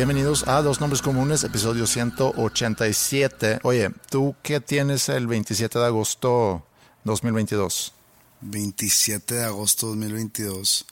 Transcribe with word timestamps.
Bienvenidos 0.00 0.48
a 0.48 0.62
Dos 0.62 0.80
Nombres 0.80 1.02
Comunes, 1.02 1.44
episodio 1.44 1.86
187. 1.86 3.58
Oye, 3.64 3.90
¿tú 4.08 4.34
qué 4.42 4.58
tienes 4.58 5.10
el 5.10 5.26
27 5.26 5.78
de 5.78 5.84
agosto 5.84 6.64
2022? 7.04 7.92
27 8.40 9.34
de 9.34 9.44
agosto 9.44 9.88
2022. 9.88 10.86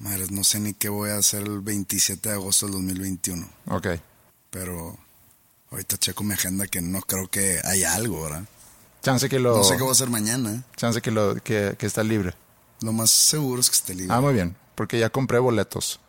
Madre, 0.00 0.26
no 0.32 0.42
sé 0.42 0.58
ni 0.58 0.74
qué 0.74 0.88
voy 0.88 1.10
a 1.10 1.18
hacer 1.18 1.44
el 1.44 1.60
27 1.60 2.28
de 2.28 2.34
agosto 2.34 2.66
del 2.66 2.72
2021. 2.72 3.48
Ok. 3.68 3.86
Pero 4.50 4.98
ahorita 5.70 5.96
checo 5.98 6.24
mi 6.24 6.32
agenda 6.32 6.66
que 6.66 6.82
no 6.82 7.02
creo 7.02 7.30
que 7.30 7.60
haya 7.62 7.94
algo, 7.94 8.24
¿verdad? 8.24 8.42
Chance 9.00 9.28
que 9.28 9.38
lo... 9.38 9.58
No 9.58 9.62
sé 9.62 9.76
qué 9.76 9.82
voy 9.82 9.90
a 9.90 9.92
hacer 9.92 10.10
mañana. 10.10 10.64
Chance 10.74 11.00
que, 11.00 11.12
lo, 11.12 11.36
que, 11.36 11.76
que 11.78 11.86
está 11.86 12.02
libre. 12.02 12.34
Lo 12.80 12.92
más 12.92 13.12
seguro 13.12 13.60
es 13.60 13.70
que 13.70 13.76
esté 13.76 13.94
libre. 13.94 14.12
Ah, 14.12 14.20
muy 14.20 14.34
bien, 14.34 14.56
porque 14.74 14.98
ya 14.98 15.08
compré 15.08 15.38
boletos 15.38 16.00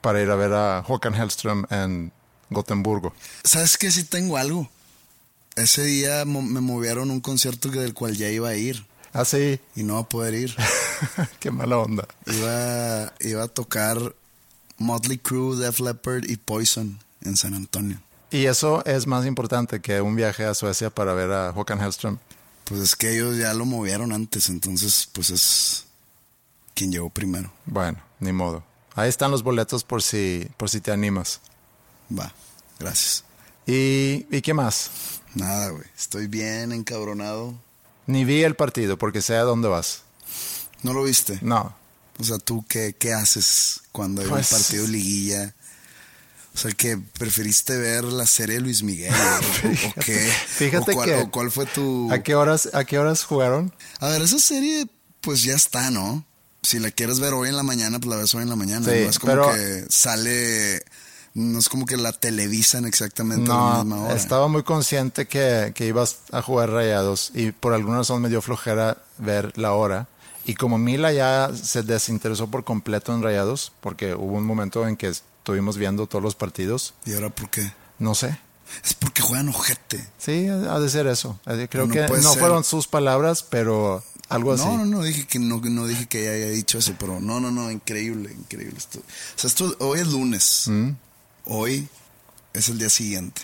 para 0.00 0.22
ir 0.22 0.30
a 0.30 0.36
ver 0.36 0.52
a 0.52 0.84
Håkan 0.86 1.14
Hellström 1.14 1.66
en 1.70 2.12
Gotemburgo. 2.50 3.12
¿Sabes 3.44 3.76
qué? 3.76 3.90
Sí 3.90 4.04
tengo 4.04 4.36
algo. 4.36 4.68
Ese 5.56 5.84
día 5.84 6.24
me 6.24 6.60
movieron 6.60 7.10
un 7.10 7.20
concierto 7.20 7.68
del 7.68 7.94
cual 7.94 8.16
ya 8.16 8.28
iba 8.28 8.48
a 8.48 8.54
ir. 8.54 8.86
Ah, 9.12 9.24
sí. 9.24 9.58
Y 9.74 9.82
no 9.82 9.94
va 9.94 10.00
a 10.00 10.08
poder 10.08 10.34
ir. 10.34 10.56
Qué 11.40 11.50
mala 11.50 11.78
onda. 11.78 12.06
Iba, 12.26 13.12
iba 13.20 13.42
a 13.42 13.48
tocar 13.48 14.14
Motley 14.76 15.18
Crue, 15.18 15.56
Def 15.56 15.80
Leppard 15.80 16.24
y 16.28 16.36
Poison 16.36 16.98
en 17.22 17.36
San 17.36 17.54
Antonio. 17.54 18.00
¿Y 18.30 18.44
eso 18.44 18.84
es 18.84 19.06
más 19.06 19.26
importante 19.26 19.80
que 19.80 20.00
un 20.00 20.14
viaje 20.14 20.44
a 20.44 20.54
Suecia 20.54 20.90
para 20.90 21.14
ver 21.14 21.32
a 21.32 21.50
Håkan 21.50 21.80
Hellström? 21.80 22.18
Pues 22.64 22.80
es 22.80 22.96
que 22.96 23.14
ellos 23.14 23.38
ya 23.38 23.54
lo 23.54 23.64
movieron 23.64 24.12
antes, 24.12 24.50
entonces 24.50 25.08
pues 25.12 25.30
es 25.30 25.86
quien 26.74 26.92
llegó 26.92 27.08
primero. 27.08 27.50
Bueno, 27.64 27.98
ni 28.20 28.32
modo. 28.32 28.62
Ahí 28.98 29.08
están 29.08 29.30
los 29.30 29.44
boletos 29.44 29.84
por 29.84 30.02
si, 30.02 30.48
por 30.56 30.68
si 30.68 30.80
te 30.80 30.90
animas. 30.90 31.40
Va, 32.16 32.32
gracias. 32.80 33.22
¿Y, 33.64 34.26
¿y 34.28 34.40
qué 34.42 34.54
más? 34.54 34.90
Nada, 35.34 35.68
güey. 35.68 35.84
Estoy 35.96 36.26
bien 36.26 36.72
encabronado. 36.72 37.54
Ni 38.06 38.24
vi 38.24 38.42
el 38.42 38.56
partido 38.56 38.98
porque 38.98 39.22
sé 39.22 39.36
a 39.36 39.42
dónde 39.42 39.68
vas. 39.68 40.02
¿No 40.82 40.92
lo 40.94 41.04
viste? 41.04 41.38
No. 41.42 41.76
O 42.18 42.24
sea, 42.24 42.38
¿tú 42.38 42.64
qué, 42.68 42.96
qué 42.98 43.12
haces 43.12 43.82
cuando 43.92 44.22
hay 44.22 44.28
Pues- 44.28 44.50
un 44.50 44.58
partido 44.58 44.82
de 44.84 44.88
liguilla? 44.90 45.54
O 46.54 46.58
sea, 46.58 46.72
que 46.72 46.98
preferiste 46.98 47.76
ver 47.76 48.02
la 48.02 48.26
serie 48.26 48.56
de 48.56 48.62
Luis 48.62 48.82
Miguel. 48.82 49.14
¿O, 49.14 49.88
o 49.90 49.92
qué? 50.04 50.18
Fíjate 50.48 50.90
¿O 50.90 50.94
cuál, 50.94 51.08
que- 51.08 51.14
o 51.22 51.30
cuál 51.30 51.50
fue 51.52 51.66
tu...? 51.66 52.10
¿A 52.10 52.20
qué 52.24 52.34
horas, 52.34 52.68
a 52.72 52.84
qué 52.84 52.98
horas 52.98 53.22
jugaron? 53.22 53.72
A 54.00 54.08
ver, 54.08 54.22
esa 54.22 54.40
serie, 54.40 54.88
pues 55.20 55.44
ya 55.44 55.54
está, 55.54 55.92
¿no? 55.92 56.24
Si 56.62 56.78
la 56.78 56.90
quieres 56.90 57.20
ver 57.20 57.34
hoy 57.34 57.48
en 57.48 57.56
la 57.56 57.62
mañana, 57.62 57.98
pues 57.98 58.10
la 58.10 58.16
ves 58.16 58.34
hoy 58.34 58.42
en 58.42 58.48
la 58.50 58.56
mañana. 58.56 58.84
Sí, 58.84 59.00
no 59.04 59.10
es 59.10 59.18
como 59.18 59.32
pero- 59.32 59.52
que 59.52 59.84
sale... 59.88 60.82
No 61.34 61.60
es 61.60 61.68
como 61.68 61.86
que 61.86 61.96
la 61.96 62.10
televisan 62.12 62.84
exactamente 62.84 63.48
a 63.50 63.54
la 63.54 63.60
No, 63.60 63.84
misma 63.84 64.04
hora. 64.06 64.14
estaba 64.16 64.48
muy 64.48 64.64
consciente 64.64 65.28
que, 65.28 65.72
que 65.74 65.86
ibas 65.86 66.16
a 66.32 66.42
jugar 66.42 66.70
rayados 66.70 67.30
y 67.32 67.52
por 67.52 67.74
alguna 67.74 67.98
razón 67.98 68.20
me 68.22 68.28
dio 68.28 68.42
flojera 68.42 68.96
ver 69.18 69.56
la 69.56 69.72
hora. 69.72 70.08
Y 70.46 70.54
como 70.54 70.78
Mila 70.78 71.12
ya 71.12 71.50
se 71.54 71.82
desinteresó 71.84 72.48
por 72.48 72.64
completo 72.64 73.14
en 73.14 73.22
rayados, 73.22 73.72
porque 73.82 74.14
hubo 74.16 74.36
un 74.36 74.44
momento 74.46 74.88
en 74.88 74.96
que 74.96 75.08
estuvimos 75.08 75.76
viendo 75.76 76.08
todos 76.08 76.24
los 76.24 76.34
partidos, 76.34 76.94
¿Y 77.04 77.12
ahora 77.14 77.30
por 77.30 77.50
qué? 77.50 77.72
no 78.00 78.16
sé. 78.16 78.36
Es 78.84 78.94
porque 78.94 79.22
juegan 79.22 79.48
ojete. 79.50 80.04
Sí, 80.18 80.48
ha 80.48 80.80
de 80.80 80.88
ser 80.88 81.06
eso. 81.06 81.38
Creo 81.70 81.86
No 81.86 81.92
que 81.92 82.00
no 82.08 82.32
ser. 82.32 82.40
fueron 82.40 82.64
sus 82.64 82.88
palabras, 82.88 83.44
pero 83.44 84.02
algo 84.28 84.52
así. 84.52 84.64
No, 84.64 84.78
no, 84.78 84.84
no 84.84 85.02
dije 85.02 85.26
que 85.26 85.38
no, 85.38 85.60
no 85.60 85.86
dije 85.86 86.06
que 86.06 86.28
haya 86.28 86.48
dicho 86.50 86.78
eso, 86.78 86.94
pero 86.98 87.20
no, 87.20 87.40
no, 87.40 87.50
no, 87.50 87.70
increíble, 87.70 88.32
increíble 88.32 88.76
esto. 88.76 88.98
O 88.98 89.38
sea, 89.38 89.48
esto 89.48 89.76
hoy 89.80 90.00
es 90.00 90.08
lunes. 90.08 90.64
Mm. 90.66 90.90
Hoy 91.46 91.88
es 92.52 92.68
el 92.68 92.78
día 92.78 92.90
siguiente 92.90 93.42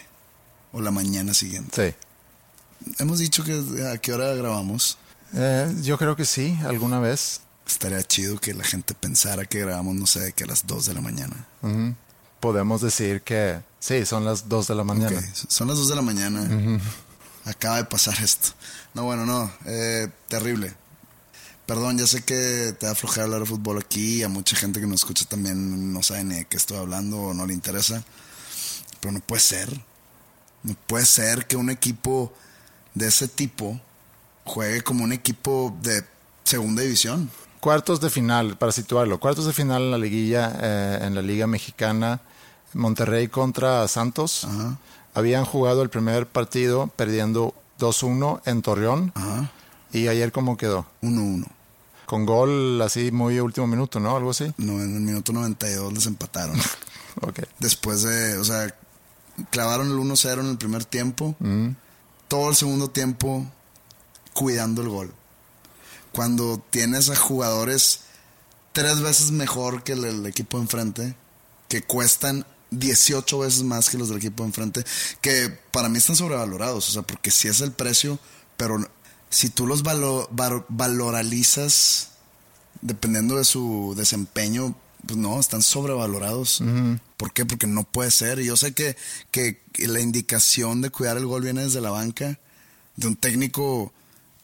o 0.72 0.80
la 0.80 0.90
mañana 0.90 1.32
siguiente. 1.32 1.94
Sí. 1.94 2.92
Hemos 2.98 3.18
dicho 3.18 3.44
que 3.44 3.52
a 3.86 3.98
qué 3.98 4.12
hora 4.12 4.34
grabamos. 4.34 4.98
Eh, 5.32 5.74
yo 5.82 5.96
creo 5.96 6.16
que 6.16 6.24
sí, 6.24 6.58
alguna 6.64 7.00
vez. 7.00 7.40
Estaría 7.66 8.02
chido 8.02 8.38
que 8.38 8.52
la 8.52 8.64
gente 8.64 8.92
pensara 8.92 9.46
que 9.46 9.60
grabamos, 9.60 9.94
no 9.94 10.06
sé, 10.06 10.34
que 10.34 10.44
a 10.44 10.46
las 10.46 10.66
2 10.66 10.84
de 10.84 10.94
la 10.94 11.00
mañana. 11.00 11.46
Podemos 12.40 12.82
decir 12.82 13.22
que 13.22 13.62
sí, 13.80 14.04
son 14.04 14.26
las 14.26 14.50
2 14.50 14.66
de 14.66 14.74
la 14.74 14.84
mañana. 14.84 15.18
Ok, 15.18 15.24
son 15.48 15.68
las 15.68 15.78
2 15.78 15.88
de 15.88 15.96
la 15.96 16.02
mañana. 16.02 16.80
Acaba 17.46 17.78
de 17.78 17.84
pasar 17.84 18.22
esto. 18.22 18.48
No, 18.94 19.04
bueno, 19.04 19.26
no. 19.26 19.50
eh, 19.66 20.08
terrible. 20.28 20.72
Perdón, 21.66 21.98
ya 21.98 22.06
sé 22.06 22.22
que 22.22 22.74
te 22.78 22.86
da 22.86 22.94
flojera 22.94 23.24
hablar 23.24 23.40
de 23.40 23.46
fútbol 23.46 23.78
aquí. 23.78 24.22
A 24.22 24.28
mucha 24.28 24.54
gente 24.56 24.80
que 24.80 24.86
nos 24.86 25.00
escucha 25.00 25.24
también 25.24 25.92
no 25.92 26.02
sabe 26.02 26.24
ni 26.24 26.34
de 26.36 26.44
qué 26.44 26.56
estoy 26.56 26.76
hablando 26.76 27.18
o 27.18 27.34
no 27.34 27.46
le 27.46 27.54
interesa. 27.54 28.04
Pero 29.00 29.12
no 29.12 29.20
puede 29.20 29.40
ser. 29.40 29.68
No 30.62 30.76
puede 30.86 31.06
ser 31.06 31.46
que 31.46 31.56
un 31.56 31.70
equipo 31.70 32.32
de 32.94 33.08
ese 33.08 33.28
tipo 33.28 33.80
juegue 34.44 34.82
como 34.82 35.04
un 35.04 35.12
equipo 35.12 35.74
de 35.82 36.04
segunda 36.44 36.82
división. 36.82 37.30
Cuartos 37.60 38.00
de 38.00 38.10
final, 38.10 38.58
para 38.58 38.72
situarlo, 38.72 39.18
cuartos 39.18 39.46
de 39.46 39.54
final 39.54 39.82
en 39.82 39.90
la 39.90 39.98
liguilla, 39.98 40.52
eh, 40.60 40.98
en 41.02 41.14
la 41.14 41.22
Liga 41.22 41.46
Mexicana, 41.46 42.20
Monterrey 42.74 43.28
contra 43.28 43.88
Santos. 43.88 44.44
Ajá. 44.44 44.78
Habían 45.14 45.46
jugado 45.46 45.82
el 45.82 45.88
primer 45.88 46.26
partido 46.26 46.88
perdiendo 46.88 47.54
2-1 47.84 48.40
en 48.46 48.62
Torreón. 48.62 49.12
Ajá. 49.14 49.50
¿Y 49.92 50.08
ayer 50.08 50.32
cómo 50.32 50.56
quedó? 50.56 50.86
1-1. 51.02 51.46
Con 52.06 52.26
gol 52.26 52.80
así 52.82 53.12
muy 53.12 53.38
último 53.38 53.66
minuto, 53.66 54.00
¿no? 54.00 54.16
Algo 54.16 54.30
así. 54.30 54.52
No, 54.58 54.74
en 54.74 54.96
el 54.96 55.00
minuto 55.00 55.32
92 55.32 55.92
les 55.92 56.06
empataron. 56.06 56.58
Ok. 57.20 57.42
Después 57.60 58.02
de, 58.02 58.36
o 58.38 58.44
sea, 58.44 58.74
clavaron 59.50 59.86
el 59.86 59.96
1-0 59.96 60.40
en 60.40 60.46
el 60.46 60.58
primer 60.58 60.84
tiempo. 60.84 61.36
Mm. 61.38 61.68
Todo 62.26 62.50
el 62.50 62.56
segundo 62.56 62.90
tiempo 62.90 63.46
cuidando 64.32 64.82
el 64.82 64.88
gol. 64.88 65.14
Cuando 66.10 66.60
tienes 66.70 67.10
a 67.10 67.14
jugadores 67.14 68.00
tres 68.72 69.00
veces 69.00 69.30
mejor 69.30 69.84
que 69.84 69.92
el, 69.92 70.04
el 70.04 70.26
equipo 70.26 70.58
enfrente, 70.58 71.14
que 71.68 71.84
cuestan 71.84 72.44
18 72.70 73.38
veces 73.38 73.62
más 73.62 73.88
que 73.90 73.98
los 73.98 74.08
del 74.08 74.18
equipo 74.18 74.44
enfrente, 74.44 74.84
que 75.20 75.48
para 75.72 75.88
mí 75.88 75.98
están 75.98 76.16
sobrevalorados, 76.16 76.88
o 76.88 76.92
sea, 76.92 77.02
porque 77.02 77.30
sí 77.30 77.48
es 77.48 77.60
el 77.60 77.72
precio, 77.72 78.18
pero 78.56 78.78
si 79.30 79.48
tú 79.50 79.66
los 79.66 79.82
valo- 79.82 80.28
valoralizas 80.68 82.08
dependiendo 82.80 83.36
de 83.36 83.44
su 83.44 83.94
desempeño, 83.96 84.74
pues 85.06 85.16
no, 85.18 85.38
están 85.38 85.62
sobrevalorados. 85.62 86.60
¿Por 87.16 87.32
qué? 87.32 87.44
Porque 87.44 87.66
no 87.66 87.84
puede 87.84 88.10
ser. 88.10 88.38
Y 88.40 88.46
yo 88.46 88.56
sé 88.56 88.72
que, 88.72 88.96
que 89.30 89.60
la 89.78 90.00
indicación 90.00 90.80
de 90.80 90.90
cuidar 90.90 91.16
el 91.16 91.26
gol 91.26 91.42
viene 91.42 91.62
desde 91.64 91.80
la 91.80 91.90
banca, 91.90 92.38
de 92.96 93.06
un 93.08 93.16
técnico 93.16 93.92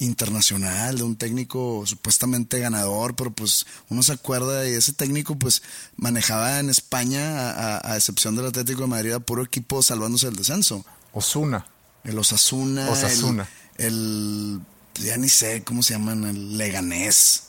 internacional, 0.01 0.97
de 0.97 1.03
un 1.05 1.15
técnico 1.17 1.85
supuestamente 1.87 2.59
ganador, 2.59 3.15
pero 3.15 3.31
pues 3.31 3.67
uno 3.89 4.03
se 4.03 4.13
acuerda 4.13 4.69
y 4.69 4.73
ese 4.73 4.93
técnico 4.93 5.37
pues 5.39 5.63
manejaba 5.97 6.59
en 6.59 6.69
España, 6.71 7.51
a, 7.51 7.77
a- 7.79 7.93
a 7.93 7.97
excepción 7.97 8.35
del 8.35 8.47
Atlético 8.47 8.81
de 8.83 8.87
Madrid, 8.89 9.13
a 9.13 9.21
puro 9.21 9.43
equipo 9.45 9.83
salvándose 9.83 10.27
del 10.27 10.37
descenso. 10.37 10.85
Osuna. 11.13 11.67
El 12.03 12.19
Osasuna. 12.19 12.89
Osasuna. 12.91 13.49
El, 13.77 14.61
el- 14.97 15.05
ya 15.05 15.17
ni 15.17 15.29
sé 15.29 15.63
cómo 15.65 15.83
se 15.83 15.93
llaman, 15.95 16.25
el 16.25 16.59
Leganés. 16.59 17.45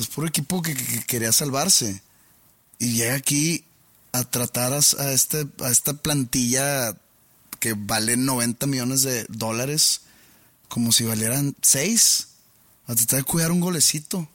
Es 0.00 0.06
puro 0.06 0.26
equipo 0.26 0.62
que, 0.62 0.74
que- 0.74 0.84
que 0.86 1.02
quería 1.04 1.32
salvarse. 1.32 2.02
Y 2.78 2.92
llega 2.94 3.14
aquí 3.14 3.64
a 4.12 4.24
tratar 4.24 4.72
a, 4.72 4.78
a 4.78 5.12
este, 5.12 5.46
a 5.60 5.68
esta 5.70 5.92
plantilla 5.94 6.96
que 7.60 7.74
vale 7.76 8.16
90 8.16 8.66
millones 8.66 9.02
de 9.02 9.24
dólares 9.28 10.00
como 10.72 10.90
si 10.90 11.04
valieran 11.04 11.54
6. 11.60 12.28
A 12.86 12.94
tratar 12.94 13.18
de 13.18 13.24
cuidar 13.24 13.52
un 13.52 13.60
golecito. 13.60 14.26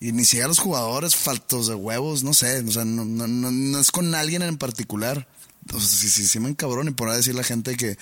Y 0.00 0.12
ni 0.12 0.24
siquiera 0.24 0.48
los 0.48 0.58
jugadores 0.58 1.14
faltos 1.14 1.66
de 1.66 1.74
huevos, 1.74 2.24
no 2.24 2.32
sé, 2.32 2.60
o 2.60 2.72
sea, 2.72 2.84
no, 2.84 3.04
no, 3.04 3.26
no, 3.26 3.50
no 3.50 3.78
es 3.78 3.90
con 3.90 4.14
alguien 4.14 4.40
en 4.42 4.56
particular. 4.56 5.28
O 5.72 5.78
sea, 5.78 5.88
sí, 5.88 6.08
sí, 6.08 6.26
sí 6.26 6.40
me 6.40 6.48
encabrona 6.48 6.90
y 6.90 6.94
por 6.94 7.08
ahí 7.08 7.18
decir 7.18 7.34
la 7.34 7.44
gente 7.44 7.76
que, 7.76 7.98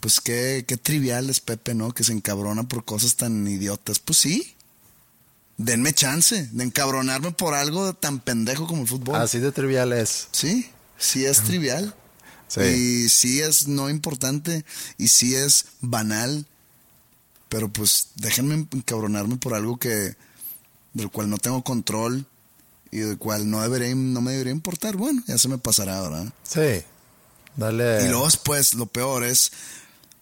pues 0.00 0.20
qué, 0.20 0.64
qué 0.66 0.76
trivial 0.76 1.30
es 1.30 1.40
Pepe, 1.40 1.74
¿no? 1.74 1.92
Que 1.92 2.02
se 2.02 2.12
encabrona 2.12 2.64
por 2.64 2.84
cosas 2.84 3.14
tan 3.14 3.46
idiotas. 3.46 4.00
Pues 4.00 4.18
sí, 4.18 4.54
denme 5.56 5.92
chance 5.92 6.48
de 6.50 6.64
encabronarme 6.64 7.30
por 7.30 7.54
algo 7.54 7.94
tan 7.94 8.18
pendejo 8.18 8.66
como 8.66 8.82
el 8.82 8.88
fútbol. 8.88 9.16
Así 9.16 9.38
de 9.38 9.52
trivial 9.52 9.92
es. 9.92 10.26
Sí, 10.32 10.68
sí 10.98 11.24
es 11.24 11.42
trivial. 11.42 11.94
Sí. 12.48 12.60
Y 12.60 13.08
sí 13.08 13.40
es 13.40 13.68
no 13.68 13.88
importante 13.88 14.64
y 14.98 15.08
sí 15.08 15.36
es 15.36 15.66
banal. 15.80 16.46
Pero 17.50 17.68
pues 17.68 18.08
déjenme 18.14 18.66
encabronarme 18.72 19.36
por 19.36 19.52
algo 19.52 19.76
que 19.78 20.14
del 20.94 21.10
cual 21.10 21.28
no 21.28 21.36
tengo 21.36 21.62
control 21.62 22.24
y 22.90 22.98
del 23.00 23.18
cual 23.18 23.50
no 23.50 23.60
debería 23.60 23.94
no 23.94 24.20
me 24.22 24.32
debería 24.32 24.52
importar. 24.52 24.96
Bueno, 24.96 25.22
ya 25.26 25.36
se 25.36 25.48
me 25.48 25.58
pasará, 25.58 26.00
¿verdad? 26.00 26.32
Sí. 26.42 26.82
Dale. 27.56 28.04
Y 28.04 28.08
luego 28.08 28.24
después, 28.24 28.74
lo 28.74 28.86
peor 28.86 29.24
es 29.24 29.52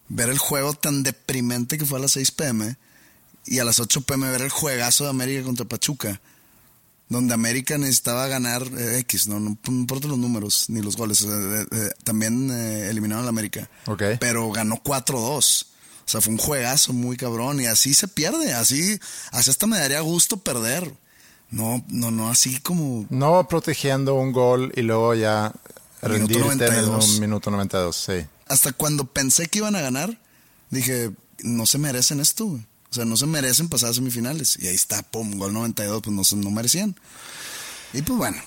ver 0.09 0.29
el 0.29 0.39
juego 0.39 0.73
tan 0.73 1.03
deprimente 1.03 1.77
que 1.77 1.85
fue 1.85 1.99
a 1.99 2.01
las 2.01 2.11
6 2.11 2.31
pm 2.31 2.75
y 3.45 3.59
a 3.59 3.63
las 3.63 3.79
8 3.79 4.01
pm 4.01 4.29
ver 4.31 4.41
el 4.41 4.49
juegazo 4.49 5.03
de 5.05 5.11
América 5.11 5.43
contra 5.43 5.65
Pachuca, 5.65 6.19
donde 7.07 7.33
América 7.35 7.77
necesitaba 7.77 8.27
ganar 8.27 8.63
eh, 8.75 8.97
X, 8.99 9.27
no, 9.27 9.39
no, 9.39 9.55
no 9.63 9.71
importa 9.71 10.07
los 10.07 10.17
números 10.17 10.65
ni 10.69 10.81
los 10.81 10.97
goles, 10.97 11.21
eh, 11.23 11.27
eh, 11.29 11.65
eh, 11.71 11.89
también 12.03 12.49
eh, 12.51 12.89
eliminaron 12.89 13.21
a 13.21 13.25
la 13.25 13.29
América, 13.29 13.69
Ok. 13.85 14.01
pero 14.19 14.51
ganó 14.51 14.81
4-2. 14.83 15.65
O 16.09 16.11
sea, 16.11 16.21
fue 16.21 16.33
un 16.33 16.39
juegazo 16.39 16.91
muy 16.91 17.17
cabrón 17.17 17.61
y 17.61 17.67
así 17.67 17.93
se 17.93 18.07
pierde, 18.07 18.51
así, 18.53 18.99
así 19.31 19.51
hasta 19.51 19.67
me 19.67 19.77
daría 19.77 19.99
gusto 20.01 20.37
perder. 20.37 20.91
No, 21.51 21.85
no, 21.87 22.09
no, 22.09 22.31
así 22.31 22.59
como 22.61 23.05
No 23.11 23.47
protegiendo 23.47 24.15
un 24.15 24.31
gol 24.31 24.71
y 24.75 24.81
luego 24.81 25.13
ya 25.13 25.53
Minuto 26.01 26.17
rendirte 26.39 26.39
en 26.39 26.57
92. 26.85 27.09
un 27.09 27.19
minuto 27.19 27.51
92, 27.51 27.95
sí. 27.95 28.25
hasta 28.47 28.71
cuando 28.71 29.05
pensé 29.05 29.45
que 29.49 29.59
iban 29.59 29.75
a 29.75 29.81
ganar, 29.81 30.19
dije, 30.71 31.11
no 31.43 31.67
se 31.67 31.77
merecen 31.77 32.19
esto, 32.21 32.45
güey. 32.45 32.61
O 32.89 32.93
sea, 32.95 33.05
no 33.05 33.15
se 33.15 33.27
merecen 33.27 33.69
pasar 33.69 33.91
a 33.91 33.93
semifinales. 33.93 34.57
Y 34.59 34.65
ahí 34.67 34.73
está, 34.73 35.03
pum, 35.03 35.37
gol 35.37 35.53
92, 35.53 36.01
pues 36.01 36.15
no, 36.15 36.23
se- 36.23 36.35
no 36.37 36.49
merecían. 36.49 36.95
Y 37.93 38.01
pues 38.01 38.17
bueno, 38.17 38.41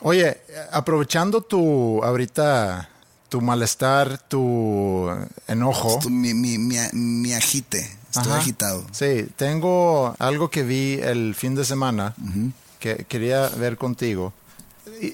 Oye, 0.00 0.40
aprovechando 0.72 1.40
tu 1.42 2.02
ahorita 2.02 2.88
tu 3.28 3.40
malestar, 3.40 4.18
tu 4.28 5.08
enojo. 5.48 5.98
esto- 5.98 6.10
mi, 6.10 6.34
mi, 6.34 6.58
mi, 6.58 6.76
mi 6.92 7.32
agite, 7.32 7.80
estoy 8.10 8.32
Ajá. 8.32 8.38
agitado. 8.38 8.84
Sí, 8.92 9.26
tengo 9.36 10.14
algo 10.18 10.50
que 10.50 10.62
vi 10.62 10.94
el 11.02 11.34
fin 11.34 11.54
de 11.54 11.64
semana 11.64 12.14
que 12.78 13.04
quería 13.08 13.48
ver 13.48 13.76
contigo. 13.76 14.32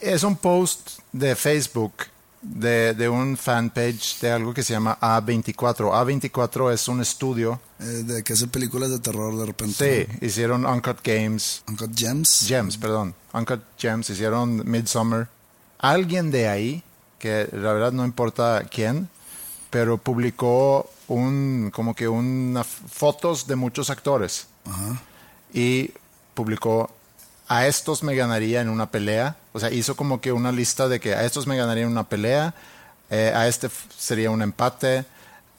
Es 0.02 0.22
un 0.22 0.36
post 0.36 0.98
de 1.12 1.34
Facebook 1.34 1.92
de, 2.42 2.92
de 2.94 3.08
un 3.08 3.36
fanpage 3.36 4.18
de 4.20 4.30
algo 4.32 4.52
que 4.52 4.62
se 4.62 4.72
llama 4.72 4.98
A24. 5.00 5.90
A24 5.92 6.72
es 6.72 6.88
un 6.88 7.00
estudio. 7.00 7.60
Eh, 7.80 7.84
de 7.84 8.22
que 8.24 8.32
hace 8.34 8.46
películas 8.48 8.90
de 8.90 8.98
terror 8.98 9.36
de 9.38 9.46
repente. 9.46 10.06
Sí, 10.20 10.26
hicieron 10.26 10.66
Uncut 10.66 10.98
Games. 11.04 11.62
Uncut 11.68 11.96
Gems. 11.96 12.44
Gems, 12.46 12.76
perdón. 12.76 13.14
Uncut 13.32 13.60
Gems, 13.78 14.10
hicieron 14.10 14.68
Midsummer. 14.70 15.28
Alguien 15.78 16.30
de 16.30 16.48
ahí, 16.48 16.82
que 17.22 17.48
la 17.52 17.72
verdad 17.72 17.92
no 17.92 18.04
importa 18.04 18.64
quién, 18.68 19.08
pero 19.70 19.96
publicó 19.96 20.90
un, 21.06 21.70
como 21.72 21.94
que 21.94 22.08
una 22.08 22.64
fotos 22.64 23.46
de 23.46 23.54
muchos 23.54 23.90
actores. 23.90 24.48
Ajá. 24.66 25.00
Y 25.54 25.92
publicó 26.34 26.90
a 27.46 27.68
estos 27.68 28.02
me 28.02 28.16
ganaría 28.16 28.60
en 28.60 28.68
una 28.68 28.90
pelea. 28.90 29.36
O 29.52 29.60
sea, 29.60 29.70
hizo 29.70 29.94
como 29.94 30.20
que 30.20 30.32
una 30.32 30.50
lista 30.50 30.88
de 30.88 30.98
que 30.98 31.14
a 31.14 31.22
estos 31.24 31.46
me 31.46 31.56
ganaría 31.56 31.84
en 31.84 31.90
una 31.90 32.08
pelea, 32.08 32.54
eh, 33.08 33.32
a 33.32 33.46
este 33.46 33.70
sería 33.96 34.32
un 34.32 34.42
empate, 34.42 35.04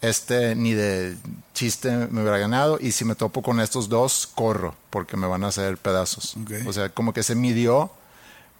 este 0.02 0.56
ni 0.56 0.74
de 0.74 1.16
chiste 1.54 1.90
me 2.12 2.24
hubiera 2.24 2.40
ganado, 2.40 2.78
y 2.82 2.92
si 2.92 3.06
me 3.06 3.16
topo 3.16 3.42
con 3.42 3.62
estos 3.62 3.88
dos, 3.88 4.28
corro, 4.36 4.76
porque 4.90 5.16
me 5.16 5.28
van 5.28 5.46
a 5.46 5.48
hacer 5.48 5.78
pedazos. 5.78 6.36
Ok. 6.44 6.68
O 6.68 6.74
sea, 6.74 6.90
como 6.90 7.14
que 7.14 7.24
se 7.24 7.36
midió 7.36 7.90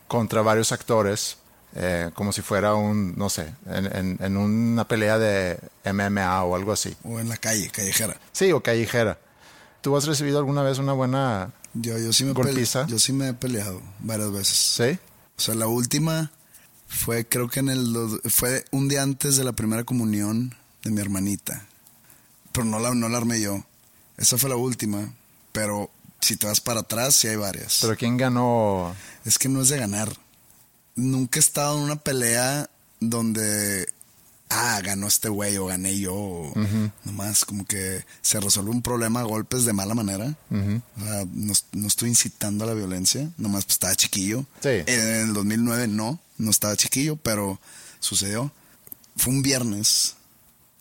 contra 0.08 0.42
varios 0.42 0.72
actores, 0.72 1.38
eh, 1.76 2.12
como 2.14 2.32
si 2.34 2.42
fuera 2.42 2.76
un, 2.76 3.16
no 3.18 3.30
sé, 3.30 3.54
en, 3.68 3.86
en- 3.96 4.18
en 4.22 4.38
una 4.38 4.88
pelea 4.88 5.18
de 5.18 5.60
MMA 5.86 6.44
o 6.44 6.56
algo 6.56 6.72
así. 6.72 6.96
O 7.04 7.20
en 7.20 7.30
la 7.30 7.38
calle, 7.38 7.70
callejera. 7.70 8.18
Sí, 8.32 8.52
o 8.52 8.62
callejera. 8.62 9.20
¿Tú 9.82 9.98
has 9.98 10.06
recibido 10.06 10.38
alguna 10.38 10.62
vez 10.64 10.78
una 10.78 10.94
buena... 10.94 11.52
Yo, 11.74 11.98
yo, 11.98 12.14
sí 12.14 12.24
me 12.24 12.34
Golpiza. 12.34 12.86
yo 12.88 13.00
sí 13.00 13.12
me 13.14 13.30
he 13.30 13.34
peleado 13.34 13.82
varias 14.00 14.32
veces. 14.32 14.56
Sí? 14.58 15.00
O 15.38 15.42
sea, 15.42 15.56
la 15.56 15.66
última 15.68 16.32
fue, 16.88 17.26
creo 17.26 17.50
que 17.50 17.62
en 17.62 17.70
el. 17.70 17.98
Fue 18.30 18.64
un 18.72 18.88
día 18.88 19.02
antes 19.02 19.38
de 19.38 19.44
la 19.44 19.54
primera 19.54 19.84
comunión 19.84 20.56
de 20.84 20.92
mi 20.92 21.02
hermanita. 21.02 21.66
Pero 22.52 22.66
no 22.66 22.78
la, 22.78 22.94
no 22.94 23.10
la 23.10 23.18
armé 23.18 23.42
yo. 23.42 23.66
Esa 24.18 24.38
fue 24.38 24.52
la 24.52 24.56
última. 24.56 25.12
Pero 25.52 25.90
si 26.22 26.38
te 26.38 26.46
vas 26.46 26.62
para 26.62 26.82
atrás, 26.82 27.16
sí 27.16 27.28
hay 27.28 27.38
varias. 27.38 27.80
Pero 27.82 27.98
¿quién 27.98 28.18
ganó? 28.18 28.96
Es 29.26 29.40
que 29.40 29.50
no 29.50 29.60
es 29.64 29.70
de 29.70 29.80
ganar. 29.80 30.10
Nunca 30.96 31.40
he 31.40 31.42
estado 31.42 31.78
en 31.78 31.84
una 31.84 31.96
pelea 31.98 32.70
donde. 33.00 33.88
Ah, 34.50 34.80
ganó 34.84 35.08
este 35.08 35.30
güey 35.30 35.58
o 35.58 35.66
gané 35.66 35.98
yo. 35.98 36.54
Nomás 37.06 37.44
como 37.44 37.66
que 37.66 38.06
se 38.22 38.40
resuelve 38.40 38.70
un 38.70 38.84
problema 38.84 39.22
a 39.22 39.24
golpes 39.24 39.66
de 39.66 39.74
mala 39.74 39.96
manera. 39.96 40.36
O 40.52 41.04
sea, 41.04 41.26
no, 41.34 41.54
no 41.72 41.88
estoy 41.88 42.10
incitando 42.10 42.64
a 42.64 42.68
la 42.68 42.76
violencia. 42.76 43.32
Nomás 43.38 43.66
pues, 43.66 43.76
estaba 43.76 43.96
chiquillo. 43.96 44.46
Sí. 44.62 44.84
En 44.86 45.30
el 45.30 45.34
2009 45.34 45.88
no, 45.88 46.20
no 46.38 46.52
estaba 46.52 46.76
chiquillo, 46.76 47.16
pero 47.16 47.60
sucedió. 48.00 48.52
Fue 49.16 49.34
un 49.34 49.42
viernes. 49.42 50.18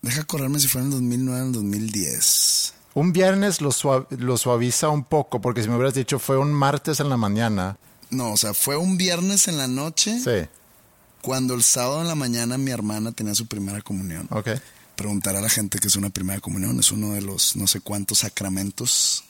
Deja 0.03 0.25
correrme 0.25 0.61
si 0.61 0.69
fue 0.69 0.83
en 0.83 0.89
el 0.89 0.93
2009 0.93 1.39
o 1.39 1.43
en 1.43 1.47
el 1.47 1.53
2010. 1.53 2.75
Un 2.95 3.13
viernes 3.13 3.63
lo, 3.63 3.71
lo 4.11 4.37
suaviza 4.37 4.91
un 4.91 5.05
poco, 5.05 5.41
porque 5.41 5.63
si 5.63 5.69
me 5.69 5.77
hubieras 5.77 5.95
dicho 5.95 6.19
fue 6.19 6.37
un 6.37 6.53
martes 6.53 7.01
en 7.01 7.09
la 7.09 7.17
mañana. 7.17 7.79
No, 8.13 8.33
o 8.33 8.37
sea, 8.37 8.55
fue 8.55 8.77
un 8.77 8.97
viernes 8.97 9.49
en 9.49 9.59
la 9.59 9.67
noche 9.67 10.19
Sí, 10.21 10.49
cuando 11.21 11.55
el 11.55 11.63
sábado 11.63 12.01
en 12.03 12.09
la 12.09 12.15
mañana 12.15 12.59
mi 12.59 12.71
hermana 12.71 13.13
tenía 13.13 13.35
su 13.35 13.47
primera 13.47 13.81
comunión. 13.83 14.27
ok. 14.31 14.49
Preguntar 14.97 15.35
a 15.37 15.41
la 15.41 15.49
gente 15.49 15.79
qué 15.79 15.89
es 15.89 15.97
una 15.97 16.11
primera 16.11 16.41
comunión. 16.41 16.79
Es 16.79 16.93
uno 16.93 17.13
de 17.15 17.23
los 17.23 17.57
no 17.57 17.67
sé 17.67 17.81
cuántos 17.81 18.19
sacramentos. 18.19 19.25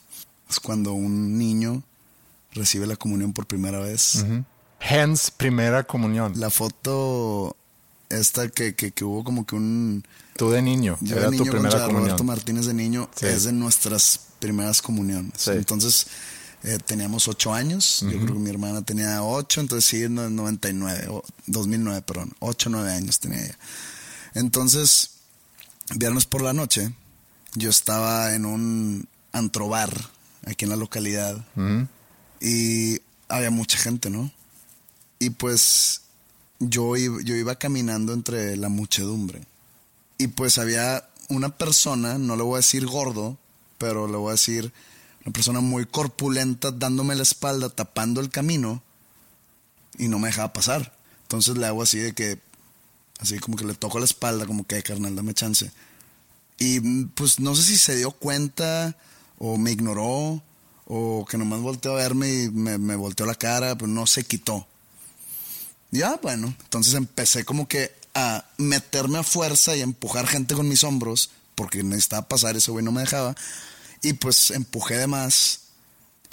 Es 0.51 0.59
cuando 0.61 0.93
un 0.93 1.39
niño 1.39 1.83
recibe 2.53 2.87
la 2.87 2.97
comunión 2.97 3.33
por 3.33 3.47
primera 3.47 3.79
vez. 3.79 4.25
Hence, 4.81 5.31
primera 5.37 5.85
comunión. 5.85 6.33
La 6.39 6.51
foto 6.51 7.57
esta 8.11 8.49
que, 8.49 8.75
que, 8.75 8.91
que 8.91 9.05
hubo 9.05 9.23
como 9.25 9.47
que 9.47 9.55
un... 9.55 10.05
Tú 10.37 10.51
de 10.51 10.61
niño, 10.61 10.99
Yo 11.01 11.17
era 11.17 11.31
de 11.31 11.37
tu 11.37 11.45
niño 11.45 11.53
primera 11.53 11.71
contra 11.71 11.87
comunión. 11.87 12.05
Roberto 12.09 12.25
Martínez 12.25 12.67
de 12.67 12.75
niño 12.75 13.09
Sí. 13.15 13.27
es 13.27 13.45
de 13.45 13.53
nuestras 13.53 14.21
primeras 14.41 14.83
comuniones. 14.83 15.33
Sí. 15.37 15.53
Entonces 15.53 16.07
eh, 16.64 16.78
teníamos 16.85 17.26
ocho 17.28 17.52
años. 17.52 18.00
Yo 18.02 18.19
creo 18.21 18.35
que 18.35 18.40
mi 18.40 18.50
hermana 18.50 18.83
tenía 18.83 19.23
ocho, 19.23 19.61
entonces 19.61 19.88
sí, 19.88 20.04
en 20.04 20.19
el 20.19 20.35
99, 20.35 21.07
o 21.11 21.25
2009, 21.47 22.02
perdón. 22.02 22.33
Ocho, 22.38 22.71
nueve 22.71 22.92
años 22.92 23.19
tenía 23.19 23.45
ella. 23.45 23.59
Entonces, 24.35 25.11
viernes 25.97 26.26
por 26.26 26.42
la 26.42 26.52
noche, 26.52 26.95
yo 27.54 27.69
estaba 27.69 28.35
en 28.35 28.45
un 28.45 29.09
antrobar 29.33 29.92
aquí 30.47 30.64
en 30.64 30.71
la 30.71 30.76
localidad 30.76 31.45
y 32.40 33.00
había 33.28 33.50
mucha 33.50 33.78
gente, 33.78 34.11
¿no? 34.11 34.31
Y 35.19 35.31
pues 35.31 36.02
yo 36.59 36.97
iba, 36.97 37.23
yo 37.23 37.35
iba 37.35 37.57
caminando 37.57 38.12
entre 38.12 38.57
la 38.57 38.69
muchedumbre. 38.69 39.42
Y 40.19 40.28
pues 40.28 40.59
había 40.59 41.09
una 41.28 41.57
persona, 41.57 42.19
no 42.19 42.37
le 42.37 42.42
voy 42.42 42.54
a 42.54 42.57
decir 42.59 42.87
gordo, 42.87 43.38
pero 43.78 44.07
le 44.07 44.16
voy 44.16 44.28
a 44.28 44.33
decir 44.33 44.73
una 45.25 45.33
persona 45.33 45.61
muy 45.61 45.87
corpulenta 45.87 46.71
dándome 46.71 47.14
la 47.14 47.23
espalda, 47.23 47.69
tapando 47.69 48.21
el 48.21 48.31
camino 48.31 48.83
y 49.99 50.09
no 50.09 50.19
me 50.19 50.29
dejaba 50.29 50.52
pasar. 50.52 50.97
Entonces 51.23 51.57
le 51.57 51.67
hago 51.67 51.83
así 51.83 51.99
de 51.99 52.12
que, 52.12 52.41
así 53.19 53.38
como 53.38 53.57
que 53.57 53.64
le 53.64 53.75
toco 53.75 53.99
la 53.99 54.05
espalda, 54.05 54.47
como 54.47 54.67
que, 54.67 54.83
carnal, 54.83 55.14
dame 55.14 55.35
chance. 55.35 55.71
Y 56.59 56.81
pues 57.07 57.41
no 57.41 57.55
sé 57.55 57.62
si 57.62 57.76
se 57.76 57.97
dio 57.97 58.11
cuenta 58.11 58.97
o 59.38 59.57
me 59.57 59.73
ignoró 59.73 60.43
o 60.87 61.25
que 61.29 61.38
nomás 61.38 61.61
volteó 61.61 61.93
a 61.93 61.97
verme 61.97 62.45
y 62.45 62.50
me, 62.50 62.79
me 62.79 62.97
volteó 62.97 63.26
la 63.26 63.35
cara, 63.35 63.76
pero 63.76 63.88
no 63.88 64.07
se 64.07 64.25
quitó. 64.25 64.67
Ya, 65.91 66.19
bueno, 66.23 66.55
entonces 66.64 66.95
empecé 66.95 67.45
como 67.45 67.69
que 67.69 67.93
a 68.14 68.45
meterme 68.59 69.19
a 69.19 69.23
fuerza 69.23 69.76
y 69.76 69.81
a 69.81 69.85
empujar 69.85 70.26
gente 70.26 70.55
con 70.55 70.69
mis 70.69 70.85
hombros 70.85 71.31
porque 71.55 71.83
necesitaba 71.83 72.29
pasar, 72.29 72.57
ese 72.57 72.71
güey 72.71 72.85
no 72.85 72.93
me 72.93 73.02
dejaba. 73.02 73.35
Y 74.03 74.15
pues 74.15 74.51
empujé 74.51 74.97
de 74.97 75.07
más. 75.07 75.61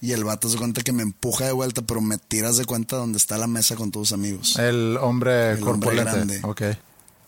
Y 0.01 0.13
el 0.13 0.23
vato 0.23 0.49
se 0.49 0.57
cuenta 0.57 0.81
que 0.81 0.93
me 0.93 1.03
empuja 1.03 1.45
de 1.45 1.51
vuelta, 1.51 1.81
pero 1.81 1.99
me 2.01 2.17
tiras 2.17 2.55
de 2.57 2.65
cuenta 2.65 2.95
donde 2.95 3.17
está 3.17 3.37
la 3.37 3.47
mesa 3.47 3.75
con 3.75 3.91
tus 3.91 4.13
amigos. 4.13 4.57
El 4.57 4.97
hombre 5.01 5.51
El 5.51 5.63
hombre 5.63 5.87
corpulente. 5.89 6.11
grande. 6.11 6.39
Ok. 6.43 6.61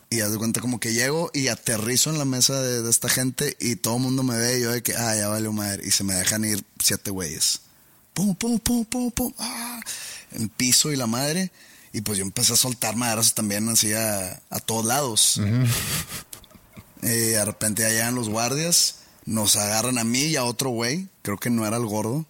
Y 0.10 0.22
haz 0.22 0.32
de 0.32 0.38
cuenta 0.38 0.60
como 0.62 0.80
que 0.80 0.94
llego 0.94 1.32
y 1.34 1.48
aterrizo 1.50 2.10
en 2.10 2.18
la 2.18 2.26
mesa 2.26 2.62
de, 2.62 2.82
de 2.82 2.90
esta 2.90 3.08
gente 3.10 3.56
y 3.60 3.76
todo 3.78 3.96
el 3.98 4.02
mundo 4.02 4.24
me 4.24 4.38
ve 4.38 4.60
y 4.60 4.62
yo 4.62 4.72
de 4.72 4.84
que, 4.84 4.96
ah, 4.96 5.16
ya 5.16 5.28
vale 5.28 5.50
madre. 5.50 5.86
Y 5.86 5.92
se 5.92 6.04
me 6.04 6.14
dejan 6.16 6.44
ir 6.46 6.64
siete 6.84 7.12
güeyes. 7.12 7.62
Pum, 8.14 8.36
pum, 8.36 8.60
pum, 8.60 8.84
pum, 8.86 9.12
pum. 9.12 9.34
Ah, 9.38 9.80
en 10.32 10.50
piso 10.50 10.92
y 10.92 10.96
la 10.98 11.08
madre. 11.08 11.52
Y 11.94 12.02
pues 12.02 12.18
yo 12.18 12.24
empecé 12.24 12.54
a 12.54 12.58
soltar 12.58 12.96
madrazos 12.96 13.36
también 13.36 13.68
así 13.70 13.92
a, 13.94 14.42
a 14.50 14.60
todos 14.60 14.86
lados. 14.86 15.42
Y 17.04 17.08
de 17.08 17.46
repente 17.46 17.84
allá 17.86 17.94
llegan 17.96 18.16
los 18.16 18.30
guardias, 18.30 18.96
nos 19.26 19.56
agarran 19.56 19.98
a 19.98 20.04
mí 20.04 20.24
y 20.24 20.36
a 20.36 20.44
otro 20.44 20.70
güey, 20.70 21.08
creo 21.22 21.38
que 21.38 21.50
no 21.50 21.66
era 21.66 21.78
el 21.78 21.86
gordo. 21.86 22.26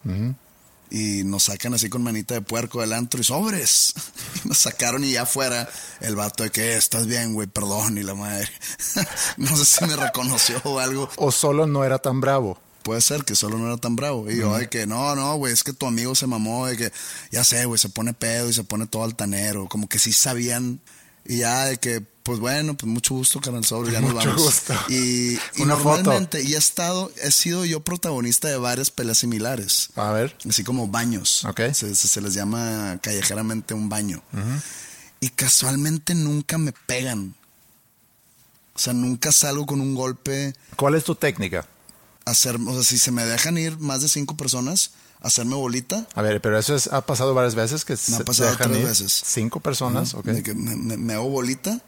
Y 0.94 1.24
nos 1.24 1.44
sacan 1.44 1.74
así 1.74 1.88
con 1.88 2.04
manita 2.04 2.34
de 2.34 2.42
puerco 2.42 2.82
del 2.82 2.92
antro 2.92 3.22
y 3.22 3.24
sobres. 3.24 3.94
Y 4.44 4.48
nos 4.50 4.58
sacaron 4.58 5.04
y 5.06 5.12
ya 5.14 5.22
afuera 5.22 5.70
el 6.02 6.16
vato 6.18 6.44
de 6.44 6.50
que 6.50 6.74
"Eh, 6.74 6.78
estás 6.78 7.08
bien, 7.08 7.34
güey, 7.34 7.48
perdón, 7.48 7.98
y 7.98 8.04
la 8.04 8.14
madre. 8.14 8.50
no 9.38 9.56
sé 9.56 9.66
si 9.66 9.86
me 9.86 9.96
reconoció 9.96 10.60
o 10.66 10.80
algo. 10.80 11.10
O 11.16 11.32
solo 11.32 11.66
no 11.66 11.84
era 11.86 12.00
tan 12.00 12.20
bravo. 12.20 12.60
Puede 12.84 13.00
ser 13.02 13.24
que 13.24 13.36
solo 13.36 13.58
no 13.58 13.68
era 13.68 13.78
tan 13.78 13.96
bravo. 13.96 14.30
Y 14.30 14.38
yo, 14.38 14.58
de 14.58 14.68
que 14.68 14.86
no, 14.88 15.16
no, 15.16 15.36
güey, 15.36 15.54
es 15.54 15.64
que 15.64 15.72
tu 15.72 15.86
amigo 15.86 16.14
se 16.16 16.26
mamó, 16.28 16.66
de 16.68 16.76
que 16.76 16.92
ya 17.32 17.44
sé, 17.46 17.64
güey, 17.66 17.78
se 17.78 17.90
pone 17.90 18.14
pedo 18.14 18.50
y 18.50 18.54
se 18.54 18.64
pone 18.64 18.88
todo 18.88 19.04
altanero. 19.04 19.70
Como 19.70 19.88
que 19.88 20.00
sí 20.00 20.12
sabían. 20.12 20.82
Y 21.24 21.38
ya 21.38 21.66
de 21.66 21.78
que, 21.78 22.04
pues 22.24 22.40
bueno, 22.40 22.76
pues 22.76 22.92
mucho 22.92 23.14
gusto, 23.16 23.40
canal 23.42 23.66
sobre, 23.66 23.92
ya 23.92 24.02
nos 24.02 24.14
Mucho 24.14 24.30
vamos. 24.30 24.44
gusto. 24.44 24.74
Y, 24.90 25.34
y 25.56 25.62
Una 25.62 25.76
foto. 25.76 25.96
normalmente, 26.04 26.42
y 26.44 26.54
he 26.54 26.58
estado, 26.58 27.12
he 27.22 27.32
sido 27.32 27.66
yo 27.66 27.80
protagonista 27.82 28.48
de 28.48 28.58
varias 28.58 28.92
peleas 28.92 29.18
similares. 29.20 29.90
A 29.96 30.12
ver. 30.12 30.36
Así 30.50 30.64
como 30.64 30.88
baños. 30.88 31.44
Ok. 31.46 31.62
Se, 31.74 31.96
se- 31.96 32.08
se 32.08 32.22
les 32.22 32.34
llama 32.34 33.00
callejeramente 33.02 33.74
un 33.74 33.90
baño. 33.90 34.22
Y 35.20 35.30
casualmente 35.30 36.16
nunca 36.16 36.58
me 36.58 36.72
pegan. 36.72 37.36
O 38.74 38.80
sea, 38.80 38.94
nunca 38.94 39.32
salgo 39.32 39.66
con 39.66 39.82
un 39.82 39.94
golpe 39.96 40.56
¿Cuál 40.78 40.96
es 40.96 41.04
tu 41.04 41.14
técnica? 41.16 41.68
hacer, 42.26 42.56
o 42.56 42.74
sea, 42.74 42.84
si 42.84 42.98
se 42.98 43.12
me 43.12 43.26
dejan 43.26 43.58
ir 43.58 43.78
más 43.80 44.02
de 44.02 44.08
cinco 44.08 44.38
personas, 44.38 44.92
hacerme 45.22 45.56
bolita, 45.56 46.08
A 46.16 46.22
ver, 46.22 46.42
pero 46.42 46.58
eso 46.58 46.76
es- 46.76 46.88
ha 46.88 47.06
pasado 47.06 47.34
varias 47.34 47.56
veces 47.56 47.86
que 47.86 47.96
Me 48.10 48.18
ha 48.18 48.20
pasado 48.26 48.56
tres 48.58 48.84
veces. 48.84 49.22
Cinco 49.26 49.60
personas, 49.60 50.14
ok. 50.14 50.26
de 50.26 50.44
que 50.44 50.54
me, 50.54 50.76
me- 50.76 50.98
me 50.98 51.14
hago 51.14 51.30
bolita 51.30 51.80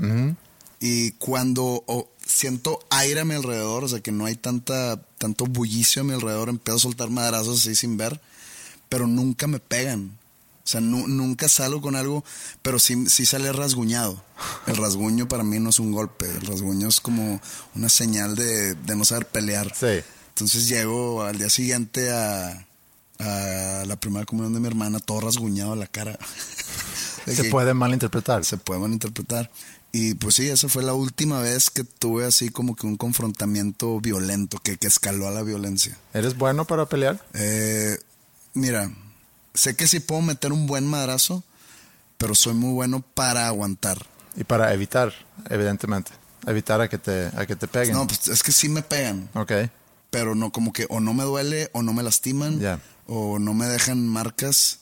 y 0.80 1.12
cuando 1.14 1.84
siento 2.26 2.80
aire 2.90 3.22
a 3.22 3.26
mi 3.26 3.34
alrededor, 3.36 3.84
o 3.86 3.88
sea, 3.88 4.02
que 4.02 4.12
no 4.12 4.26
hay 4.26 4.36
tanta, 4.36 5.02
tanto 5.18 5.46
bullicio 5.46 6.02
a 6.02 6.06
mi 6.06 6.14
alrededor, 6.14 6.50
empiezo 6.50 6.78
a 6.78 6.80
soltar 6.82 7.10
madrazos 7.10 7.60
así 7.62 7.76
sin 7.76 7.98
ver, 7.98 8.20
pero 8.90 9.08
nunca 9.08 9.48
me 9.48 9.60
pegan. 9.60 10.18
O 10.66 10.68
sea, 10.68 10.80
nu- 10.80 11.08
nunca 11.08 11.50
salgo 11.50 11.82
con 11.82 11.96
algo, 11.98 12.24
pero 12.62 12.80
sí, 12.80 13.06
sí 13.10 13.26
sale 13.26 13.52
rasguñado. 13.52 14.24
El 14.68 14.78
rasguño 14.78 15.28
para 15.28 15.44
mí 15.44 15.60
no 15.60 15.70
es 15.72 15.80
un 15.80 15.92
golpe, 15.92 16.30
el 16.30 16.42
rasguño 16.42 16.88
es 16.88 17.02
como 17.02 17.42
una 17.76 17.90
señal 17.90 18.36
de, 18.36 18.76
de 18.76 18.96
no 18.96 19.04
saber 19.06 19.28
pelear. 19.28 19.74
Sí. 19.76 20.02
Entonces 20.30 20.68
llego 20.70 21.24
al 21.24 21.38
día 21.38 21.50
siguiente 21.50 22.12
a, 22.12 22.66
a 23.20 23.84
la 23.86 23.96
primera 23.96 24.26
comunión 24.26 24.54
de 24.54 24.60
mi 24.60 24.68
hermana, 24.68 25.00
todo 25.00 25.22
rasguñado 25.22 25.76
la 25.76 25.88
cara. 25.88 26.18
Se 27.26 27.46
puede 27.46 27.74
malinterpretar. 27.74 28.44
Se 28.44 28.58
puede 28.58 28.82
malinterpretar. 28.82 29.50
Y 29.92 30.16
pues 30.16 30.36
sí, 30.36 30.50
esa 30.50 30.68
fue 30.70 30.84
la 30.84 30.94
última 30.94 31.40
vez 31.40 31.70
que 31.70 31.84
tuve 31.84 32.26
así 32.26 32.50
como 32.50 32.76
que 32.76 32.88
un 32.88 32.98
confrontamiento 32.98 34.00
violento, 34.02 34.58
que, 34.58 34.78
que 34.78 34.88
escaló 34.88 35.28
a 35.28 35.32
la 35.32 35.44
violencia. 35.44 35.98
¿Eres 36.14 36.36
bueno 36.38 36.66
para 36.66 36.88
pelear? 36.88 37.24
Eh, 37.36 37.98
mira, 38.56 38.92
sé 39.54 39.76
que 39.76 39.88
sí 39.88 40.00
puedo 40.00 40.22
meter 40.22 40.52
un 40.52 40.66
buen 40.66 40.86
madrazo, 40.88 41.44
pero 42.18 42.34
soy 42.34 42.56
muy 42.56 42.74
bueno 42.74 43.02
para 43.14 43.48
aguantar. 43.48 44.04
Y 44.36 44.44
para 44.44 44.74
evitar, 44.74 45.14
evidentemente. 45.50 46.12
Evitar 46.48 46.82
a 46.82 46.90
que 46.90 46.98
te, 46.98 47.28
a 47.28 47.46
que 47.46 47.56
te 47.56 47.68
peguen. 47.68 47.94
No, 47.94 48.08
pues 48.08 48.28
es 48.28 48.42
que 48.44 48.52
sí 48.52 48.68
me 48.68 48.82
pegan, 48.82 49.30
Ok. 49.36 49.52
pero 50.10 50.34
no 50.36 50.52
como 50.52 50.74
que 50.74 50.88
o 50.90 51.00
no 51.00 51.14
me 51.14 51.24
duele 51.24 51.70
o 51.72 51.84
no 51.84 51.94
me 51.94 52.02
lastiman 52.04 52.60
Ya. 52.60 52.80
O 53.08 53.40
no 53.40 53.54
me 53.54 53.66
dejan 53.66 54.08
marcas, 54.08 54.80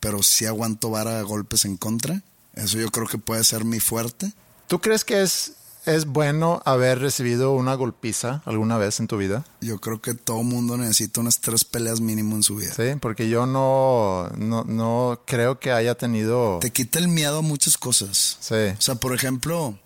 pero 0.00 0.22
sí 0.22 0.46
aguanto 0.46 0.90
vara 0.90 1.20
golpes 1.22 1.64
en 1.64 1.76
contra. 1.76 2.22
Eso 2.54 2.78
yo 2.78 2.90
creo 2.90 3.06
que 3.06 3.18
puede 3.18 3.44
ser 3.44 3.64
mi 3.64 3.80
fuerte. 3.80 4.32
¿Tú 4.66 4.80
crees 4.80 5.04
que 5.04 5.22
es, 5.22 5.52
es 5.84 6.06
bueno 6.06 6.62
haber 6.64 6.98
recibido 6.98 7.52
una 7.52 7.74
golpiza 7.74 8.42
alguna 8.46 8.78
vez 8.78 8.98
en 8.98 9.06
tu 9.06 9.16
vida? 9.18 9.44
Yo 9.60 9.78
creo 9.78 10.00
que 10.00 10.14
todo 10.14 10.42
mundo 10.42 10.76
necesita 10.76 11.20
unas 11.20 11.40
tres 11.40 11.64
peleas 11.64 12.00
mínimo 12.00 12.34
en 12.34 12.42
su 12.42 12.56
vida. 12.56 12.72
Sí, 12.74 12.98
porque 13.00 13.28
yo 13.28 13.46
no, 13.46 14.30
no, 14.36 14.64
no 14.64 15.20
creo 15.26 15.60
que 15.60 15.70
haya 15.70 15.94
tenido... 15.94 16.58
Te 16.60 16.72
quita 16.72 16.98
el 16.98 17.08
miedo 17.08 17.38
a 17.38 17.42
muchas 17.42 17.76
cosas. 17.76 18.38
Sí. 18.40 18.54
O 18.54 18.80
sea, 18.80 18.96
por 18.96 19.14
ejemplo, 19.14 19.78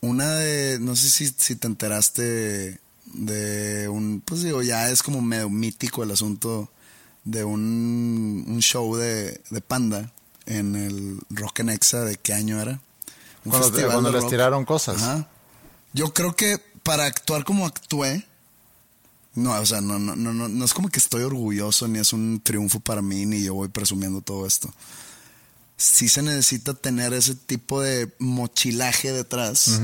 una 0.00 0.34
de, 0.36 0.78
no 0.80 0.96
sé 0.96 1.10
si, 1.10 1.26
si 1.36 1.56
te 1.56 1.66
enteraste 1.66 2.80
de 3.06 3.88
un, 3.88 4.22
pues 4.24 4.42
digo, 4.42 4.62
ya 4.62 4.90
es 4.90 5.02
como 5.02 5.20
medio 5.20 5.50
mítico 5.50 6.02
el 6.02 6.10
asunto 6.10 6.70
de 7.24 7.44
un, 7.44 8.44
un 8.48 8.60
show 8.60 8.96
de, 8.96 9.40
de 9.50 9.60
Panda 9.60 10.12
en 10.46 10.74
el 10.76 11.18
Rock 11.30 11.60
en 11.60 11.68
Exa, 11.70 12.00
¿de 12.00 12.16
qué 12.16 12.32
año 12.32 12.60
era? 12.60 12.80
Un 13.44 13.50
Cuando- 13.50 13.68
festival 13.68 13.92
cuando 13.92 14.12
les 14.12 14.22
rock. 14.22 14.30
tiraron 14.30 14.64
cosas. 14.64 15.02
Ajá. 15.02 15.28
Yo 15.92 16.12
creo 16.14 16.34
que 16.34 16.58
para 16.82 17.04
actuar 17.04 17.44
como 17.44 17.66
actué, 17.66 18.26
no, 19.34 19.52
o 19.52 19.66
sea, 19.66 19.80
no, 19.80 19.98
no, 19.98 20.16
no, 20.16 20.32
no, 20.32 20.48
no 20.48 20.64
es 20.64 20.74
como 20.74 20.88
que 20.88 20.98
estoy 20.98 21.22
orgulloso, 21.22 21.86
ni 21.88 21.98
es 21.98 22.12
un 22.12 22.40
triunfo 22.42 22.80
para 22.80 23.02
mí, 23.02 23.24
ni 23.26 23.42
yo 23.42 23.54
voy 23.54 23.68
presumiendo 23.68 24.20
todo 24.20 24.46
esto. 24.46 24.72
Sí 25.76 26.08
se 26.08 26.22
necesita 26.22 26.74
tener 26.74 27.12
ese 27.14 27.34
tipo 27.34 27.80
de 27.80 28.12
mochilaje 28.18 29.12
detrás, 29.12 29.80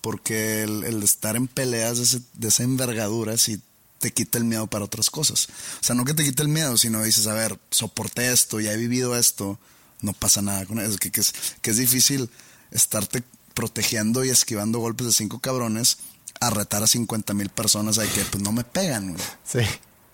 porque 0.00 0.62
el, 0.62 0.84
el 0.84 1.02
estar 1.02 1.34
en 1.36 1.48
peleas 1.48 1.98
de, 1.98 2.04
ese- 2.04 2.22
de 2.34 2.48
esa 2.48 2.62
envergadura 2.62 3.36
sí 3.36 3.60
te 3.98 4.12
quita 4.12 4.38
el 4.38 4.44
miedo 4.44 4.66
para 4.66 4.84
otras 4.84 5.10
cosas. 5.10 5.48
O 5.80 5.84
sea, 5.84 5.94
no 5.94 6.04
que 6.04 6.14
te 6.14 6.24
quite 6.24 6.42
el 6.42 6.48
miedo, 6.48 6.76
sino 6.76 7.02
dices, 7.02 7.26
a 7.26 7.34
ver, 7.34 7.58
soporté 7.70 8.32
esto, 8.32 8.60
ya 8.60 8.72
he 8.72 8.76
vivido 8.76 9.16
esto, 9.16 9.58
no 10.00 10.12
pasa 10.12 10.40
nada 10.42 10.64
con 10.66 10.78
eso. 10.78 10.96
Que, 10.98 11.10
que 11.10 11.20
es, 11.20 11.32
que 11.62 11.70
es 11.70 11.76
difícil 11.76 12.30
estarte 12.70 13.22
protegiendo 13.54 14.24
y 14.24 14.30
esquivando 14.30 14.78
golpes 14.78 15.06
de 15.06 15.12
cinco 15.12 15.40
cabrones 15.40 15.98
a 16.40 16.50
retar 16.50 16.82
a 16.82 16.86
50 16.86 17.34
mil 17.34 17.48
personas 17.48 17.98
ahí 17.98 18.08
que 18.08 18.20
pues 18.22 18.42
no 18.42 18.52
me 18.52 18.62
pegan, 18.62 19.12
güey. 19.14 19.24
Sí. 19.44 19.60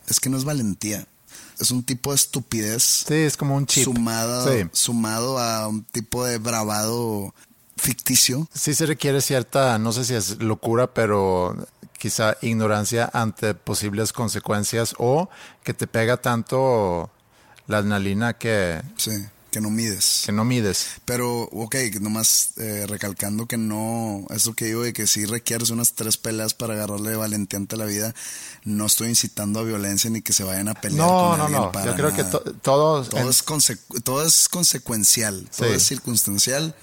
Es 0.08 0.20
que 0.20 0.30
no 0.30 0.38
es 0.38 0.44
valentía. 0.44 1.06
Es 1.60 1.70
un 1.70 1.82
tipo 1.84 2.10
de 2.10 2.16
estupidez 2.16 3.04
Sí, 3.06 3.14
es 3.14 3.36
como 3.36 3.54
un 3.54 3.66
chip. 3.66 3.84
sumado, 3.84 4.50
Sí. 4.50 4.66
sumado 4.72 5.38
a 5.38 5.68
un 5.68 5.84
tipo 5.84 6.24
de 6.24 6.38
bravado 6.38 7.34
ficticio. 7.76 8.48
Sí 8.54 8.74
se 8.74 8.86
requiere 8.86 9.20
cierta, 9.20 9.78
no 9.78 9.92
sé 9.92 10.04
si 10.04 10.14
es 10.14 10.38
locura, 10.40 10.92
pero 10.94 11.66
quizá 12.04 12.36
ignorancia 12.42 13.08
ante 13.14 13.54
posibles 13.54 14.12
consecuencias 14.12 14.94
o 14.98 15.30
que 15.62 15.72
te 15.72 15.86
pega 15.86 16.18
tanto 16.18 17.08
la 17.66 17.78
adrenalina 17.78 18.34
que, 18.34 18.82
Sí, 18.98 19.12
que 19.50 19.62
no 19.62 19.70
mides. 19.70 20.24
que 20.26 20.32
no 20.32 20.44
mides. 20.44 21.00
Pero, 21.06 21.44
ok, 21.44 21.74
nomás 22.02 22.50
eh, 22.58 22.84
recalcando 22.86 23.46
que 23.46 23.56
no, 23.56 24.26
eso 24.28 24.52
que 24.52 24.66
digo 24.66 24.82
de 24.82 24.92
que 24.92 25.06
si 25.06 25.24
requieres 25.24 25.70
unas 25.70 25.94
tres 25.94 26.18
peleas 26.18 26.52
para 26.52 26.74
agarrarle 26.74 27.16
valentía 27.16 27.56
ante 27.58 27.78
la 27.78 27.86
vida, 27.86 28.12
no 28.64 28.84
estoy 28.84 29.08
incitando 29.08 29.60
a 29.60 29.62
violencia 29.62 30.10
ni 30.10 30.20
que 30.20 30.34
se 30.34 30.44
vayan 30.44 30.68
a 30.68 30.74
pelear 30.74 31.06
No, 31.08 31.16
con 31.30 31.38
no, 31.38 31.44
alguien 31.46 31.62
no. 31.62 31.72
para 31.72 31.86
Yo 31.86 31.94
creo 31.96 32.12
que 32.14 32.24
to- 32.24 32.42
todo, 32.60 33.02
todo, 33.02 33.18
en- 33.22 33.28
es 33.30 33.42
todo 34.04 34.26
es 34.26 34.48
consecuencial, 34.50 35.48
todo 35.56 35.72
es 35.72 35.82
circunstancial. 35.86 36.74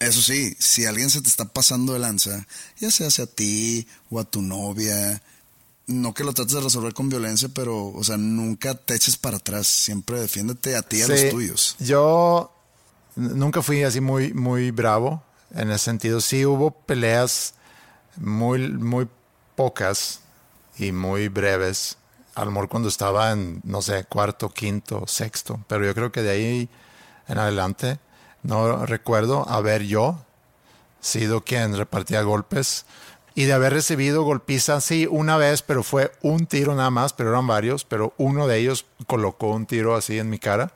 Eso 0.00 0.22
sí, 0.22 0.54
si 0.58 0.86
alguien 0.86 1.08
se 1.10 1.22
te 1.22 1.28
está 1.28 1.44
pasando 1.46 1.92
de 1.92 1.98
lanza, 1.98 2.46
ya 2.78 2.90
sea 2.90 3.06
hacia 3.06 3.26
ti 3.26 3.86
o 4.10 4.20
a 4.20 4.24
tu 4.24 4.42
novia, 4.42 5.22
no 5.86 6.14
que 6.14 6.24
lo 6.24 6.32
trates 6.32 6.54
de 6.54 6.60
resolver 6.60 6.94
con 6.94 7.08
violencia, 7.08 7.48
pero, 7.54 7.88
o 7.88 8.04
sea, 8.04 8.16
nunca 8.16 8.74
te 8.74 8.94
eches 8.94 9.16
para 9.16 9.36
atrás, 9.36 9.66
siempre 9.66 10.20
defiéndete 10.20 10.76
a 10.76 10.82
ti 10.82 10.98
y 10.98 11.02
a 11.02 11.08
los 11.08 11.30
tuyos. 11.30 11.76
Yo 11.78 12.52
nunca 13.16 13.62
fui 13.62 13.82
así 13.82 14.00
muy, 14.00 14.32
muy 14.32 14.70
bravo 14.70 15.22
en 15.54 15.70
ese 15.70 15.84
sentido. 15.84 16.20
Sí 16.20 16.44
hubo 16.44 16.70
peleas 16.70 17.54
muy, 18.16 18.68
muy 18.68 19.08
pocas 19.54 20.20
y 20.78 20.92
muy 20.92 21.28
breves. 21.28 21.96
A 22.34 22.44
lo 22.44 22.50
mejor 22.50 22.68
cuando 22.68 22.88
estaba 22.88 23.32
en, 23.32 23.60
no 23.64 23.80
sé, 23.80 24.04
cuarto, 24.04 24.50
quinto, 24.50 25.06
sexto. 25.06 25.64
Pero 25.68 25.84
yo 25.84 25.94
creo 25.94 26.10
que 26.10 26.22
de 26.22 26.30
ahí 26.30 26.68
en 27.28 27.38
adelante 27.38 27.98
no 28.44 28.86
recuerdo 28.86 29.48
haber 29.48 29.82
yo 29.82 30.20
sido 31.00 31.42
quien 31.42 31.76
repartía 31.76 32.22
golpes 32.22 32.86
y 33.34 33.44
de 33.46 33.52
haber 33.52 33.72
recibido 33.72 34.22
golpiza, 34.22 34.80
sí, 34.80 35.08
una 35.10 35.36
vez, 35.36 35.62
pero 35.62 35.82
fue 35.82 36.12
un 36.22 36.46
tiro 36.46 36.74
nada 36.76 36.90
más, 36.90 37.12
pero 37.12 37.30
eran 37.30 37.46
varios, 37.48 37.84
pero 37.84 38.14
uno 38.16 38.46
de 38.46 38.58
ellos 38.58 38.86
colocó 39.08 39.48
un 39.48 39.66
tiro 39.66 39.96
así 39.96 40.18
en 40.20 40.30
mi 40.30 40.38
cara. 40.38 40.70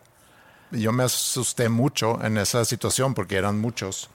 Yo 0.72 0.90
me 0.92 1.04
asusté 1.04 1.68
mucho 1.68 2.22
en 2.22 2.36
esa 2.36 2.64
situación 2.64 3.14
porque 3.14 3.36
eran 3.36 3.58
muchos. 3.60 4.10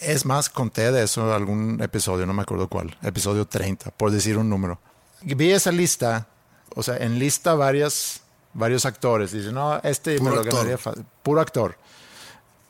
Es 0.00 0.24
más, 0.24 0.48
conté 0.48 0.90
de 0.90 1.04
eso 1.04 1.28
en 1.28 1.32
algún 1.34 1.80
episodio, 1.82 2.26
no 2.26 2.32
me 2.32 2.42
acuerdo 2.42 2.66
cuál, 2.68 2.96
episodio 3.02 3.46
30, 3.46 3.90
por 3.92 4.10
decir 4.10 4.36
un 4.38 4.48
número. 4.48 4.80
vi 5.22 5.52
esa 5.52 5.70
lista, 5.70 6.26
o 6.74 6.82
sea, 6.82 6.96
en 6.96 7.18
lista 7.20 7.54
varias, 7.54 8.22
varios 8.54 8.86
actores. 8.86 9.30
Dice, 9.30 9.52
no, 9.52 9.78
este 9.84 10.18
Puro 10.18 10.30
me 10.30 10.34
lo 10.36 10.40
actor. 10.42 10.54
ganaría 10.60 10.78
fa- 10.78 10.94
Puro 11.22 11.40
actor. 11.40 11.76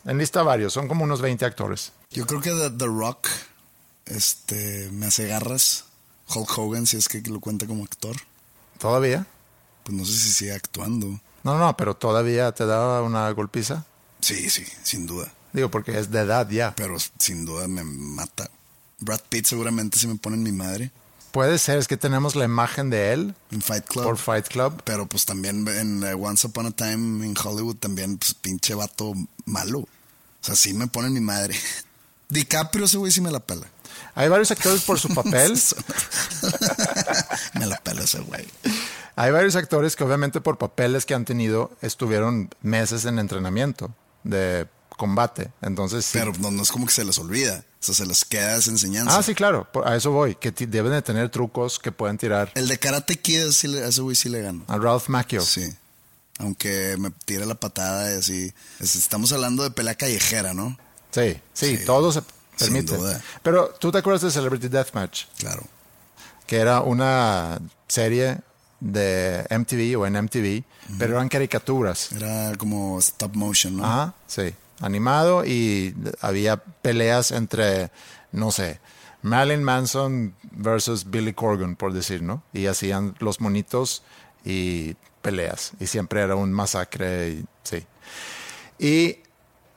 En 0.04 0.18
lista 0.18 0.42
varios, 0.42 0.72
son 0.72 0.88
como 0.88 1.04
unos 1.04 1.20
20 1.20 1.44
actores. 1.44 1.92
Yo 2.10 2.26
creo 2.26 2.40
que 2.40 2.50
The, 2.50 2.70
The 2.70 2.86
Rock 2.86 3.28
este, 4.06 4.90
me 4.92 5.06
hace 5.06 5.26
garras. 5.28 5.84
Hulk 6.34 6.58
Hogan, 6.58 6.86
si 6.86 6.96
es 6.96 7.08
que 7.08 7.20
lo 7.22 7.40
cuenta 7.40 7.66
como 7.66 7.84
actor. 7.84 8.16
¿Todavía? 8.78 9.26
Pues 9.82 9.96
no 9.96 10.04
sé 10.04 10.12
si 10.12 10.32
sigue 10.32 10.52
actuando. 10.52 11.20
No, 11.42 11.58
no, 11.58 11.76
pero 11.76 11.94
todavía 11.94 12.52
te 12.52 12.64
da 12.66 13.02
una 13.02 13.30
golpiza. 13.30 13.84
Sí, 14.20 14.48
sí, 14.48 14.64
sin 14.82 15.06
duda. 15.06 15.32
Digo, 15.52 15.70
porque 15.70 15.98
es 15.98 16.10
de 16.10 16.20
edad 16.20 16.48
ya. 16.48 16.74
Pero 16.74 16.96
sin 17.18 17.44
duda 17.44 17.68
me 17.68 17.84
mata. 17.84 18.50
Brad 19.00 19.20
Pitt 19.28 19.46
seguramente 19.46 19.98
se 19.98 20.08
me 20.08 20.16
pone 20.16 20.36
en 20.36 20.42
mi 20.42 20.52
madre. 20.52 20.90
Puede 21.30 21.58
ser, 21.58 21.78
es 21.78 21.88
que 21.88 21.96
tenemos 21.96 22.36
la 22.36 22.44
imagen 22.44 22.90
de 22.90 23.12
él 23.12 23.34
En 23.50 23.60
Fight 23.60 23.84
Club. 23.86 24.04
por 24.04 24.18
Fight 24.18 24.48
Club. 24.48 24.82
Pero 24.84 25.06
pues 25.06 25.26
también 25.26 25.66
en 25.68 26.02
eh, 26.04 26.14
Once 26.14 26.46
Upon 26.46 26.66
a 26.66 26.70
Time 26.70 27.26
en 27.26 27.34
Hollywood 27.36 27.76
también, 27.76 28.18
pues 28.18 28.34
pinche 28.34 28.74
vato 28.74 29.12
malo. 29.44 29.86
O 30.44 30.46
sea, 30.46 30.56
sí 30.56 30.74
me 30.74 30.86
pone 30.86 31.08
mi 31.08 31.20
madre. 31.20 31.58
DiCaprio 32.28 32.84
ese 32.84 32.98
güey 32.98 33.10
sí 33.10 33.22
me 33.22 33.30
la 33.30 33.40
pela. 33.40 33.66
Hay 34.14 34.28
varios 34.28 34.50
actores 34.50 34.82
por 34.82 35.00
su 35.00 35.08
papel. 35.08 35.58
me 37.54 37.64
la 37.64 37.78
pela 37.78 38.02
ese 38.02 38.20
güey. 38.20 38.46
Hay 39.16 39.32
varios 39.32 39.56
actores 39.56 39.96
que 39.96 40.04
obviamente 40.04 40.42
por 40.42 40.58
papeles 40.58 41.06
que 41.06 41.14
han 41.14 41.24
tenido 41.24 41.72
estuvieron 41.80 42.50
meses 42.60 43.06
en 43.06 43.18
entrenamiento 43.18 43.94
de 44.22 44.68
combate. 44.98 45.50
Entonces 45.62 46.04
sí. 46.04 46.18
Pero 46.18 46.34
no, 46.38 46.50
no 46.50 46.62
es 46.62 46.70
como 46.70 46.84
que 46.84 46.92
se 46.92 47.06
les 47.06 47.16
olvida. 47.18 47.64
O 47.80 47.82
sea, 47.86 47.94
se 47.94 48.04
les 48.04 48.26
queda 48.26 48.56
esa 48.56 48.70
enseñanza. 48.70 49.16
ah, 49.16 49.22
sí, 49.22 49.34
claro. 49.34 49.66
A 49.82 49.96
eso 49.96 50.10
voy. 50.10 50.34
Que 50.34 50.50
deben 50.50 50.92
de 50.92 51.00
tener 51.00 51.30
trucos 51.30 51.78
que 51.78 51.90
pueden 51.90 52.18
tirar 52.18 52.52
El 52.54 52.68
de 52.68 52.78
Karate 52.78 53.18
Kid, 53.18 53.50
sí 53.52 53.74
a 53.78 53.88
ese 53.88 54.02
güey 54.02 54.14
sí 54.14 54.28
le 54.28 54.42
gano. 54.42 54.62
a 54.68 54.76
Ralph 54.76 55.08
Macchio. 55.08 55.40
Sí. 55.40 55.74
Aunque 56.44 56.96
me 56.98 57.10
tire 57.24 57.46
la 57.46 57.54
patada 57.54 58.12
y 58.14 58.18
así. 58.18 58.52
Es- 58.80 58.96
Estamos 58.96 59.32
hablando 59.32 59.62
de 59.62 59.70
pelea 59.70 59.94
callejera, 59.94 60.54
¿no? 60.54 60.76
Sí, 61.10 61.40
sí, 61.52 61.76
Sí, 61.78 61.84
todo 61.84 62.12
se 62.12 62.20
sin 62.56 62.72
permite. 62.74 62.96
duda. 62.96 63.20
Pero 63.42 63.68
tú 63.80 63.90
te 63.90 63.98
acuerdas 63.98 64.22
de 64.22 64.30
Celebrity 64.30 64.68
Deathmatch, 64.68 65.24
Claro. 65.38 65.62
que 66.46 66.56
era 66.58 66.80
una 66.80 67.58
serie 67.88 68.38
de 68.80 69.46
MTV 69.50 69.96
o 69.98 70.06
en 70.06 70.16
MTV, 70.16 70.64
pero 70.98 71.14
eran 71.14 71.28
caricaturas. 71.28 72.12
Era 72.12 72.52
como 72.58 72.98
stop 72.98 73.34
motion, 73.34 73.76
¿no? 73.78 73.84
Ajá, 73.86 74.14
sí. 74.26 74.54
Animado 74.80 75.44
y 75.46 75.94
había 76.20 76.56
peleas 76.58 77.30
entre, 77.30 77.90
no 78.32 78.50
sé, 78.50 78.80
Marilyn 79.22 79.62
Manson 79.64 80.34
versus 80.50 81.08
Billy 81.10 81.32
Corgan, 81.32 81.76
por 81.76 81.92
decir, 81.94 82.22
¿no? 82.22 82.42
Y 82.52 82.66
hacían 82.66 83.14
los 83.20 83.40
monitos 83.40 84.02
y 84.44 84.96
peleas. 85.24 85.72
Y 85.80 85.86
siempre 85.88 86.20
era 86.20 86.36
un 86.36 86.52
masacre, 86.52 87.30
y, 87.30 87.44
sí. 87.64 87.84
Y 88.78 89.16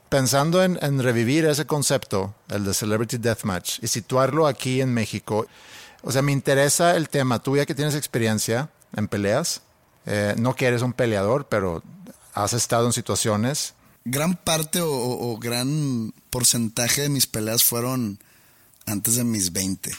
pensando 0.08 0.62
en, 0.62 0.78
en 0.82 1.02
revivir 1.02 1.44
ese 1.46 1.66
concepto, 1.66 2.34
el 2.50 2.64
de 2.64 2.74
Celebrity 2.74 3.16
Deathmatch, 3.18 3.82
y 3.82 3.88
situarlo 3.88 4.46
aquí 4.46 4.80
en 4.80 4.92
México, 4.94 5.46
o 6.02 6.12
sea, 6.12 6.22
me 6.22 6.30
interesa 6.32 6.94
el 6.96 7.08
tema. 7.08 7.42
Tú 7.42 7.56
ya 7.56 7.66
que 7.66 7.74
tienes 7.74 7.94
experiencia 7.96 8.70
en 8.94 9.08
peleas, 9.08 9.62
eh, 10.06 10.34
no 10.38 10.54
que 10.54 10.66
eres 10.66 10.82
un 10.82 10.92
peleador, 10.92 11.46
pero 11.48 11.82
has 12.34 12.52
estado 12.52 12.86
en 12.86 12.92
situaciones 12.92 13.74
Gran 14.04 14.36
parte 14.36 14.80
o, 14.80 14.88
o- 14.90 15.32
o 15.32 15.38
gran 15.38 16.14
porcentaje 16.30 17.02
de 17.02 17.08
mis 17.10 17.26
peleas 17.26 17.62
fueron 17.62 18.18
antes 18.86 19.16
de 19.16 19.24
mis 19.24 19.52
20. 19.52 19.90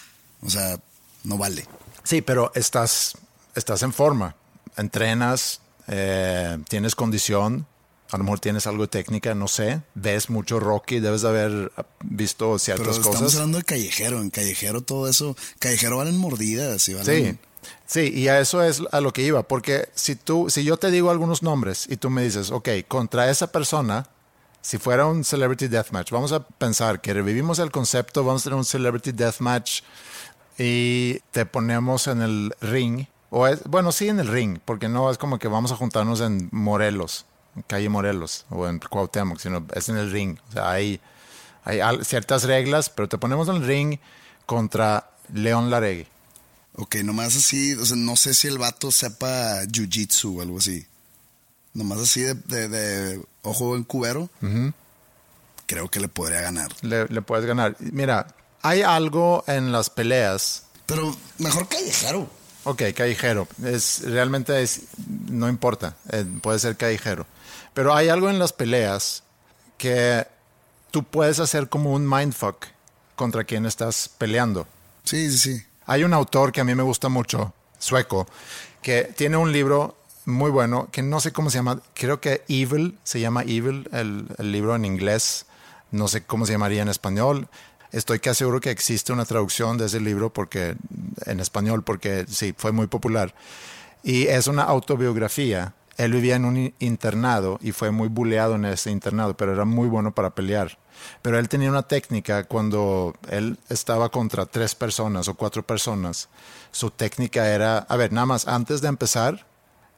O 0.41 0.49
sea, 0.49 0.79
no 1.23 1.37
vale. 1.37 1.67
Sí, 2.03 2.21
pero 2.23 2.51
estás, 2.55 3.15
estás 3.53 3.83
en 3.83 3.93
forma, 3.93 4.35
entrenas, 4.79 5.61
eh, 5.87 6.57
tienes 6.69 6.95
condición, 6.95 7.65
a 8.11 8.17
lo 8.17 8.23
mejor 8.23 8.39
tienes 8.39 8.65
algo 8.65 8.83
de 8.83 8.87
técnica, 8.87 9.35
no 9.35 9.47
sé, 9.47 9.81
ves 9.93 10.29
mucho 10.29 10.59
Rocky, 10.59 10.99
debes 10.99 11.21
de 11.21 11.27
haber 11.29 11.71
visto 12.03 12.45
Pero 12.47 12.59
ciertas 12.59 12.97
estamos 12.97 13.17
cosas. 13.19 13.35
hablando 13.35 13.57
de 13.59 13.63
callejero. 13.63 14.21
En 14.21 14.29
callejero 14.31 14.81
todo 14.81 15.07
eso. 15.07 15.35
Callejero 15.59 15.97
valen 15.97 16.17
mordidas 16.17 16.89
y 16.89 16.93
Sí, 16.93 16.97
valen. 16.97 17.39
sí, 17.85 18.11
y 18.13 18.27
a 18.27 18.39
eso 18.39 18.63
es 18.63 18.81
a 18.91 18.99
lo 19.01 19.13
que 19.13 19.21
iba, 19.21 19.43
porque 19.43 19.89
si 19.93 20.15
tú, 20.15 20.49
si 20.49 20.63
yo 20.63 20.77
te 20.77 20.89
digo 20.89 21.11
algunos 21.11 21.43
nombres 21.43 21.85
y 21.87 21.97
tú 21.97 22.09
me 22.09 22.23
dices, 22.23 22.49
ok, 22.51 22.69
contra 22.87 23.29
esa 23.29 23.51
persona, 23.51 24.07
si 24.61 24.77
fuera 24.79 25.05
un 25.05 25.23
Celebrity 25.23 25.67
Deathmatch, 25.67 26.09
vamos 26.11 26.31
a 26.31 26.45
pensar 26.47 27.01
que 27.01 27.13
revivimos 27.13 27.59
el 27.59 27.69
concepto, 27.71 28.23
vamos 28.23 28.41
a 28.41 28.45
tener 28.45 28.57
un 28.57 28.65
Celebrity 28.65 29.11
Deathmatch 29.11 29.81
y 30.57 31.19
te 31.31 31.45
ponemos 31.45 32.07
en 32.07 32.21
el 32.21 32.53
ring, 32.59 33.05
o 33.29 33.47
es, 33.47 33.63
bueno, 33.63 33.91
sí 33.91 34.07
en 34.09 34.19
el 34.19 34.27
ring, 34.27 34.59
porque 34.65 34.87
no 34.89 35.09
es 35.11 35.17
como 35.17 35.37
que 35.39 35.47
vamos 35.47 35.71
a 35.71 35.75
juntarnos 35.75 36.21
en 36.21 36.49
Morelos, 36.51 37.25
en 37.55 37.61
calle 37.63 37.89
Morelos, 37.89 38.45
o 38.49 38.67
en 38.67 38.79
Cuauhtémoc, 38.79 39.39
sino 39.39 39.65
es 39.73 39.89
en 39.89 39.97
el 39.97 40.11
ring. 40.11 40.37
O 40.49 40.51
sea, 40.53 40.71
hay, 40.71 40.99
hay 41.63 41.79
ciertas 42.03 42.43
reglas, 42.43 42.89
pero 42.89 43.07
te 43.09 43.17
ponemos 43.17 43.47
en 43.49 43.57
el 43.57 43.65
ring 43.67 43.99
contra 44.45 45.11
León 45.33 45.69
Laregui. 45.69 46.07
Ok, 46.75 46.95
nomás 47.03 47.35
así. 47.35 47.73
O 47.73 47.85
sea, 47.85 47.97
no 47.97 48.15
sé 48.15 48.33
si 48.33 48.47
el 48.47 48.57
vato 48.57 48.89
sepa 48.91 49.61
jiu-jitsu 49.65 50.37
o 50.37 50.41
algo 50.41 50.59
así. 50.59 50.85
Nomás 51.73 51.99
así 51.99 52.21
de, 52.21 52.33
de- 52.35 52.67
de 52.67 53.21
ojo 53.43 53.75
en 53.75 53.83
cubero. 53.83 54.29
Creo 55.65 55.89
que 55.89 55.99
le 55.99 56.07
podría 56.07 56.41
ganar. 56.41 56.71
le, 56.81 57.05
le 57.07 57.21
puedes 57.21 57.45
ganar. 57.45 57.75
Mira, 57.79 58.27
hay 58.61 58.81
algo 58.81 59.43
en 59.47 59.71
las 59.71 59.89
peleas. 59.89 60.63
Pero 60.87 61.15
mejor 61.37 61.67
callejero. 61.67 62.29
Ok, 62.69 62.83
callejero. 62.95 63.47
Es, 63.65 64.03
realmente 64.05 64.61
es, 64.61 64.81
no 65.27 65.49
importa. 65.49 65.95
eh, 66.11 66.23
puede 66.39 66.59
ser 66.59 66.77
callejero. 66.77 67.25
Pero 67.73 67.95
hay 67.95 68.09
algo 68.09 68.29
en 68.29 68.37
las 68.37 68.53
peleas 68.53 69.23
que 69.79 70.27
tú 70.91 71.03
puedes 71.03 71.39
hacer 71.39 71.67
como 71.67 71.93
un 71.93 72.07
mindfuck 72.07 72.67
contra 73.15 73.43
quien 73.43 73.65
estás 73.65 74.07
peleando. 74.19 74.67
Sí, 75.03 75.31
sí, 75.31 75.37
sí. 75.39 75.63
Hay 75.87 76.03
un 76.03 76.13
autor 76.13 76.51
que 76.51 76.61
a 76.61 76.63
mí 76.63 76.75
me 76.75 76.83
gusta 76.83 77.09
mucho, 77.09 77.55
sueco, 77.79 78.27
que 78.83 79.11
tiene 79.17 79.37
un 79.37 79.51
libro 79.51 79.97
muy 80.25 80.51
bueno, 80.51 80.89
que 80.91 81.01
no 81.01 81.19
sé 81.19 81.31
cómo 81.31 81.49
se 81.49 81.57
llama, 81.57 81.81
creo 81.95 82.21
que 82.21 82.43
Evil, 82.47 82.99
se 83.03 83.19
llama 83.19 83.41
Evil, 83.41 83.89
el, 83.91 84.27
el 84.37 84.51
libro 84.51 84.75
en 84.75 84.85
inglés, 84.85 85.47
no 85.89 86.07
sé 86.07 86.23
cómo 86.23 86.45
se 86.45 86.51
llamaría 86.51 86.83
en 86.83 86.89
español. 86.89 87.47
Estoy 87.91 88.19
casi 88.19 88.39
seguro 88.39 88.61
que 88.61 88.69
existe 88.69 89.11
una 89.11 89.25
traducción 89.25 89.77
de 89.77 89.87
ese 89.87 89.99
libro 89.99 90.31
porque, 90.31 90.75
en 91.25 91.39
español, 91.39 91.83
porque 91.83 92.25
sí, 92.27 92.53
fue 92.55 92.71
muy 92.71 92.87
popular. 92.87 93.33
Y 94.03 94.27
es 94.27 94.47
una 94.47 94.63
autobiografía. 94.63 95.73
Él 95.97 96.13
vivía 96.13 96.35
en 96.35 96.45
un 96.45 96.73
internado 96.79 97.59
y 97.61 97.71
fue 97.71 97.91
muy 97.91 98.07
buleado 98.07 98.55
en 98.55 98.65
ese 98.65 98.91
internado, 98.91 99.35
pero 99.35 99.53
era 99.53 99.65
muy 99.65 99.87
bueno 99.89 100.13
para 100.13 100.29
pelear. 100.29 100.77
Pero 101.21 101.39
él 101.39 101.49
tenía 101.49 101.69
una 101.69 101.83
técnica 101.83 102.43
cuando 102.43 103.15
él 103.29 103.57
estaba 103.69 104.09
contra 104.09 104.45
tres 104.45 104.75
personas 104.75 105.27
o 105.27 105.33
cuatro 105.33 105.63
personas. 105.63 106.29
Su 106.71 106.91
técnica 106.91 107.49
era, 107.49 107.79
a 107.79 107.97
ver, 107.97 108.13
nada 108.13 108.27
más, 108.27 108.47
antes 108.47 108.81
de 108.81 108.87
empezar, 108.87 109.45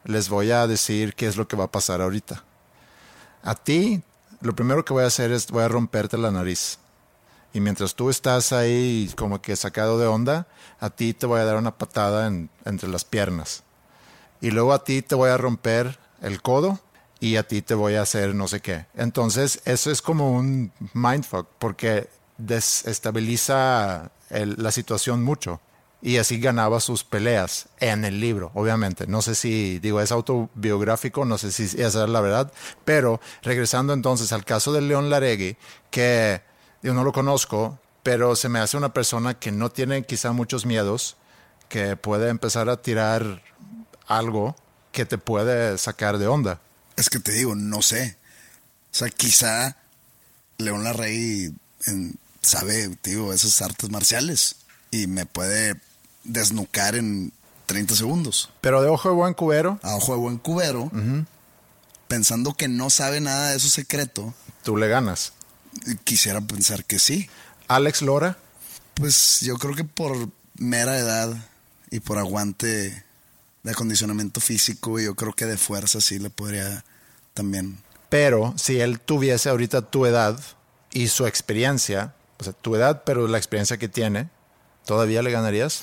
les 0.05 0.29
voy 0.29 0.51
a 0.51 0.65
decir 0.65 1.13
qué 1.13 1.27
es 1.27 1.37
lo 1.37 1.47
que 1.47 1.57
va 1.57 1.65
a 1.65 1.71
pasar 1.71 2.01
ahorita. 2.01 2.43
A 3.43 3.53
ti, 3.55 4.01
lo 4.39 4.55
primero 4.55 4.85
que 4.85 4.93
voy 4.93 5.03
a 5.03 5.07
hacer 5.07 5.31
es 5.31 5.47
voy 5.51 5.63
a 5.63 5.67
romperte 5.67 6.17
la 6.17 6.31
nariz. 6.31 6.79
Y 7.53 7.59
mientras 7.59 7.95
tú 7.95 8.09
estás 8.09 8.53
ahí 8.53 9.11
como 9.17 9.41
que 9.41 9.55
sacado 9.55 9.99
de 9.99 10.07
onda, 10.07 10.47
a 10.79 10.89
ti 10.89 11.13
te 11.13 11.25
voy 11.25 11.39
a 11.41 11.45
dar 11.45 11.57
una 11.57 11.77
patada 11.77 12.27
en- 12.27 12.49
entre 12.65 12.87
las 12.89 13.03
piernas. 13.03 13.63
Y 14.39 14.51
luego 14.51 14.73
a 14.73 14.83
ti 14.83 15.01
te 15.01 15.15
voy 15.15 15.29
a 15.29 15.37
romper 15.37 15.99
el 16.21 16.41
codo 16.41 16.79
y 17.19 17.35
a 17.35 17.47
ti 17.47 17.61
te 17.61 17.73
voy 17.75 17.95
a 17.95 18.01
hacer 18.01 18.33
no 18.33 18.47
sé 18.47 18.61
qué. 18.61 18.85
Entonces, 18.95 19.61
eso 19.65 19.91
es 19.91 20.01
como 20.01 20.31
un 20.31 20.71
mindfuck 20.93 21.47
porque 21.59 22.09
desestabiliza 22.37 24.11
la 24.29 24.71
situación 24.71 25.23
mucho. 25.23 25.59
Y 26.03 26.17
así 26.17 26.39
ganaba 26.39 26.79
sus 26.79 27.03
peleas 27.03 27.67
en 27.79 28.05
el 28.05 28.19
libro, 28.19 28.49
obviamente. 28.55 29.05
No 29.05 29.21
sé 29.21 29.35
si, 29.35 29.77
digo, 29.77 30.01
es 30.01 30.11
autobiográfico, 30.11 31.25
no 31.25 31.37
sé 31.37 31.51
si 31.51 31.63
esa 31.79 32.03
es 32.05 32.09
la 32.09 32.21
verdad. 32.21 32.51
Pero 32.85 33.21
regresando 33.43 33.93
entonces 33.93 34.31
al 34.33 34.43
caso 34.43 34.73
de 34.73 34.81
León 34.81 35.11
Laregui, 35.11 35.57
que 35.91 36.41
yo 36.81 36.93
no 36.93 37.03
lo 37.03 37.11
conozco, 37.13 37.79
pero 38.03 38.35
se 38.35 38.49
me 38.49 38.59
hace 38.59 38.77
una 38.77 38.93
persona 38.93 39.35
que 39.39 39.51
no 39.51 39.69
tiene 39.69 40.03
quizá 40.03 40.31
muchos 40.31 40.65
miedos, 40.65 41.15
que 41.69 41.95
puede 41.95 42.29
empezar 42.29 42.69
a 42.69 42.81
tirar 42.81 43.41
algo 44.07 44.55
que 44.91 45.05
te 45.05 45.17
puede 45.17 45.77
sacar 45.77 46.17
de 46.17 46.27
onda. 46.27 46.59
Es 46.97 47.09
que 47.09 47.19
te 47.19 47.31
digo, 47.31 47.55
no 47.55 47.81
sé. 47.81 48.17
O 48.91 48.95
sea, 48.95 49.09
quizá 49.09 49.77
León 50.57 50.83
Larrey 50.83 51.53
en- 51.85 52.15
sabe, 52.41 52.89
digo, 53.03 53.31
esas 53.33 53.61
artes 53.61 53.89
marciales 53.91 54.57
y 54.89 55.07
me 55.07 55.25
puede 55.25 55.79
desnucar 56.23 56.95
en 56.95 57.31
30 57.67 57.95
segundos. 57.95 58.49
Pero 58.59 58.81
de 58.81 58.89
ojo 58.89 59.09
de 59.09 59.15
buen 59.15 59.33
cubero, 59.33 59.79
A 59.83 59.95
ojo 59.95 60.13
de 60.13 60.19
buen 60.19 60.37
cubero, 60.39 60.91
pensando 62.07 62.53
que 62.55 62.67
no 62.67 62.89
sabe 62.89 63.21
nada 63.21 63.51
de 63.51 63.59
su 63.59 63.69
secreto, 63.69 64.33
tú 64.63 64.75
le 64.77 64.87
ganas. 64.87 65.33
Quisiera 66.03 66.41
pensar 66.41 66.85
que 66.85 66.99
sí. 66.99 67.29
Alex 67.67 68.01
Lora, 68.01 68.37
Pues 68.93 69.39
yo 69.41 69.57
creo 69.57 69.73
que 69.75 69.83
por 69.85 70.29
mera 70.57 70.97
edad 70.97 71.33
y 71.89 71.99
por 72.01 72.17
aguante 72.17 73.03
de 73.63 73.71
acondicionamiento 73.71 74.41
físico, 74.41 74.99
yo 74.99 75.15
creo 75.15 75.33
que 75.33 75.45
de 75.45 75.57
fuerza 75.57 76.01
sí 76.01 76.19
le 76.19 76.29
podría 76.29 76.83
también. 77.33 77.77
Pero 78.09 78.53
si 78.57 78.79
él 78.81 78.99
tuviese 78.99 79.49
ahorita 79.49 79.81
tu 79.83 80.05
edad 80.05 80.39
y 80.91 81.07
su 81.07 81.25
experiencia, 81.25 82.13
o 82.39 82.43
sea, 82.43 82.53
tu 82.53 82.75
edad, 82.75 83.03
pero 83.05 83.27
la 83.27 83.37
experiencia 83.37 83.77
que 83.77 83.87
tiene, 83.87 84.29
¿todavía 84.85 85.21
le 85.21 85.31
ganarías? 85.31 85.81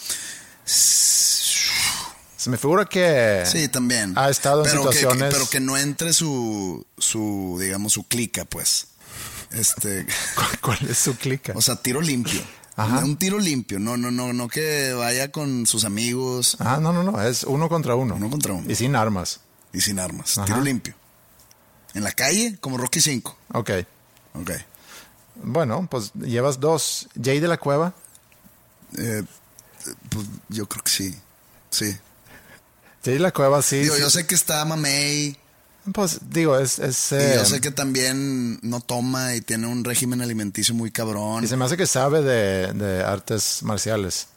Se 2.36 2.50
me 2.50 2.56
figura 2.58 2.84
que 2.84 3.44
Sí, 3.50 3.68
también. 3.68 4.12
ha 4.16 4.28
estado 4.30 4.60
en 4.64 4.70
que- 4.70 4.76
situaciones. 4.76 5.24
Que, 5.24 5.30
pero 5.30 5.48
que 5.50 5.60
no 5.60 5.76
entre 5.76 6.12
su, 6.12 6.86
su, 6.98 7.58
digamos, 7.60 7.94
su 7.94 8.04
clica, 8.06 8.44
pues. 8.44 8.88
Este, 9.52 10.06
¿Cuál 10.60 10.78
es 10.88 10.98
su 10.98 11.16
clica? 11.16 11.52
o 11.56 11.62
sea, 11.62 11.76
tiro 11.76 12.00
limpio. 12.00 12.40
Ajá. 12.76 13.04
Un 13.04 13.16
tiro 13.16 13.38
limpio, 13.40 13.80
no, 13.80 13.96
no, 13.96 14.12
no, 14.12 14.32
no 14.32 14.46
que 14.48 14.92
vaya 14.92 15.32
con 15.32 15.66
sus 15.66 15.84
amigos 15.84 16.56
Ah, 16.60 16.78
no, 16.80 16.92
no, 16.92 17.02
no, 17.02 17.20
es 17.20 17.42
uno 17.42 17.68
contra 17.68 17.96
uno. 17.96 18.14
Uno 18.14 18.30
contra 18.30 18.52
uno. 18.52 18.70
Y 18.70 18.76
sin 18.76 18.94
armas. 18.94 19.40
y 19.72 19.80
sin 19.80 19.98
armas. 19.98 20.38
Ajá. 20.38 20.46
Tiro 20.46 20.60
limpio. 20.60 20.94
En 21.94 22.04
la 22.04 22.12
calle, 22.12 22.56
como 22.60 22.78
Rocky 22.78 23.00
5. 23.00 23.36
Ok. 23.54 23.70
Ok. 24.34 24.50
Bueno, 25.42 25.88
pues 25.90 26.12
llevas 26.14 26.60
dos. 26.60 27.08
Jay 27.20 27.40
de 27.40 27.48
la 27.48 27.56
Cueva. 27.56 27.94
Eh, 28.96 29.24
pues 30.10 30.26
yo 30.48 30.68
creo 30.68 30.84
que 30.84 30.90
sí. 30.90 31.18
Sí. 31.70 31.96
Jay 33.04 33.14
de 33.14 33.20
la 33.20 33.32
Cueva, 33.32 33.62
sí. 33.62 33.78
Digo, 33.80 33.94
sí. 33.96 34.00
yo 34.00 34.10
sé 34.10 34.26
que 34.26 34.34
está 34.34 34.64
Mamey. 34.64 35.36
Pues 35.92 36.20
digo, 36.30 36.58
es. 36.58 36.78
es 36.78 37.12
Y 37.12 37.16
eh, 37.16 37.32
yo 37.36 37.44
sé 37.44 37.60
que 37.60 37.70
también 37.70 38.58
no 38.62 38.80
toma 38.80 39.34
y 39.34 39.40
tiene 39.40 39.66
un 39.66 39.84
régimen 39.84 40.20
alimenticio 40.20 40.74
muy 40.74 40.90
cabrón. 40.90 41.44
y 41.44 41.48
se 41.48 41.56
me 41.56 41.64
hace 41.64 41.76
que 41.76 41.86
sabe 41.86 42.22
de, 42.22 42.72
de 42.72 43.02
artes 43.02 43.62
marciales. 43.62 44.28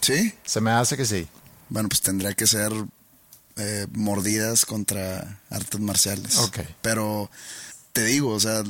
¿Sí? 0.00 0.32
Se 0.44 0.60
me 0.60 0.70
hace 0.70 0.96
que 0.96 1.04
sí. 1.04 1.26
Bueno, 1.68 1.88
pues 1.88 2.00
tendría 2.00 2.32
que 2.34 2.46
ser 2.46 2.72
eh, 3.56 3.86
mordidas 3.92 4.64
contra 4.64 5.40
artes 5.50 5.80
marciales. 5.80 6.36
Ok. 6.38 6.60
Pero 6.80 7.30
te 7.92 8.04
digo, 8.04 8.30
o 8.30 8.40
sea, 8.40 8.62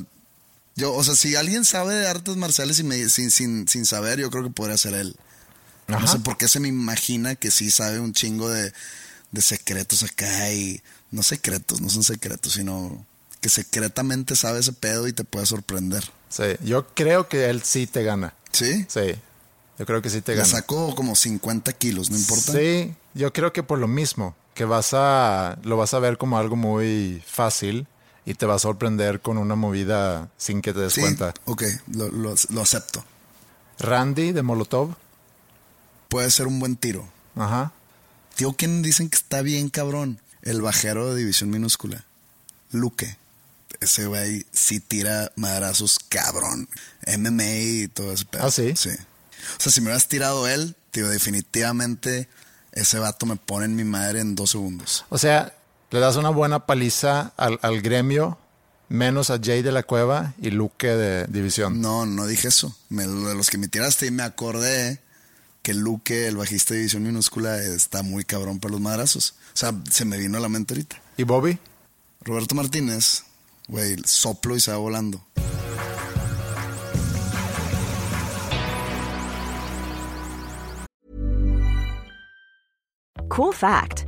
yo, 0.75 0.95
o 0.95 1.05
sea, 1.05 1.15
si 1.15 1.37
alguien 1.37 1.65
sabe 1.65 1.95
de 1.95 2.09
artes 2.09 2.37
marciales 2.37 2.79
y 2.79 2.85
me, 2.85 3.09
sin, 3.09 3.31
sin, 3.31 3.69
sin 3.69 3.85
saber, 3.85 4.19
yo 4.19 4.31
creo 4.31 4.45
que 4.45 4.51
podría 4.51 4.79
ser 4.79 4.95
él. 4.95 5.17
Ajá. 5.89 6.01
No 6.01 6.07
sé 6.07 6.19
por 6.21 6.37
qué 6.39 6.49
se 6.49 6.61
me 6.61 6.69
imagina 6.69 7.35
que 7.35 7.51
sí 7.51 7.71
sabe 7.71 8.01
un 8.01 8.13
chingo 8.13 8.49
de, 8.49 8.73
de 9.31 9.43
secretos 9.43 10.03
acá 10.03 10.51
y 10.53 10.83
no 11.11 11.23
secretos, 11.23 11.81
no 11.81 11.89
son 11.89 12.05
secretos, 12.05 12.53
sino 12.55 13.05
que 13.41 13.49
secretamente 13.49 14.35
sabe 14.37 14.61
ese 14.61 14.73
pedo 14.73 15.07
y 15.09 15.13
te 15.13 15.25
puede 15.25 15.47
sorprender. 15.47 16.05
Sí. 16.29 16.45
Yo 16.65 16.87
creo 16.95 17.29
que 17.29 17.49
él 17.51 17.63
sí 17.63 17.87
te 17.87 18.03
gana. 18.03 18.35
¿Sí? 18.53 18.85
Sí. 18.89 19.15
Yo 19.79 19.87
creo 19.87 20.03
que 20.03 20.11
sí 20.11 20.21
te 20.21 20.33
Le 20.33 20.39
gana. 20.39 20.49
sacó 20.49 20.95
como 20.95 21.15
50 21.15 21.73
kilos, 21.75 22.11
no 22.11 22.19
importa. 22.19 22.53
Sí, 22.53 22.95
yo 23.15 23.33
creo 23.33 23.53
que 23.53 23.63
por 23.63 23.79
lo 23.79 23.87
mismo, 23.89 24.35
que 24.55 24.65
vas 24.65 24.91
a, 24.93 25.57
lo 25.63 25.77
vas 25.77 25.95
a 25.95 26.01
ver 26.01 26.19
como 26.19 26.37
algo 26.37 26.57
muy 26.57 27.23
fácil 27.27 27.87
y 28.27 28.35
te 28.35 28.45
va 28.45 28.57
a 28.57 28.59
sorprender 28.59 29.21
con 29.21 29.39
una 29.39 29.55
movida 29.55 30.29
sin 30.37 30.61
que 30.63 30.73
te 30.73 30.81
des 30.81 30.93
Sí, 30.95 31.01
cuenta. 31.01 31.33
ok, 31.45 31.63
lo, 31.93 32.09
lo- 32.11 32.35
lo 32.51 32.61
acepto. 32.61 33.05
Randy 33.79 34.33
de 34.33 34.43
Molotov, 34.43 34.95
Puede 36.09 36.31
ser 36.31 36.47
un 36.47 36.59
buen 36.59 36.77
tiro. 36.77 37.07
ajá. 37.37 37.73
Tío, 38.35 38.53
¿quién 38.55 38.83
dicen 38.83 39.09
que 39.11 39.17
está 39.17 39.43
bien 39.43 39.69
cabrón? 39.69 40.21
El 40.49 40.63
bajero 40.63 41.11
de 41.15 41.21
división 41.21 41.51
minúscula. 41.51 42.05
Luque. 42.73 43.17
Ese 43.81 44.07
güey 44.07 44.47
sí 44.53 44.81
tira 44.81 45.31
madrazos 45.37 45.99
cabrón. 46.09 46.69
MMA 47.07 47.45
y 47.85 47.89
todo 47.89 48.13
ese 48.13 48.25
pedo. 48.25 48.45
¿Ah, 48.47 48.51
sí? 48.51 48.75
Sí. 48.77 48.91
O 48.91 49.61
sea, 49.61 49.71
si 49.73 49.81
me 49.81 49.87
hubieras 49.87 50.09
tirado 50.09 50.49
él, 50.49 50.75
tío, 50.91 51.09
definitivamente 51.09 52.29
ese 52.73 52.99
vato 52.99 53.27
me 53.27 53.37
pone 53.37 53.67
en 53.67 53.77
mi 53.77 53.85
madre 53.85 54.21
en 54.21 54.35
dos 54.35 54.51
segundos. 54.53 55.05
O 55.11 55.19
sea, 55.19 55.55
le 55.91 56.01
das 56.01 56.17
una 56.17 56.31
buena 56.31 56.67
paliza 56.67 57.33
al, 57.37 57.59
al 57.63 57.81
gremio, 57.83 58.39
menos 58.89 59.31
a 59.31 59.39
Jay 59.43 59.63
de 59.63 59.73
la 59.73 59.83
Cueva 59.83 60.35
y 60.41 60.51
Luque 60.51 60.89
de 60.89 61.27
División. 61.27 61.81
No, 61.81 62.07
no 62.07 62.27
dije 62.27 62.49
eso. 62.49 62.75
Me- 62.89 63.07
de 63.07 63.35
los 63.35 63.51
que 63.51 63.59
me 63.59 63.69
tiraste 63.69 64.07
y 64.07 64.11
me 64.11 64.23
acordé 64.23 65.01
que 65.69 65.75
Luque, 65.75 66.27
el 66.27 66.39
bajista 66.39 66.73
de 66.73 66.81
división 66.81 67.03
minúscula, 67.03 67.59
está 67.63 68.03
muy 68.03 68.25
cabrón 68.25 68.59
para 68.59 68.73
los 68.73 68.81
madrazos. 68.81 69.35
O 69.53 69.57
sea, 69.57 69.75
se 69.91 70.07
me 70.07 70.17
vino 70.17 70.39
a 70.39 70.41
la 70.41 70.49
mente 70.49 70.73
ahorita. 70.73 70.99
¿Y 71.19 71.25
Bobby? 71.25 71.59
Roberto 72.23 72.55
Martínez, 72.55 73.25
güey, 73.67 73.97
soplo 74.07 74.57
y 74.57 74.61
se 74.61 74.71
va 74.71 74.79
volando. 74.79 75.23
Cool 83.29 83.53
fact 83.53 84.08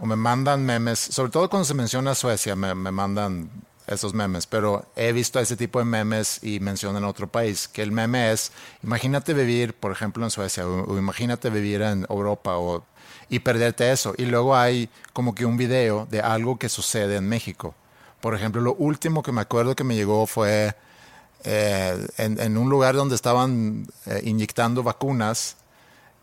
o 0.00 0.06
me 0.06 0.16
mandan 0.16 0.64
memes, 0.64 0.98
sobre 0.98 1.30
todo 1.30 1.50
cuando 1.50 1.64
se 1.64 1.74
menciona 1.74 2.14
Suecia, 2.14 2.56
me, 2.56 2.74
me 2.74 2.90
mandan 2.90 3.50
esos 3.86 4.14
memes, 4.14 4.46
pero 4.46 4.86
he 4.96 5.12
visto 5.12 5.40
ese 5.40 5.56
tipo 5.56 5.78
de 5.78 5.84
memes 5.84 6.42
y 6.42 6.60
mencionan 6.60 7.04
otro 7.04 7.26
país, 7.26 7.68
que 7.68 7.82
el 7.82 7.92
meme 7.92 8.32
es, 8.32 8.52
imagínate 8.82 9.34
vivir, 9.34 9.74
por 9.74 9.92
ejemplo, 9.92 10.24
en 10.24 10.30
Suecia, 10.30 10.66
o, 10.66 10.96
imagínate 10.96 11.50
vivir 11.50 11.82
en 11.82 12.06
Europa 12.08 12.56
o, 12.56 12.84
y 13.28 13.40
perderte 13.40 13.90
eso. 13.90 14.14
Y 14.16 14.26
luego 14.26 14.56
hay 14.56 14.88
como 15.12 15.34
que 15.34 15.44
un 15.44 15.56
video 15.56 16.06
de 16.10 16.20
algo 16.20 16.58
que 16.58 16.68
sucede 16.68 17.16
en 17.16 17.28
México. 17.28 17.74
Por 18.20 18.34
ejemplo, 18.34 18.60
lo 18.62 18.74
último 18.74 19.22
que 19.22 19.32
me 19.32 19.40
acuerdo 19.40 19.74
que 19.74 19.84
me 19.84 19.96
llegó 19.96 20.26
fue 20.26 20.74
eh, 21.44 22.06
en, 22.16 22.40
en 22.40 22.56
un 22.58 22.70
lugar 22.70 22.94
donde 22.94 23.16
estaban 23.16 23.86
eh, 24.06 24.20
inyectando 24.24 24.82
vacunas 24.82 25.56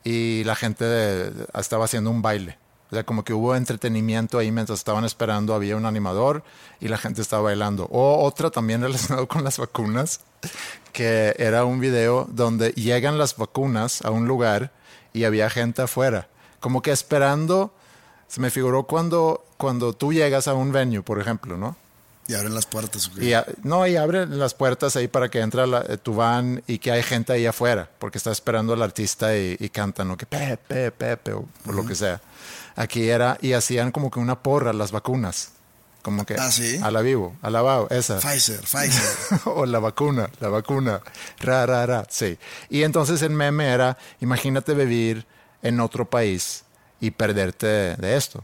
y 0.04 0.44
la 0.46 0.56
gente 0.56 1.32
estaba 1.54 1.86
haciendo 1.86 2.12
un 2.12 2.22
baile. 2.22 2.58
O 2.90 2.96
sea, 2.96 3.04
como 3.04 3.24
que 3.24 3.34
hubo 3.34 3.56
entretenimiento 3.56 4.38
ahí 4.38 4.52
mientras 4.52 4.80
estaban 4.80 5.04
esperando, 5.04 5.54
había 5.54 5.76
un 5.76 5.86
animador 5.86 6.44
y 6.80 6.88
la 6.88 6.98
gente 6.98 7.22
estaba 7.22 7.44
bailando. 7.44 7.88
O 7.92 8.24
otra 8.24 8.50
también 8.50 8.82
relacionada 8.82 9.26
con 9.28 9.44
las 9.44 9.58
vacunas, 9.58 10.22
que 10.94 11.36
era 11.38 11.66
un 11.66 11.80
video 11.80 12.28
donde 12.30 12.72
llegan 12.72 13.18
las 13.18 13.36
vacunas 13.36 14.02
a 14.04 14.12
un 14.12 14.28
lugar 14.28 14.72
y 15.12 15.26
había 15.26 15.50
gente 15.50 15.82
afuera, 15.82 16.30
como 16.60 16.82
que 16.82 16.92
esperando. 16.92 17.74
Se 18.28 18.42
me 18.42 18.52
figuró 18.52 18.84
cuando, 18.84 19.46
cuando 19.58 19.94
tú 19.94 20.14
llegas 20.14 20.48
a 20.48 20.54
un 20.54 20.72
venue, 20.72 21.02
por 21.02 21.20
ejemplo, 21.20 21.58
¿no? 21.58 21.76
Y 22.28 22.34
abren 22.34 22.54
las 22.54 22.66
puertas. 22.66 23.08
¿ok? 23.08 23.22
Y, 23.22 23.34
a- 23.34 23.46
no, 23.64 23.88
y 23.88 23.96
abren 23.96 24.38
las 24.38 24.54
puertas 24.54 24.96
ahí 24.96 25.08
para 25.08 25.30
que 25.30 25.40
entre 25.40 25.64
eh, 25.64 25.98
tu 25.98 26.14
van 26.16 26.62
y 26.68 26.80
que 26.80 26.92
hay 26.92 27.02
gente 27.04 27.34
ahí 27.34 27.46
afuera, 27.46 27.90
porque 28.00 28.18
está 28.18 28.32
esperando 28.32 28.74
al 28.74 28.82
artista 28.82 29.36
y, 29.38 29.56
y 29.60 29.70
cantan, 29.70 30.12
o 30.12 30.18
que 30.18 30.26
Pepe, 30.26 30.92
Pepe, 30.92 31.34
o, 31.34 31.48
o 31.66 31.72
lo 31.72 31.86
que 31.86 31.96
sea. 31.96 32.20
Aquí 32.76 33.10
era, 33.10 33.38
y 33.42 33.54
hacían 33.54 33.92
como 33.92 34.12
que 34.12 34.20
una 34.20 34.42
porra 34.44 34.74
las 34.74 34.92
vacunas. 34.92 35.52
Como 36.04 36.26
que 36.26 36.36
Ah, 36.36 36.52
¿sí? 36.52 36.80
a 36.82 36.90
la 36.92 37.02
vivo, 37.02 37.36
a 37.42 37.50
la 37.50 37.62
bao, 37.62 37.88
esa. 37.90 38.20
Pfizer, 38.20 38.60
Pfizer. 38.62 39.40
o 39.46 39.66
la 39.66 39.80
vacuna, 39.80 40.30
la 40.40 40.48
vacuna. 40.50 41.02
Ra, 41.40 41.66
ra, 41.66 41.86
ra, 41.86 42.06
sí. 42.10 42.38
Y 42.70 42.84
entonces 42.84 43.22
el 43.24 43.32
meme 43.32 43.68
era, 43.68 43.98
imagínate 44.22 44.74
vivir 44.74 45.26
en 45.64 45.80
otro 45.82 46.10
país 46.10 46.64
y 47.02 47.12
perderte 47.12 47.68
de, 47.68 47.96
de 47.96 48.16
esto. 48.16 48.44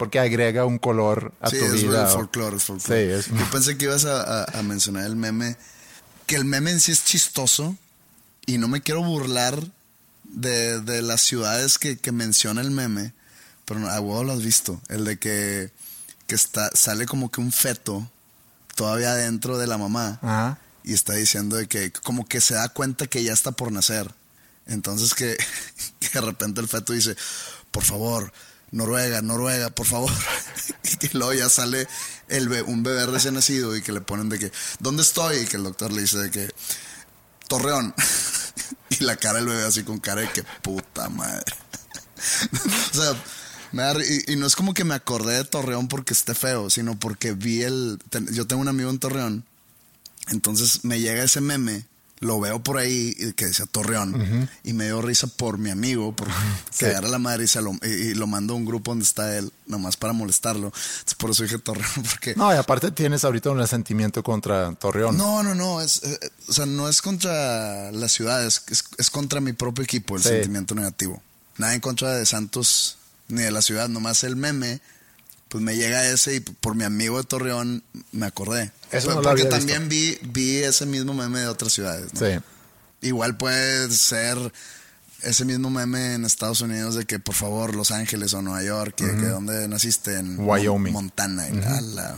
Porque 0.00 0.18
agrega 0.18 0.64
un 0.64 0.78
color 0.78 1.34
a 1.42 1.50
sí, 1.50 1.58
tu 1.58 1.64
es 1.66 1.72
vida. 1.74 2.06
el 2.06 2.08
folclore, 2.08 2.56
es 2.56 2.64
folclore. 2.64 3.20
Sí, 3.22 3.30
es- 3.30 3.38
Yo 3.38 3.50
pensé 3.50 3.76
que 3.76 3.84
ibas 3.84 4.06
a, 4.06 4.22
a- 4.44 4.58
a 4.58 4.62
mencionar 4.62 5.04
el 5.04 5.14
meme. 5.14 5.56
Que 6.26 6.36
el 6.36 6.46
meme 6.46 6.70
en 6.70 6.80
sí 6.80 6.90
es 6.90 7.04
chistoso. 7.04 7.76
Y 8.46 8.56
no 8.56 8.66
me 8.66 8.80
quiero 8.80 9.02
burlar 9.04 9.62
de, 10.24 10.80
de 10.80 11.02
las 11.02 11.20
ciudades 11.20 11.76
que, 11.78 11.98
que 11.98 12.12
menciona 12.12 12.62
el 12.62 12.70
meme. 12.70 13.12
Pero 13.66 13.88
a 13.90 14.00
huevo 14.00 14.24
lo 14.24 14.32
has 14.32 14.42
visto. 14.42 14.80
El 14.88 15.04
de 15.04 15.18
que, 15.18 15.70
que 16.26 16.34
está, 16.34 16.70
sale 16.74 17.04
como 17.04 17.30
que 17.30 17.42
un 17.42 17.52
feto 17.52 18.10
todavía 18.76 19.14
dentro 19.14 19.58
de 19.58 19.66
la 19.66 19.76
mamá. 19.76 20.18
Ajá. 20.22 20.58
y 20.82 20.94
está 20.94 21.12
diciendo 21.12 21.56
de 21.56 21.68
que 21.68 21.92
como 21.92 22.26
que 22.26 22.40
se 22.40 22.54
da 22.54 22.70
cuenta 22.70 23.06
que 23.06 23.22
ya 23.22 23.34
está 23.34 23.52
por 23.52 23.70
nacer. 23.70 24.10
Entonces 24.66 25.12
que, 25.14 25.36
que 26.00 26.08
de 26.08 26.20
repente 26.22 26.62
el 26.62 26.68
feto 26.68 26.94
dice, 26.94 27.14
por 27.70 27.84
favor, 27.84 28.32
Noruega, 28.72 29.22
Noruega, 29.22 29.70
por 29.70 29.86
favor. 29.86 30.10
y 31.00 31.16
luego 31.16 31.34
ya 31.34 31.48
sale 31.48 31.86
el 32.28 32.50
un 32.66 32.82
bebé 32.82 33.06
recién 33.06 33.34
nacido 33.34 33.76
y 33.76 33.82
que 33.82 33.92
le 33.92 34.00
ponen 34.00 34.28
de 34.28 34.38
que, 34.38 34.52
¿dónde 34.78 35.02
estoy? 35.02 35.38
Y 35.38 35.46
que 35.46 35.56
el 35.56 35.64
doctor 35.64 35.92
le 35.92 36.02
dice 36.02 36.18
de 36.18 36.30
que, 36.30 36.50
Torreón. 37.48 37.94
y 38.90 39.04
la 39.04 39.16
cara 39.16 39.38
del 39.38 39.48
bebé 39.48 39.64
así 39.64 39.82
con 39.82 39.98
cara 39.98 40.20
de 40.22 40.30
que 40.30 40.44
puta 40.62 41.08
madre. 41.08 41.44
o 42.92 42.94
sea, 42.94 43.14
me 43.72 43.82
da 43.82 43.94
y, 44.04 44.32
y 44.32 44.36
no 44.36 44.46
es 44.46 44.56
como 44.56 44.74
que 44.74 44.84
me 44.84 44.94
acordé 44.94 45.34
de 45.34 45.44
Torreón 45.44 45.88
porque 45.88 46.12
esté 46.12 46.34
feo, 46.34 46.70
sino 46.70 46.98
porque 46.98 47.32
vi 47.32 47.62
el... 47.62 47.98
ten- 48.10 48.32
yo 48.32 48.46
tengo 48.46 48.62
un 48.62 48.68
amigo 48.68 48.90
en 48.90 48.98
Torreón, 48.98 49.44
entonces 50.28 50.84
me 50.84 51.00
llega 51.00 51.22
ese 51.22 51.40
meme, 51.40 51.86
lo 52.20 52.38
veo 52.38 52.62
por 52.62 52.76
ahí 52.76 53.14
y 53.18 53.32
que 53.32 53.46
decía 53.46 53.64
Torreón, 53.64 54.48
y 54.62 54.74
me 54.74 54.84
dio 54.84 55.00
risa 55.00 55.26
por 55.26 55.56
mi 55.56 55.70
amigo, 55.70 56.14
por 56.14 56.28
que 56.78 56.86
era 56.86 57.08
la 57.08 57.18
madre 57.18 57.44
y, 57.44 57.48
se 57.48 57.62
lo, 57.62 57.72
y, 57.82 58.12
lo 58.14 58.26
mando 58.26 58.52
a 58.52 58.56
un 58.56 58.66
grupo 58.66 58.90
donde 58.90 59.04
está 59.04 59.36
él, 59.38 59.50
nomás 59.66 59.96
para 59.96 60.12
molestarlo. 60.12 60.66
Entonces, 60.66 61.14
por 61.16 61.30
eso 61.30 61.42
dije 61.44 61.58
Torreón, 61.58 61.88
porque... 62.10 62.34
No, 62.34 62.52
y 62.52 62.56
aparte 62.56 62.90
tienes 62.90 63.24
ahorita 63.24 63.50
un 63.50 63.58
resentimiento 63.58 64.22
contra 64.22 64.72
Torreón. 64.74 65.16
No, 65.16 65.42
no, 65.42 65.54
no, 65.54 65.80
es, 65.80 66.02
eh, 66.02 66.18
eh, 66.20 66.30
o 66.48 66.52
sea, 66.52 66.66
no 66.66 66.88
es 66.90 67.00
contra 67.00 67.90
la 67.90 68.08
ciudad, 68.08 68.44
es, 68.46 68.62
es, 68.68 68.84
es 68.98 69.08
contra 69.10 69.40
mi 69.40 69.54
propio 69.54 69.82
equipo 69.82 70.16
el 70.16 70.22
Sí. 70.22 70.28
sentimiento 70.28 70.74
negativo. 70.74 71.22
Nada 71.56 71.74
en 71.74 71.80
contra 71.80 72.14
de 72.14 72.26
Santos 72.26 72.98
ni 73.28 73.42
de 73.42 73.50
la 73.50 73.62
ciudad, 73.62 73.88
nomás 73.88 74.24
el 74.24 74.36
meme, 74.36 74.80
pues 75.50 75.62
me 75.62 75.76
llega 75.76 76.06
ese 76.08 76.36
y 76.36 76.40
por 76.40 76.74
mi 76.74 76.84
amigo 76.84 77.18
de 77.18 77.24
Torreón 77.24 77.82
me 78.12 78.24
acordé. 78.24 78.72
Eso 78.90 79.08
Por- 79.08 79.16
no 79.16 79.22
lo 79.22 79.28
Porque 79.28 79.42
había 79.42 79.50
también 79.58 79.88
vi, 79.90 80.18
vi 80.22 80.56
ese 80.58 80.86
mismo 80.86 81.12
meme 81.12 81.40
de 81.40 81.48
otras 81.48 81.72
ciudades. 81.74 82.14
¿no? 82.14 82.20
Sí. 82.20 82.38
Igual 83.02 83.36
puede 83.36 83.90
ser 83.90 84.38
ese 85.22 85.44
mismo 85.44 85.68
meme 85.68 86.14
en 86.14 86.24
Estados 86.24 86.60
Unidos 86.62 86.94
de 86.94 87.04
que 87.04 87.18
por 87.18 87.34
favor 87.34 87.74
Los 87.74 87.90
Ángeles 87.90 88.32
o 88.32 88.40
Nueva 88.42 88.62
York, 88.62 88.94
que, 88.96 89.04
que 89.04 89.26
dónde 89.26 89.68
naciste 89.68 90.16
en 90.18 90.38
Wyoming. 90.38 90.92
Montana. 90.92 91.48
y 91.48 91.52
la- 91.52 91.80
la- 91.80 92.14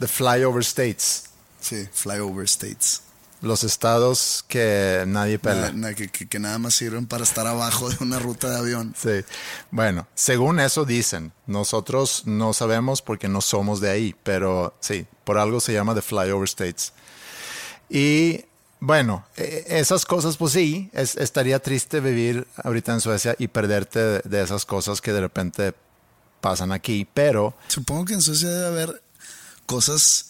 The 0.00 0.08
Flyover 0.08 0.62
States. 0.62 1.24
sí, 1.60 1.86
flyover 1.92 2.46
states. 2.48 3.02
Los 3.42 3.64
estados 3.64 4.44
que 4.48 5.04
nadie 5.06 5.38
pela. 5.38 5.72
Na- 5.72 5.88
na- 5.90 5.94
que, 5.94 6.08
que- 6.08 6.28
que 6.28 6.38
nada 6.38 6.58
más 6.58 6.74
sirven 6.74 7.06
para 7.06 7.24
estar 7.24 7.46
abajo 7.46 7.90
de 7.90 7.96
una 8.00 8.18
ruta 8.18 8.48
de 8.48 8.56
avión. 8.56 8.94
Sí. 8.96 9.24
Bueno, 9.70 10.06
según 10.14 10.60
eso 10.60 10.84
dicen. 10.84 11.32
Nosotros 11.46 12.22
no 12.24 12.52
sabemos 12.54 13.02
porque 13.02 13.28
no 13.28 13.40
somos 13.40 13.80
de 13.80 13.90
ahí, 13.90 14.14
pero 14.22 14.74
sí, 14.80 15.06
por 15.24 15.38
algo 15.38 15.60
se 15.60 15.72
llama 15.72 15.94
The 15.94 16.02
Flyover 16.02 16.44
States. 16.48 16.92
Y 17.90 18.44
bueno, 18.80 19.26
e- 19.36 19.64
esas 19.68 20.06
cosas, 20.06 20.36
pues 20.36 20.52
sí, 20.52 20.88
es- 20.92 21.16
estaría 21.16 21.58
triste 21.58 22.00
vivir 22.00 22.46
ahorita 22.62 22.92
en 22.92 23.00
Suecia 23.00 23.34
y 23.38 23.48
perderte 23.48 23.98
de, 23.98 24.20
de 24.20 24.42
esas 24.42 24.64
cosas 24.64 25.00
que 25.00 25.12
de 25.12 25.20
repente 25.20 25.74
pasan 26.40 26.72
aquí, 26.72 27.06
pero 27.12 27.54
Supongo 27.68 28.04
que 28.04 28.14
en 28.14 28.22
Suecia 28.22 28.48
debe 28.48 28.66
haber 28.66 29.02
cosas 29.66 30.26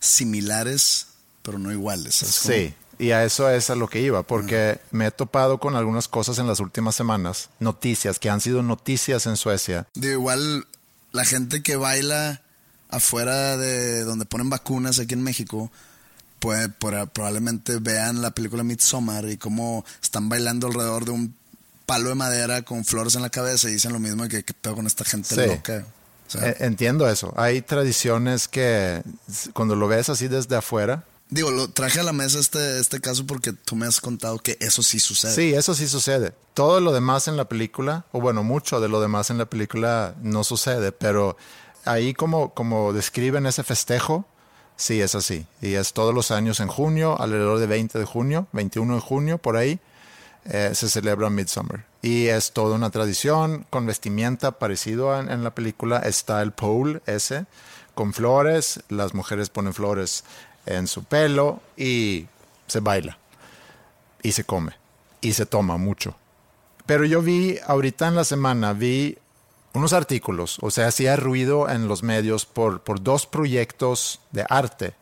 similares, 0.00 1.06
pero 1.44 1.58
no 1.60 1.70
iguales. 1.70 2.14
Sí, 2.16 2.74
y 2.98 3.10
a 3.12 3.22
eso 3.24 3.48
es 3.48 3.70
a 3.70 3.76
lo 3.76 3.86
que 3.88 4.00
iba, 4.00 4.22
porque 4.24 4.80
me 4.90 5.06
he 5.06 5.10
topado 5.12 5.58
con 5.60 5.76
algunas 5.76 6.08
cosas 6.08 6.38
en 6.38 6.46
las 6.48 6.58
últimas 6.58 6.94
semanas, 6.96 7.50
noticias 7.60 8.18
que 8.18 8.30
han 8.30 8.40
sido 8.40 8.62
noticias 8.62 9.26
en 9.26 9.36
Suecia. 9.36 9.86
Digo, 9.94 10.12
igual 10.14 10.66
la 11.12 11.24
gente 11.24 11.62
que 11.62 11.76
baila 11.76 12.40
afuera 12.88 13.56
de 13.56 14.04
donde 14.04 14.24
ponen 14.24 14.50
vacunas 14.50 14.98
aquí 14.98 15.14
en 15.14 15.22
México, 15.22 15.70
por- 16.38 17.08
probablemente 17.10 17.78
vean 17.80 18.22
la 18.22 18.30
película 18.32 18.62
Midsommar 18.64 19.28
y 19.28 19.36
cómo 19.38 19.84
están 20.02 20.28
bailando 20.28 20.66
alrededor 20.68 21.04
de 21.04 21.10
un 21.12 21.34
palo 21.86 22.08
de 22.10 22.14
madera 22.14 22.62
con 22.62 22.84
flores 22.84 23.14
en 23.14 23.22
la 23.22 23.30
cabeza 23.30 23.68
y 23.68 23.74
dicen 23.74 23.92
lo 23.92 23.98
mismo 24.00 24.26
de 24.26 24.42
que 24.44 24.54
pedo 24.54 24.74
con 24.76 24.86
esta 24.86 25.04
gente 25.04 25.34
Sí. 25.34 25.46
loca. 25.46 25.84
O 26.26 26.30
sea, 26.30 26.48
Eh, 26.48 26.56
Entiendo 26.60 27.08
eso. 27.08 27.34
Hay 27.36 27.60
tradiciones 27.62 28.48
que 28.48 29.02
cuando 29.52 29.74
lo 29.76 29.88
ves 29.88 30.08
así 30.08 30.28
desde 30.28 30.56
afuera, 30.56 31.04
digo, 31.34 31.50
lo 31.50 31.68
traje 31.68 31.98
a 31.98 32.04
la 32.04 32.12
mesa 32.12 32.38
este, 32.38 32.78
este 32.78 33.00
caso 33.00 33.26
porque 33.26 33.52
tú 33.52 33.74
me 33.74 33.86
has 33.86 34.00
contado 34.00 34.38
que 34.38 34.56
eso 34.60 34.82
sí 34.82 35.00
sucede. 35.00 35.34
sí, 35.34 35.52
eso 35.52 35.74
sí 35.74 35.88
sucede. 35.88 36.32
Todo 36.54 36.80
lo 36.80 36.92
demás 36.92 37.26
en 37.26 37.36
la 37.36 37.48
película, 37.48 38.04
o 38.12 38.20
bueno, 38.20 38.44
mucho 38.44 38.80
de 38.80 38.88
lo 38.88 39.00
demás 39.00 39.30
en 39.30 39.38
la 39.38 39.46
película 39.46 40.14
no 40.22 40.44
sucede, 40.44 40.92
pero 40.92 41.36
ahí 41.84 42.14
como, 42.14 42.54
como 42.54 42.92
describen 42.92 43.46
ese 43.46 43.64
festejo, 43.64 44.24
sí 44.76 45.00
es 45.00 45.16
así. 45.16 45.44
Y 45.60 45.74
es 45.74 45.92
todos 45.92 46.14
los 46.14 46.30
años 46.30 46.60
en 46.60 46.68
junio, 46.68 47.20
alrededor 47.20 47.58
de 47.58 47.66
20 47.66 47.98
de 47.98 48.04
junio, 48.04 48.46
21 48.52 48.94
de 48.94 49.00
junio, 49.00 49.38
por 49.38 49.56
ahí. 49.56 49.80
eh, 50.44 50.70
se 50.74 50.88
celebra 50.88 51.30
Midsummer. 51.30 51.84
Y 52.02 52.26
es 52.26 52.52
toda 52.52 52.76
una 52.76 52.90
tradición 52.90 53.66
con 53.70 53.86
vestimenta 53.86 54.52
parecido 54.58 55.18
en, 55.18 55.30
en 55.30 55.42
la 55.42 55.54
película. 55.54 55.98
Está 56.00 56.42
el 56.42 56.52
pole 56.52 57.00
ese 57.06 57.46
con 57.94 58.12
flores. 58.12 58.80
Las 58.88 59.14
mujeres 59.14 59.48
ponen 59.48 59.72
flores 59.72 60.22
en 60.66 60.86
su 60.86 61.04
pelo 61.04 61.60
y 61.76 62.26
se 62.66 62.80
baila. 62.80 63.18
Y 64.22 64.32
se 64.32 64.44
come. 64.44 64.72
Y 65.20 65.32
se 65.32 65.46
toma 65.46 65.76
mucho. 65.76 66.16
Pero 66.86 67.04
yo 67.04 67.22
vi 67.22 67.58
ahorita 67.66 68.08
en 68.08 68.16
la 68.16 68.24
semana, 68.24 68.72
vi 68.72 69.18
unos 69.72 69.92
artículos, 69.92 70.58
o 70.60 70.70
sea, 70.70 70.88
hacía 70.88 71.16
ruido 71.16 71.68
en 71.68 71.88
los 71.88 72.02
medios 72.02 72.46
por, 72.46 72.82
por 72.82 73.02
dos 73.02 73.26
proyectos 73.26 74.20
de 74.30 74.46
arte 74.48 74.94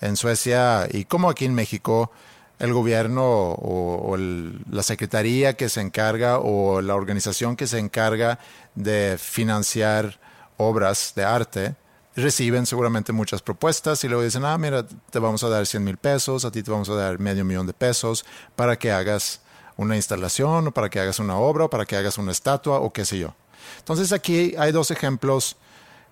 en 0.00 0.16
Suecia 0.16 0.88
y 0.90 1.04
como 1.04 1.30
aquí 1.30 1.44
en 1.44 1.54
México, 1.54 2.10
el 2.58 2.72
gobierno 2.72 3.24
o, 3.24 4.16
la 4.16 4.82
secretaría 4.82 5.56
que 5.56 5.68
se 5.68 5.80
encarga 5.80 6.38
o 6.38 6.80
la 6.80 6.94
organización 6.94 7.56
que 7.56 7.66
se 7.66 7.78
encarga 7.78 8.38
de 8.74 9.16
financiar 9.18 10.20
obras 10.58 11.12
de 11.16 11.24
arte 11.24 11.74
reciben 12.14 12.66
seguramente 12.66 13.12
muchas 13.12 13.42
propuestas 13.42 14.04
y 14.04 14.08
luego 14.08 14.22
dicen, 14.22 14.44
ah, 14.44 14.58
mira, 14.58 14.86
te 14.86 15.18
vamos 15.18 15.42
a 15.44 15.48
dar 15.48 15.66
100 15.66 15.82
mil 15.82 15.96
pesos, 15.96 16.44
a 16.44 16.50
ti 16.50 16.62
te 16.62 16.70
vamos 16.70 16.88
a 16.88 16.94
dar 16.94 17.18
medio 17.18 17.44
millón 17.44 17.66
de 17.66 17.72
pesos 17.72 18.24
para 18.54 18.78
que 18.78 18.92
hagas 18.92 19.40
una 19.76 19.96
instalación 19.96 20.68
o 20.68 20.72
para 20.72 20.90
que 20.90 21.00
hagas 21.00 21.18
una 21.18 21.36
obra 21.36 21.64
o 21.64 21.70
para 21.70 21.86
que 21.86 21.96
hagas 21.96 22.18
una 22.18 22.32
estatua 22.32 22.80
o 22.80 22.92
qué 22.92 23.04
sé 23.04 23.18
yo. 23.18 23.34
Entonces 23.78 24.12
aquí 24.12 24.54
hay 24.58 24.72
dos 24.72 24.90
ejemplos 24.90 25.56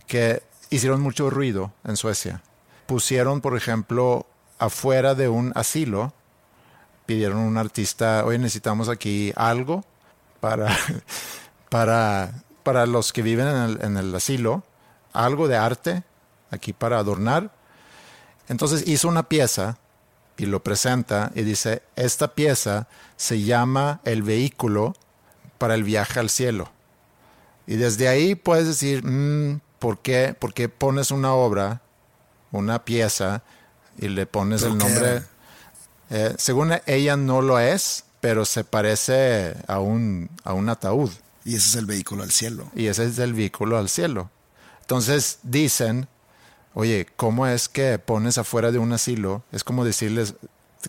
que 0.07 0.43
hicieron 0.71 1.01
mucho 1.01 1.31
ruido 1.31 1.73
en 1.85 1.97
Suecia. 1.97 2.43
Pusieron, 2.87 3.41
por 3.41 3.57
ejemplo, 3.57 4.27
afuera 4.59 5.15
de 5.15 5.29
un 5.29 5.53
asilo, 5.55 6.13
pidieron 7.07 7.39
a 7.39 7.43
un 7.43 7.59
artista, 7.59 8.25
oye, 8.25 8.39
necesitamos 8.39 8.89
aquí 8.89 9.33
algo 9.37 9.85
para, 10.41 10.77
para, 11.69 12.43
para 12.63 12.87
los 12.87 13.13
que 13.13 13.23
viven 13.23 13.47
en 13.47 13.57
el, 13.57 13.79
en 13.83 13.97
el 13.97 14.15
asilo, 14.15 14.65
algo 15.12 15.49
de 15.49 15.57
arte 15.57 16.03
aquí 16.51 16.73
para 16.73 16.99
adornar. 16.99 17.51
Entonces 18.49 18.87
hizo 18.87 19.09
una 19.09 19.29
pieza 19.29 19.79
y 20.37 20.46
lo 20.46 20.62
presenta 20.62 21.31
y 21.35 21.42
dice, 21.42 21.83
esta 21.96 22.35
pieza 22.35 22.88
se 23.16 23.42
llama 23.42 24.01
el 24.05 24.23
vehículo 24.23 24.94
para 25.59 25.75
el 25.75 25.85
viaje 25.85 26.18
al 26.18 26.31
cielo. 26.31 26.70
Y 27.66 27.77
desde 27.77 28.09
ahí 28.09 28.35
puedes 28.35 28.66
decir, 28.66 29.05
mm, 29.05 29.61
¿por, 29.79 29.99
qué, 29.99 30.35
¿por 30.38 30.55
qué 30.55 30.68
pones 30.68 31.11
una 31.11 31.35
obra, 31.35 31.83
una 32.51 32.85
pieza, 32.85 33.42
y 33.99 34.09
le 34.09 34.27
pones 34.27 34.62
¿Pero 34.62 34.73
el 34.73 34.79
nombre? 34.79 35.23
Eh, 36.09 36.35
según 36.38 36.73
ella 36.87 37.16
no 37.16 37.42
lo 37.42 37.59
es, 37.61 38.05
pero 38.20 38.44
se 38.44 38.64
parece 38.64 39.55
a 39.68 39.79
un, 39.79 40.31
a 40.42 40.55
un 40.55 40.68
ataúd. 40.68 41.11
Y 41.44 41.57
ese 41.57 41.68
es 41.68 41.75
el 41.77 41.87
vehículo 41.87 42.23
al 42.23 42.31
cielo. 42.31 42.70
Y 42.75 42.87
ese 42.87 43.05
es 43.05 43.18
el 43.18 43.35
vehículo 43.35 43.79
al 43.79 43.88
cielo. 43.88 44.31
Entonces 44.94 45.38
dicen, 45.44 46.09
oye, 46.74 47.07
¿cómo 47.16 47.46
es 47.46 47.68
que 47.68 48.00
pones 48.00 48.38
afuera 48.38 48.72
de 48.72 48.81
un 48.81 48.92
asilo? 48.92 49.44
Es 49.53 49.62
como 49.62 49.85
decirles, 49.85 50.35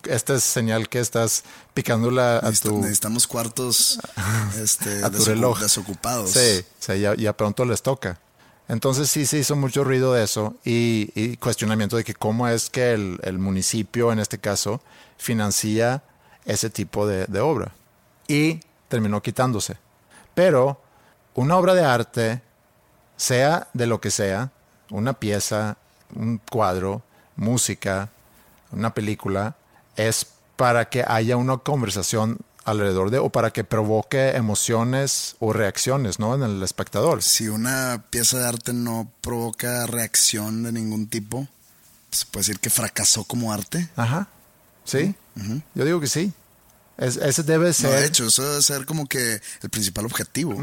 esta 0.10 0.34
es 0.34 0.44
señal 0.44 0.90
que 0.90 1.00
estás 1.00 1.44
picándola 1.76 2.40
a 2.40 2.50
Necesita- 2.50 2.70
tu, 2.70 2.82
Necesitamos 2.82 3.28
cuartos 3.28 4.00
este, 4.60 5.04
a 5.06 5.12
tu 5.12 5.24
reloj. 5.24 5.60
desocupados. 5.60 6.32
Sí, 6.32 6.62
o 6.80 6.84
sea, 6.84 6.96
ya, 6.96 7.14
ya 7.14 7.38
pronto 7.38 7.64
les 7.64 7.84
toca. 7.84 8.20
Entonces 8.68 9.08
sí 9.12 9.28
se 9.28 9.38
hizo 9.38 9.56
mucho 9.56 9.84
ruido 9.84 10.14
de 10.16 10.24
eso 10.24 10.56
y, 10.66 11.12
y 11.14 11.38
cuestionamiento 11.38 11.96
de 11.96 12.04
que 12.04 12.16
cómo 12.16 12.48
es 12.48 12.72
que 12.72 12.94
el, 12.94 13.20
el 13.22 13.38
municipio, 13.38 14.12
en 14.12 14.18
este 14.18 14.40
caso, 14.40 14.82
financia 15.20 16.02
ese 16.46 16.72
tipo 16.72 17.06
de, 17.06 17.28
de 17.28 17.40
obra. 17.40 17.72
Y 18.28 18.62
terminó 18.88 19.22
quitándose. 19.22 19.78
Pero 20.34 20.82
una 21.36 21.56
obra 21.56 21.76
de 21.76 21.84
arte, 21.86 22.42
sea 23.22 23.68
de 23.74 23.86
lo 23.86 24.02
que 24.02 24.10
sea, 24.10 24.50
una 24.90 25.14
pieza, 25.14 25.78
un 26.16 26.40
cuadro, 26.40 27.04
música, 27.36 28.10
una 28.72 28.94
película, 28.96 29.56
es 29.96 30.26
para 30.56 30.90
que 30.90 31.04
haya 31.08 31.38
una 31.38 31.58
conversación 31.58 32.40
alrededor 32.64 33.12
de 33.12 33.20
o 33.20 33.30
para 33.30 33.52
que 33.52 33.64
provoque 33.64 34.32
emociones 34.36 35.36
o 35.40 35.54
reacciones 35.54 36.18
¿no? 36.20 36.34
en 36.36 36.44
el 36.44 36.64
espectador. 36.64 37.22
Si 37.24 37.48
una 37.48 38.04
pieza 38.10 38.40
de 38.40 38.48
arte 38.48 38.74
no 38.74 39.12
provoca 39.22 39.86
reacción 39.88 40.64
de 40.64 40.72
ningún 40.72 41.08
tipo, 41.08 41.48
se 42.12 42.26
puede 42.26 42.42
decir 42.42 42.60
que 42.60 42.70
fracasó 42.70 43.24
como 43.24 43.54
arte. 43.54 43.88
Ajá. 43.96 44.28
Sí. 44.84 45.16
Yo 45.76 45.86
digo 45.86 46.00
que 46.00 46.08
sí. 46.08 46.34
Es- 46.98 47.18
ese 47.18 47.44
debe 47.44 47.68
No, 47.68 47.74
ser. 47.74 48.00
de 48.00 48.06
hecho, 48.08 48.26
eso 48.28 48.44
debe 48.48 48.62
ser 48.62 48.86
como 48.86 49.08
que 49.08 49.40
el 49.62 49.70
principal 49.70 50.06
objetivo. 50.06 50.54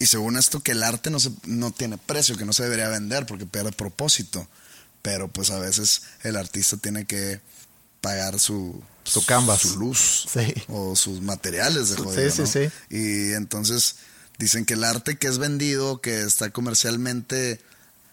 Y 0.00 0.06
según 0.06 0.36
esto, 0.36 0.60
que 0.60 0.72
el 0.72 0.82
arte 0.82 1.10
no, 1.10 1.20
se, 1.20 1.30
no 1.44 1.70
tiene 1.70 1.96
precio, 1.98 2.36
que 2.36 2.44
no 2.44 2.52
se 2.52 2.64
debería 2.64 2.88
vender 2.88 3.26
porque 3.26 3.46
pierde 3.46 3.70
propósito. 3.70 4.48
Pero 5.02 5.28
pues 5.28 5.50
a 5.50 5.58
veces 5.60 6.02
el 6.22 6.36
artista 6.36 6.76
tiene 6.78 7.04
que 7.06 7.40
pagar 8.00 8.40
su, 8.40 8.82
Su 9.04 9.24
canvas. 9.26 9.60
su 9.60 9.78
luz 9.78 10.26
Sí. 10.32 10.52
o 10.68 10.96
sus 10.96 11.20
materiales 11.20 11.90
de 11.90 11.96
Sí, 11.96 12.02
jodido, 12.02 12.30
sí, 12.30 12.40
¿no? 12.40 12.46
sí. 12.46 12.70
Y 12.90 13.32
entonces 13.34 13.96
dicen 14.38 14.64
que 14.64 14.74
el 14.74 14.84
arte 14.84 15.16
que 15.18 15.28
es 15.28 15.36
vendido, 15.38 16.00
que 16.00 16.22
está 16.22 16.50
comercialmente 16.50 17.60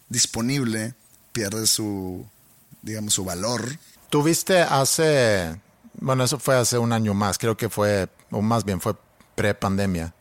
disponible, 0.10 0.94
pierde 1.32 1.68
su, 1.68 2.26
digamos, 2.82 3.14
su 3.14 3.24
valor. 3.26 3.78
Tuviste 4.10 4.60
hace. 4.62 5.60
Bueno, 6.00 6.24
eso 6.24 6.38
fue 6.40 6.56
hace 6.58 6.78
un 6.78 6.92
año 6.94 7.14
más. 7.14 7.38
Creo 7.38 7.56
que 7.58 7.70
fue. 7.70 8.08
O 8.32 8.42
más 8.42 8.64
bien 8.66 8.80
fue 8.82 8.94
pre-pandemia. 9.36 10.14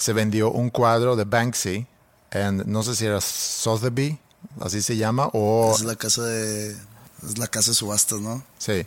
Se 0.00 0.14
vendió 0.14 0.50
un 0.50 0.70
cuadro 0.70 1.14
de 1.14 1.24
Banksy. 1.24 1.86
En, 2.30 2.62
no 2.66 2.82
sé 2.82 2.96
si 2.96 3.04
era 3.04 3.20
Sotheby, 3.20 4.18
así 4.60 4.80
se 4.80 4.96
llama. 4.96 5.28
O. 5.34 5.72
Es 5.74 5.82
la 5.82 5.94
casa 5.96 6.22
de, 6.24 6.70
es 6.70 7.38
la 7.38 7.46
casa 7.46 7.72
de 7.72 7.74
subastas, 7.74 8.20
¿no? 8.20 8.42
Sí. 8.58 8.86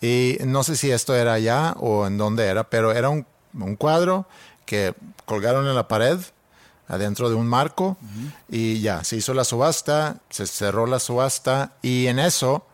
Y 0.00 0.38
no 0.44 0.64
sé 0.64 0.76
si 0.76 0.90
esto 0.90 1.14
era 1.14 1.34
allá 1.34 1.74
o 1.78 2.06
en 2.06 2.18
dónde 2.18 2.46
era, 2.46 2.68
pero 2.68 2.92
era 2.92 3.08
un, 3.08 3.24
un 3.54 3.76
cuadro 3.76 4.26
que 4.64 4.94
colgaron 5.24 5.66
en 5.66 5.74
la 5.74 5.86
pared, 5.86 6.18
adentro 6.88 7.28
de 7.28 7.36
un 7.36 7.46
marco, 7.46 7.96
y 8.48 8.80
ya, 8.80 9.04
se 9.04 9.16
hizo 9.16 9.34
la 9.34 9.44
subasta, 9.44 10.20
se 10.30 10.46
cerró 10.46 10.86
la 10.86 10.98
subasta, 10.98 11.72
y 11.82 12.06
en 12.06 12.18
eso 12.18 12.66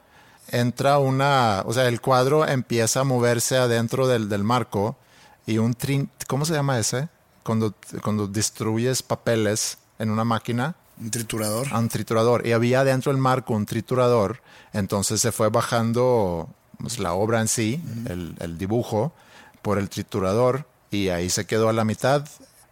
entra 0.49 0.99
una, 0.99 1.63
o 1.67 1.73
sea, 1.73 1.89
el 1.89 2.01
cuadro 2.01 2.47
empieza 2.47 3.01
a 3.01 3.05
moverse 3.05 3.57
adentro 3.57 4.07
del, 4.07 4.29
del 4.29 4.45
marco, 4.45 4.97
y 5.47 5.59
un 5.59 5.75
trin, 5.75 6.11
¿cómo 6.27 6.45
se 6.45 6.55
llama 6.55 6.79
ese? 6.79 7.09
Cuando, 7.45 7.75
cuando 8.03 8.27
destruyes 8.27 9.03
papeles 9.03 9.79
en 10.01 10.11
una 10.11 10.25
máquina 10.25 10.75
Un 11.01 11.11
triturador. 11.13 11.69
a 11.71 11.79
un 11.79 11.89
triturador. 11.89 12.45
Y 12.47 12.53
había 12.53 12.83
dentro 12.83 13.13
del 13.13 13.21
marco 13.21 13.55
un 13.55 13.67
triturador. 13.67 14.41
Entonces 14.73 15.21
se 15.21 15.31
fue 15.31 15.51
bajando 15.51 16.49
pues, 16.79 16.99
la 16.99 17.13
obra 17.13 17.41
en 17.41 17.47
sí, 17.49 17.81
el, 18.07 18.35
el 18.41 18.59
dibujo, 18.59 19.13
por 19.63 19.79
el 19.79 19.89
triturador. 19.89 20.67
Y 20.91 21.11
ahí 21.11 21.31
se 21.31 21.47
quedó 21.47 21.69
a 21.69 21.73
la 21.73 21.85
mitad 21.85 22.27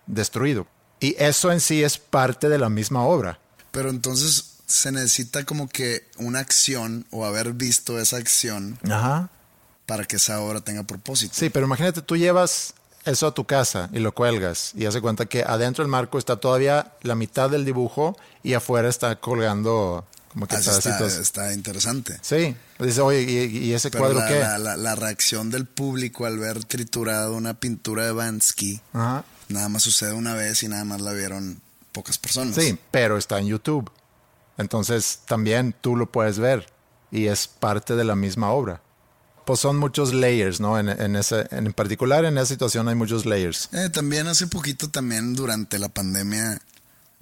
destruido. 0.06 0.66
Y 1.00 1.14
eso 1.18 1.52
en 1.52 1.60
sí 1.60 1.82
es 1.82 1.98
parte 1.98 2.48
de 2.48 2.58
la 2.58 2.68
misma 2.68 3.02
obra. 3.04 3.38
Pero 3.72 3.90
entonces 3.90 4.54
se 4.66 4.90
necesita 4.92 5.44
como 5.44 5.68
que 5.68 6.08
una 6.18 6.38
acción 6.38 7.06
o 7.10 7.26
haber 7.26 7.52
visto 7.52 7.98
esa 7.98 8.16
acción 8.16 8.78
Ajá. 8.90 9.28
para 9.86 10.04
que 10.04 10.16
esa 10.16 10.40
obra 10.40 10.60
tenga 10.60 10.84
propósito. 10.84 11.34
Sí, 11.36 11.50
pero 11.50 11.66
imagínate, 11.66 12.00
tú 12.02 12.16
llevas 12.16 12.74
eso 13.04 13.26
a 13.26 13.34
tu 13.34 13.44
casa 13.44 13.88
y 13.92 13.98
lo 13.98 14.12
cuelgas 14.12 14.72
y 14.74 14.86
hace 14.86 15.00
cuenta 15.00 15.26
que 15.26 15.42
adentro 15.42 15.82
del 15.84 15.90
marco 15.90 16.18
está 16.18 16.36
todavía 16.36 16.92
la 17.02 17.14
mitad 17.14 17.50
del 17.50 17.64
dibujo 17.64 18.16
y 18.42 18.54
afuera 18.54 18.88
está 18.88 19.16
colgando 19.20 20.06
como 20.32 20.46
que 20.46 20.56
Así 20.56 20.70
está, 21.20 21.52
interesante. 21.52 22.18
Sí, 22.22 22.56
dice, 22.78 23.00
oye, 23.02 23.20
¿y, 23.22 23.58
y 23.58 23.74
ese 23.74 23.90
Pero 23.90 24.04
cuadro 24.04 24.20
la, 24.20 24.28
qué? 24.28 24.38
la- 24.38 24.58
la- 24.58 24.76
la 24.78 24.94
reacción 24.94 25.50
del 25.50 25.66
público 25.66 26.24
al 26.24 26.38
ver 26.38 26.64
triturado 26.64 27.34
una 27.34 27.54
pintura 27.54 28.06
de 28.06 28.12
Bansky 28.12 28.80
Ajá. 28.94 29.24
nada 29.48 29.68
más 29.68 29.82
sucede 29.82 30.14
una 30.14 30.34
vez 30.34 30.62
y 30.62 30.68
nada 30.68 30.84
más 30.84 31.00
la 31.02 31.12
vieron 31.12 31.60
pocas 31.92 32.16
personas. 32.16 32.54
Sí, 32.54 32.78
pero 32.90 33.18
está 33.18 33.38
en 33.40 33.48
YouTube. 33.48 33.90
Entonces 34.58 35.20
también 35.26 35.74
tú 35.80 35.96
lo 35.96 36.10
puedes 36.10 36.38
ver 36.38 36.66
y 37.10 37.26
es 37.26 37.46
parte 37.48 37.94
de 37.96 38.04
la 38.04 38.14
misma 38.16 38.50
obra. 38.52 38.80
Pues 39.44 39.60
son 39.60 39.76
muchos 39.76 40.14
layers, 40.14 40.60
¿no? 40.60 40.78
En, 40.78 40.88
en 40.88 41.16
ese, 41.16 41.46
en 41.50 41.72
particular 41.72 42.24
en 42.24 42.38
esa 42.38 42.46
situación 42.46 42.88
hay 42.88 42.94
muchos 42.94 43.26
layers. 43.26 43.68
Eh, 43.72 43.88
también 43.90 44.28
hace 44.28 44.46
poquito, 44.46 44.88
también 44.88 45.34
durante 45.34 45.78
la 45.78 45.88
pandemia, 45.88 46.60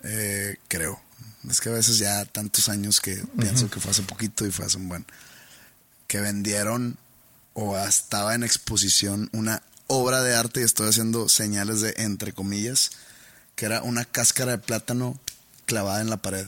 eh, 0.02 0.56
creo. 0.68 1.00
Es 1.48 1.60
que 1.60 1.70
a 1.70 1.72
veces 1.72 1.98
ya 1.98 2.24
tantos 2.26 2.68
años 2.68 3.00
que 3.00 3.24
pienso 3.38 3.70
que 3.70 3.80
fue 3.80 3.92
hace 3.92 4.02
poquito 4.02 4.46
y 4.46 4.50
fue 4.50 4.66
hace 4.66 4.76
un 4.76 4.88
buen. 4.88 5.06
Que 6.06 6.20
vendieron 6.20 6.98
o 7.54 7.78
estaba 7.78 8.34
en 8.34 8.42
exposición 8.42 9.30
una 9.32 9.62
obra 9.86 10.22
de 10.22 10.34
arte, 10.36 10.60
y 10.60 10.64
estoy 10.64 10.88
haciendo 10.88 11.28
señales 11.28 11.80
de 11.80 11.94
entre 11.96 12.32
comillas, 12.32 12.92
que 13.56 13.66
era 13.66 13.82
una 13.82 14.04
cáscara 14.04 14.52
de 14.52 14.58
plátano 14.58 15.18
clavada 15.64 16.00
en 16.00 16.10
la 16.10 16.18
pared. 16.18 16.46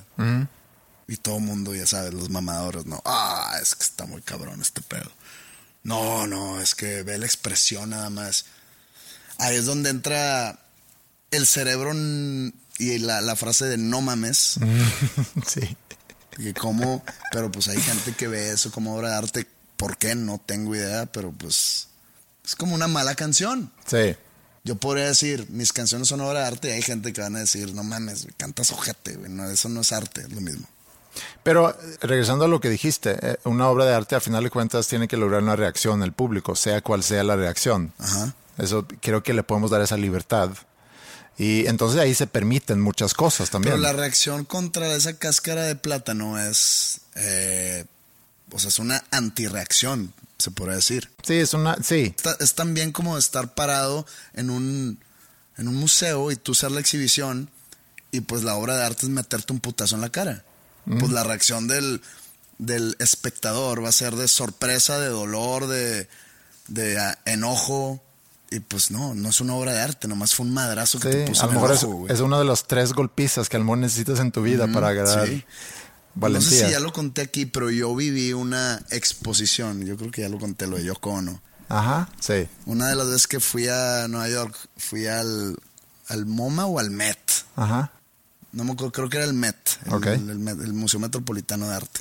Y 1.08 1.16
todo 1.16 1.38
el 1.38 1.42
mundo, 1.42 1.74
ya 1.74 1.86
sabes, 1.86 2.14
los 2.14 2.30
mamadores, 2.30 2.86
no. 2.86 3.02
Ah, 3.04 3.58
es 3.60 3.74
que 3.74 3.82
está 3.82 4.06
muy 4.06 4.22
cabrón 4.22 4.60
este 4.60 4.80
pedo. 4.82 5.10
No, 5.84 6.26
no, 6.26 6.60
es 6.60 6.74
que 6.74 7.02
ve 7.02 7.18
la 7.18 7.26
expresión 7.26 7.90
nada 7.90 8.10
más. 8.10 8.46
Ahí 9.38 9.56
es 9.56 9.66
donde 9.66 9.90
entra 9.90 10.58
el 11.30 11.46
cerebro 11.46 11.92
y 12.78 12.98
la, 12.98 13.20
la 13.20 13.36
frase 13.36 13.64
de 13.66 13.78
no 13.78 14.00
mames. 14.00 14.58
sí. 15.46 15.76
Y 16.38 16.52
cómo, 16.54 17.04
pero 17.30 17.50
pues 17.50 17.68
hay 17.68 17.80
gente 17.80 18.12
que 18.12 18.28
ve 18.28 18.52
eso 18.52 18.70
como 18.70 18.96
obra 18.96 19.10
de 19.10 19.16
arte. 19.16 19.46
¿Por 19.76 19.96
qué? 19.98 20.14
No 20.14 20.40
tengo 20.44 20.74
idea, 20.74 21.06
pero 21.06 21.32
pues 21.32 21.88
es 22.44 22.54
como 22.56 22.74
una 22.74 22.88
mala 22.88 23.14
canción. 23.14 23.72
Sí. 23.86 24.16
Yo 24.64 24.76
podría 24.76 25.06
decir, 25.06 25.46
mis 25.50 25.72
canciones 25.72 26.08
son 26.08 26.20
obra 26.20 26.40
de 26.40 26.46
arte 26.46 26.68
y 26.68 26.72
hay 26.72 26.82
gente 26.82 27.12
que 27.12 27.20
van 27.20 27.34
a 27.36 27.40
decir, 27.40 27.74
no 27.74 27.82
mames, 27.82 28.28
cantas 28.36 28.70
ojete, 28.70 29.16
güey. 29.16 29.30
No, 29.30 29.50
eso 29.50 29.68
no 29.68 29.80
es 29.80 29.92
arte, 29.92 30.22
es 30.22 30.32
lo 30.32 30.40
mismo. 30.40 30.68
Pero 31.42 31.70
eh, 31.70 31.74
regresando 32.00 32.44
a 32.44 32.48
lo 32.48 32.60
que 32.60 32.68
dijiste, 32.70 33.16
eh, 33.20 33.36
una 33.44 33.68
obra 33.68 33.84
de 33.84 33.94
arte 33.94 34.14
a 34.16 34.20
final 34.20 34.44
de 34.44 34.50
cuentas 34.50 34.86
tiene 34.88 35.08
que 35.08 35.16
lograr 35.16 35.42
una 35.42 35.56
reacción 35.56 36.00
del 36.00 36.12
público, 36.12 36.54
sea 36.56 36.80
cual 36.80 37.02
sea 37.02 37.22
la 37.24 37.36
reacción. 37.36 37.92
Ajá. 37.98 38.34
Eso 38.58 38.86
creo 39.00 39.22
que 39.22 39.32
le 39.34 39.42
podemos 39.42 39.70
dar 39.70 39.80
esa 39.82 39.96
libertad. 39.96 40.50
Y 41.38 41.66
entonces 41.66 41.98
ahí 42.00 42.14
se 42.14 42.26
permiten 42.26 42.80
muchas 42.80 43.14
cosas 43.14 43.48
también. 43.50 43.72
Pero 43.74 43.82
la 43.82 43.92
reacción 43.94 44.44
contra 44.44 44.94
esa 44.94 45.14
cáscara 45.18 45.62
de 45.64 45.74
plátano 45.76 46.38
es, 46.38 47.00
eh, 47.14 47.86
o 48.50 48.58
sea, 48.58 48.68
es 48.68 48.78
una 48.78 49.02
antirreacción, 49.10 50.12
se 50.38 50.50
podría 50.50 50.76
decir. 50.76 51.10
Sí, 51.22 51.34
es 51.34 51.54
una, 51.54 51.76
sí, 51.82 52.14
Está- 52.16 52.36
es 52.38 52.54
tan 52.54 52.74
bien 52.74 52.92
como 52.92 53.16
estar 53.16 53.54
parado 53.54 54.06
en 54.34 54.50
un, 54.50 54.98
en 55.56 55.68
un 55.68 55.74
museo 55.74 56.30
y 56.30 56.36
tú 56.36 56.54
ser 56.54 56.70
la 56.70 56.80
exhibición 56.80 57.48
y 58.10 58.20
pues 58.20 58.42
la 58.42 58.54
obra 58.54 58.76
de 58.76 58.84
arte 58.84 59.06
es 59.06 59.08
meterte 59.08 59.52
un 59.54 59.60
putazo 59.60 59.94
en 59.94 60.02
la 60.02 60.10
cara. 60.10 60.44
Pues 60.84 61.10
la 61.10 61.22
reacción 61.22 61.68
del, 61.68 62.02
del 62.58 62.96
espectador 62.98 63.84
va 63.84 63.88
a 63.88 63.92
ser 63.92 64.16
de 64.16 64.28
sorpresa, 64.28 64.98
de 64.98 65.08
dolor, 65.08 65.66
de, 65.66 66.08
de 66.68 66.98
ah, 66.98 67.18
enojo. 67.24 68.02
Y 68.50 68.60
pues 68.60 68.90
no, 68.90 69.14
no 69.14 69.30
es 69.30 69.40
una 69.40 69.54
obra 69.54 69.72
de 69.72 69.80
arte, 69.80 70.08
nomás 70.08 70.34
fue 70.34 70.44
un 70.44 70.52
madrazo 70.52 71.00
que 71.00 71.10
sí. 71.10 71.18
te 71.18 71.24
puso 71.24 71.44
A 71.44 71.46
lo 71.46 71.52
mejor 71.52 71.72
es, 71.72 71.86
es 72.10 72.20
uno 72.20 72.38
de 72.38 72.44
los 72.44 72.66
tres 72.66 72.92
golpizas 72.92 73.48
que 73.48 73.56
a 73.56 73.58
lo 73.58 73.64
mejor 73.64 73.78
necesitas 73.78 74.20
en 74.20 74.30
tu 74.30 74.42
vida 74.42 74.70
para 74.70 74.88
agarrar 74.88 75.26
sí. 75.26 75.44
valentía. 76.14 76.50
No 76.50 76.56
sé 76.56 76.66
si 76.66 76.72
ya 76.72 76.80
lo 76.80 76.92
conté 76.92 77.22
aquí, 77.22 77.46
pero 77.46 77.70
yo 77.70 77.94
viví 77.96 78.34
una 78.34 78.84
exposición. 78.90 79.86
Yo 79.86 79.96
creo 79.96 80.10
que 80.10 80.20
ya 80.22 80.28
lo 80.28 80.38
conté, 80.38 80.66
lo 80.66 80.76
de 80.76 80.84
Yoko 80.84 81.10
Ono. 81.10 81.40
Ajá, 81.70 82.10
sí. 82.20 82.46
Una 82.66 82.88
de 82.88 82.96
las 82.96 83.06
veces 83.06 83.26
que 83.26 83.40
fui 83.40 83.68
a 83.68 84.06
Nueva 84.08 84.28
York, 84.28 84.54
fui 84.76 85.06
al, 85.06 85.56
al 86.08 86.26
MoMA 86.26 86.66
o 86.66 86.78
al 86.78 86.90
Met. 86.90 87.18
Ajá. 87.56 87.90
No 88.52 88.64
me 88.64 88.72
acuerdo, 88.72 88.92
creo 88.92 89.08
que 89.08 89.16
era 89.16 89.26
el 89.26 89.34
Met, 89.34 89.56
el, 89.86 90.48
el 90.48 90.72
Museo 90.72 91.00
Metropolitano 91.00 91.68
de 91.68 91.74
Arte. 91.74 92.00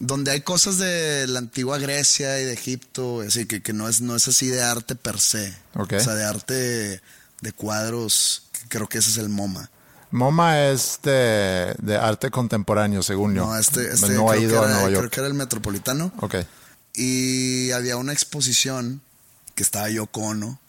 Donde 0.00 0.32
hay 0.32 0.40
cosas 0.40 0.78
de 0.78 1.26
la 1.28 1.38
antigua 1.38 1.78
Grecia 1.78 2.40
y 2.40 2.44
de 2.44 2.52
Egipto, 2.52 3.20
así 3.20 3.46
que, 3.46 3.62
que 3.62 3.72
no, 3.72 3.88
es, 3.88 4.00
no 4.00 4.16
es 4.16 4.26
así 4.26 4.48
de 4.48 4.62
arte 4.62 4.96
per 4.96 5.20
se. 5.20 5.54
Ok. 5.74 5.94
O 5.94 6.00
sea, 6.00 6.14
de 6.14 6.24
arte 6.24 7.00
de 7.40 7.52
cuadros, 7.52 8.42
que 8.52 8.68
creo 8.68 8.88
que 8.88 8.98
ese 8.98 9.10
es 9.10 9.18
el 9.18 9.28
MoMA. 9.28 9.70
MoMA 10.10 10.68
es 10.68 10.98
de, 11.02 11.74
de 11.80 11.96
arte 11.96 12.30
contemporáneo, 12.30 13.02
según 13.02 13.34
yo. 13.34 13.46
No, 13.46 13.58
este, 13.58 13.92
este 13.92 14.10
no 14.10 14.30
ha 14.30 14.34
creo, 14.34 14.48
ido 14.48 14.64
a 14.64 14.86
creo 14.86 15.10
que 15.10 15.20
era 15.20 15.28
el 15.28 15.34
Metropolitano. 15.34 16.12
Ok. 16.18 16.36
Y 16.94 17.70
había 17.72 17.96
una 17.96 18.12
exposición 18.12 19.00
que 19.54 19.62
estaba 19.62 19.88
Yoko 19.90 20.20
Ono. 20.20 20.60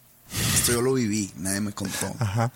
Esto 0.54 0.72
yo 0.72 0.82
lo 0.82 0.94
viví, 0.94 1.32
nadie 1.36 1.60
me 1.60 1.72
contó. 1.72 2.14
Ajá. 2.18 2.52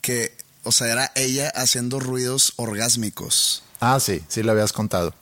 Que, 0.00 0.36
o 0.64 0.72
sea, 0.72 0.88
era 0.92 1.12
ella 1.14 1.48
haciendo 1.54 2.00
ruidos 2.00 2.52
orgásmicos. 2.56 3.62
Ah, 3.80 3.98
sí, 4.00 4.22
sí 4.28 4.42
lo 4.42 4.52
habías 4.52 4.72
contado. 4.72 5.14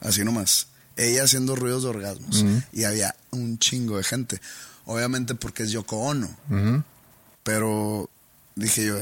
Así 0.00 0.24
nomás. 0.24 0.66
Ella 0.96 1.24
haciendo 1.24 1.56
ruidos 1.56 1.82
de 1.84 1.88
orgasmos. 1.88 2.44
Y 2.72 2.84
había 2.84 3.14
un 3.30 3.58
chingo 3.58 3.96
de 3.96 4.04
gente. 4.04 4.40
Obviamente 4.86 5.34
porque 5.34 5.62
es 5.64 5.70
Yoko 5.70 5.96
Ono. 5.98 6.28
Pero 7.42 8.08
dije 8.54 8.86
yo, 8.86 8.96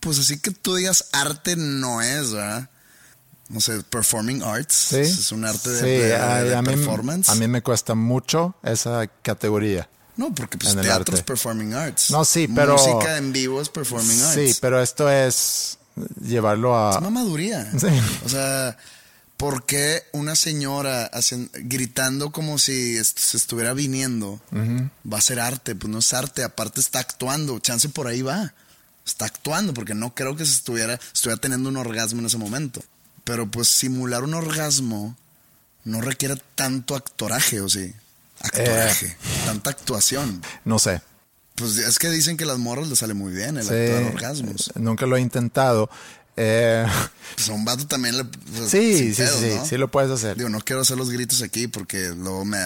pues 0.00 0.18
así 0.18 0.38
que 0.38 0.50
tú 0.50 0.74
digas 0.76 1.06
arte 1.12 1.56
no 1.56 2.00
es, 2.02 2.32
¿verdad? 2.32 2.68
No 3.48 3.60
sé, 3.60 3.80
performing 3.82 4.42
arts. 4.42 4.74
Sí. 4.74 4.96
Es 4.96 5.30
un 5.32 5.44
arte 5.44 5.70
de, 5.70 5.78
Sí, 5.80 5.84
de- 5.86 5.98
de- 6.08 6.16
ay, 6.16 6.48
de 6.48 6.56
a, 6.56 6.62
mí, 6.62 6.68
performance. 6.68 7.28
a 7.28 7.34
mí 7.36 7.46
me 7.46 7.62
cuesta 7.62 7.94
mucho 7.94 8.54
esa 8.62 9.06
categoría. 9.22 9.88
No, 10.16 10.34
porque 10.34 10.56
pues 10.58 10.72
en 10.74 10.80
teatro 10.80 11.14
es 11.14 11.22
performing 11.22 11.74
arts. 11.74 12.10
No, 12.10 12.24
sí, 12.24 12.48
pero- 12.48 12.76
Música 12.76 13.18
en 13.18 13.32
vivo 13.32 13.60
es 13.60 13.68
performing 13.68 14.20
arts. 14.22 14.34
Sí, 14.34 14.56
pero 14.60 14.80
esto 14.82 15.10
es 15.10 15.78
llevarlo 16.22 16.76
a... 16.76 16.94
Es 16.96 17.00
mamaduría. 17.02 17.70
Sí. 17.78 17.86
O 18.24 18.28
sea, 18.28 18.76
¿Por 19.36 19.66
qué 19.66 20.02
una 20.12 20.34
señora 20.34 21.04
hacen- 21.12 21.50
gritando 21.52 22.32
como 22.32 22.58
si 22.58 22.96
est- 22.96 23.18
se 23.18 23.36
estuviera 23.36 23.74
viniendo 23.74 24.40
va 24.50 25.18
a 25.18 25.20
ser 25.20 25.40
arte? 25.40 25.74
Pues 25.74 25.90
no 25.92 25.98
es 25.98 26.14
arte, 26.14 26.42
aparte 26.42 26.80
está 26.80 27.00
actuando, 27.00 27.58
chance 27.58 27.90
por 27.90 28.06
ahí 28.06 28.22
va. 28.22 28.54
Está 29.04 29.26
actuando 29.26 29.74
porque 29.74 29.94
no 29.94 30.14
creo 30.14 30.34
que 30.36 30.46
se 30.46 30.52
estuviera, 30.52 30.98
estuviera 31.12 31.38
teniendo 31.38 31.68
un 31.68 31.76
orgasmo 31.76 32.20
en 32.20 32.26
ese 32.26 32.38
momento. 32.38 32.82
Pero 33.24 33.46
pues 33.50 33.68
simular 33.68 34.24
un 34.24 34.32
orgasmo 34.32 35.14
no 35.84 36.00
requiere 36.00 36.36
tanto 36.54 36.96
actoraje, 36.96 37.60
¿o 37.60 37.68
sí? 37.68 37.92
Actoraje, 38.40 39.16
tanta 39.44 39.70
actuación. 39.70 40.42
No 40.64 40.78
sé. 40.78 41.00
Pues 41.54 41.78
es 41.78 41.98
que 41.98 42.10
dicen 42.10 42.36
que 42.36 42.44
las 42.44 42.58
morras 42.58 42.88
les 42.88 42.98
sale 42.98 43.14
muy 43.14 43.32
bien 43.32 43.56
el 43.56 43.64
Sí, 43.64 43.74
actuar 43.74 44.12
orgasmos. 44.14 44.70
Nunca 44.74 45.06
lo 45.06 45.16
he 45.16 45.20
intentado. 45.20 45.88
Eh, 46.36 46.86
Pues 47.34 47.48
a 47.48 47.52
un 47.52 47.64
vato 47.64 47.86
también 47.86 48.16
le. 48.16 48.24
pues, 48.24 48.70
sí, 48.70 49.12
sí, 49.14 49.22
pedos, 49.22 49.40
sí, 49.40 49.52
¿no? 49.56 49.66
sí 49.66 49.76
lo 49.78 49.90
puedes 49.90 50.10
hacer. 50.10 50.36
Digo, 50.36 50.48
no 50.48 50.60
quiero 50.60 50.82
hacer 50.82 50.96
los 50.96 51.10
gritos 51.10 51.42
aquí 51.42 51.66
porque 51.66 52.08
luego 52.16 52.44
me 52.44 52.58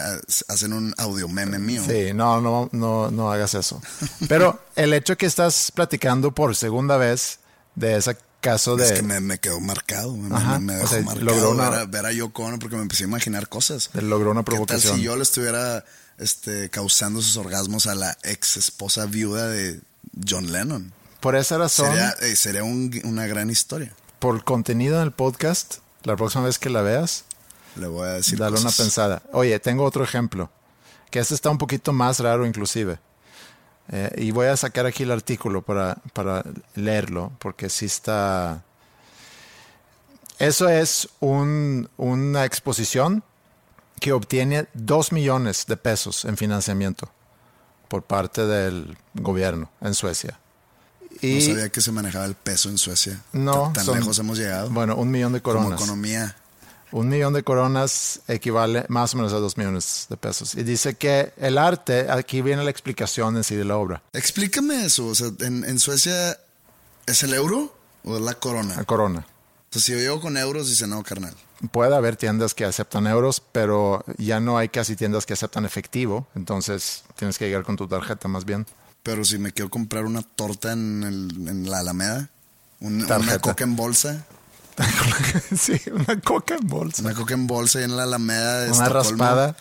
hacen 0.49 0.73
un 0.73 0.95
audio 0.99 1.29
meme 1.29 1.59
mío. 1.59 1.83
Sí, 1.87 2.13
no, 2.13 2.41
no, 2.41 2.69
no, 2.73 3.11
no 3.11 3.33
hagas 3.33 3.55
eso. 3.55 3.81
Pero 4.29 4.63
el 4.77 4.93
hecho 4.93 5.17
que 5.17 5.27
estás 5.27 5.73
platicando 5.73 6.33
por 6.33 6.55
segunda 6.57 6.97
vez 6.99 7.39
de 7.75 7.97
ese 7.97 8.17
caso 8.41 8.77
de... 8.77 8.85
Es 8.87 8.93
que 8.93 9.03
me, 9.03 9.21
me 9.21 9.39
quedó 9.39 9.61
marcado, 9.61 10.17
me, 10.17 10.35
Ajá, 10.35 10.59
me 10.59 10.75
o 10.75 10.79
dejó 10.79 10.89
sea, 10.89 11.03
marcado 11.03 11.25
logró 11.27 11.51
una- 11.53 11.71
ver, 11.71 11.79
a, 11.81 11.85
ver 11.87 12.07
a 12.07 12.13
Yoko 12.13 12.43
Ono 12.45 12.59
porque 12.59 12.77
me 12.77 12.83
empecé 12.83 13.05
a 13.05 13.07
imaginar 13.07 13.49
cosas. 13.49 13.91
Logró 13.95 14.31
una 14.31 14.41
¿Qué 14.41 14.45
tal 14.45 14.55
provocación. 14.57 14.97
si 14.97 15.03
yo 15.03 15.17
le 15.17 15.23
estuviera 15.23 15.85
este, 16.19 16.71
causando 16.71 17.23
sus 17.23 17.37
orgasmos 17.37 17.87
a 17.87 17.95
la 17.95 18.17
ex 18.23 18.57
esposa 18.57 19.07
viuda 19.07 19.49
de 19.49 19.81
John 20.29 20.51
Lennon? 20.53 20.93
Por 21.21 21.37
esa 21.37 21.59
razón, 21.59 21.87
Sería, 21.89 22.11
eh, 22.23 22.35
sería 22.37 22.65
un- 22.65 22.99
una 23.05 23.27
gran 23.27 23.51
historia. 23.51 23.93
por 24.19 24.35
el 24.35 24.45
contenido 24.45 24.97
en 24.97 25.03
el 25.03 25.13
podcast, 25.13 25.77
la 26.05 26.17
próxima 26.17 26.45
vez 26.45 26.59
que 26.59 26.71
la 26.71 26.83
veas, 26.83 27.25
Le 27.77 27.87
voy 27.87 28.09
a 28.09 28.13
decir 28.13 28.39
dale 28.39 28.59
una 28.59 28.71
pensada. 28.71 29.23
Oye, 29.33 29.59
tengo 29.61 29.85
otro 29.85 30.03
ejemplo, 30.03 30.51
que 31.11 31.19
este 31.21 31.35
está 31.35 31.51
un 31.51 31.59
poquito 31.59 31.93
más 31.93 32.19
raro 32.21 32.45
inclusive. 32.47 32.99
Eh, 33.93 34.13
y 34.19 34.31
voy 34.31 34.47
a 34.47 34.57
sacar 34.57 34.87
aquí 34.87 35.03
el 35.03 35.11
artículo 35.11 35.63
para, 35.63 35.97
para 36.13 36.45
leerlo, 36.75 37.33
porque 37.39 37.69
sí 37.69 37.87
está... 37.87 38.63
Eso 40.39 40.69
es 40.69 41.09
un- 41.21 41.89
una 41.97 42.45
exposición 42.45 43.23
que 44.01 44.13
obtiene 44.13 44.69
2 44.75 45.13
millones 45.13 45.67
de 45.67 45.77
pesos 45.77 46.25
en 46.25 46.37
financiamiento 46.37 47.11
por 47.89 48.03
parte 48.05 48.47
del 48.47 48.97
gobierno 49.15 49.71
en 49.83 49.93
Suecia. 49.95 50.39
Y 51.21 51.35
No 51.35 51.41
sabía 51.55 51.69
que 51.69 51.81
se 51.83 51.93
manejaba 51.93 52.25
el 52.25 52.35
peso 52.35 52.71
en 52.71 52.79
Suecia. 52.79 53.21
No, 53.33 53.65
Tan, 53.65 53.73
tan 53.75 53.85
son- 53.87 53.99
lejos 53.99 54.19
hemos 54.21 54.39
llegado. 54.39 54.71
bueno, 54.71 54.95
un 54.97 55.11
millón 55.11 55.33
de 55.33 55.43
como 55.43 55.59
coronas. 55.59 55.81
economía. 55.81 56.37
Un 56.93 57.09
millón 57.09 57.33
de 57.33 57.43
coronas 57.45 58.21
equivale 58.27 58.85
más 58.89 59.15
o 59.15 59.19
menos 59.19 59.33
a 59.33 59.37
dos 59.37 59.57
millones 59.57 60.07
de 60.11 60.17
pesos. 60.17 60.55
Y 60.55 60.63
dice 60.65 60.95
que 60.95 61.33
el 61.37 61.57
arte, 61.59 62.11
aquí 62.11 62.43
viene 62.43 62.65
la 62.65 62.71
explicación 62.71 63.37
en 63.37 63.45
sí 63.45 63.55
de 63.55 63.65
la 63.65 63.77
obra, 63.77 64.03
Explícame 64.13 64.85
eso. 64.87 65.07
O 65.07 65.15
sea, 65.15 65.29
en, 65.41 65.65
en 65.65 65.79
Suecia, 65.79 66.39
¿es 67.07 67.23
el 67.23 67.35
euro 67.35 67.75
o 68.05 68.17
es 68.17 68.23
la 68.23 68.35
corona? 68.35 68.75
la 68.77 68.85
corona. 68.85 69.27
O 69.71 69.73
sea, 69.73 69.83
si 69.83 69.93
yo 69.93 69.99
llego 69.99 70.21
con 70.21 70.37
euros, 70.37 70.69
dice 70.69 70.87
no, 70.89 71.03
carnal. 71.05 71.35
Puede 71.71 71.95
haber 71.95 72.17
tiendas 72.17 72.55
que 72.55 72.65
aceptan 72.65 73.07
euros, 73.07 73.41
pero 73.53 74.05
ya 74.19 74.41
no 74.41 74.59
hay 74.59 74.69
casi 74.71 74.97
tiendas 74.97 75.27
que 75.27 75.35
aceptan 75.35 75.65
efectivo. 75.65 76.27
Entonces 76.35 77.05
tienes 77.17 77.39
que 77.39 77.47
llegar 77.47 77.63
con 77.65 77.77
tu 77.77 77.87
tarjeta 77.87 78.27
más 78.29 78.45
bien. 78.45 78.67
Pero 79.05 79.25
si 79.25 79.39
me 79.39 79.53
quiero 79.53 79.71
comprar 79.71 80.07
una 80.07 80.23
torta 80.23 80.73
en, 80.73 81.05
el- 81.05 81.49
en 81.49 81.71
la 81.71 81.79
Alameda, 81.81 82.29
un- 82.81 83.05
una 83.05 83.39
coca 83.39 83.63
en 83.65 83.77
bolsa, 83.77 84.27
sí, 85.57 85.81
una 85.93 86.21
coca 86.21 86.55
en 86.57 86.67
bolsa. 86.67 87.03
una 87.03 87.15
coca 87.15 87.35
en 87.35 87.47
bolsa 87.47 87.81
y 87.81 87.85
en 87.85 87.97
la 87.97 88.05
Alameda. 88.05 88.61
de 88.61 88.71
Una 88.73 88.87
Estocolmo, 88.87 89.01
raspada. 89.25 89.57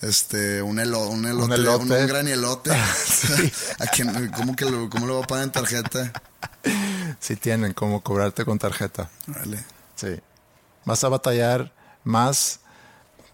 Este, 0.00 0.60
un, 0.62 0.78
elo- 0.78 1.08
un 1.08 1.24
elote, 1.24 1.44
Un 1.44 1.52
elote. 1.52 1.84
un 2.02 2.06
gran 2.06 2.28
elote. 2.28 2.70
Sí. 3.06 3.52
¿A 3.80 3.86
quién- 3.86 4.30
¿Cómo, 4.32 4.54
que 4.56 4.64
lo, 4.66 4.90
¿Cómo 4.90 5.06
lo 5.06 5.14
voy 5.14 5.24
a 5.24 5.26
pagar 5.26 5.44
en 5.44 5.52
tarjeta? 5.52 6.12
Sí 7.20 7.36
tienen 7.36 7.72
como 7.72 8.02
cobrarte 8.02 8.44
con 8.44 8.58
tarjeta. 8.58 9.08
Vale. 9.26 9.64
Sí. 9.96 10.20
Vas 10.84 11.02
a 11.04 11.08
batallar 11.08 11.72
más 12.02 12.60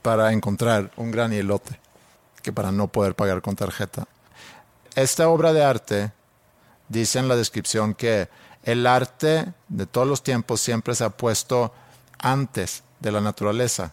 para 0.02 0.32
encontrar 0.32 0.92
un 0.96 1.10
gran 1.10 1.32
elote 1.32 1.78
que 2.42 2.52
para 2.52 2.70
no 2.72 2.88
poder 2.88 3.14
pagar 3.14 3.42
con 3.42 3.56
tarjeta. 3.56 4.06
Esta 4.94 5.28
obra 5.28 5.52
de 5.52 5.64
arte 5.64 6.12
dice 6.88 7.18
en 7.18 7.28
la 7.28 7.36
descripción 7.36 7.94
que 7.94 8.28
el 8.62 8.86
arte 8.86 9.52
de 9.68 9.86
todos 9.86 10.06
los 10.06 10.22
tiempos 10.22 10.60
siempre 10.60 10.94
se 10.94 11.04
ha 11.04 11.10
puesto 11.10 11.72
antes 12.18 12.82
de 13.00 13.12
la 13.12 13.20
naturaleza 13.20 13.92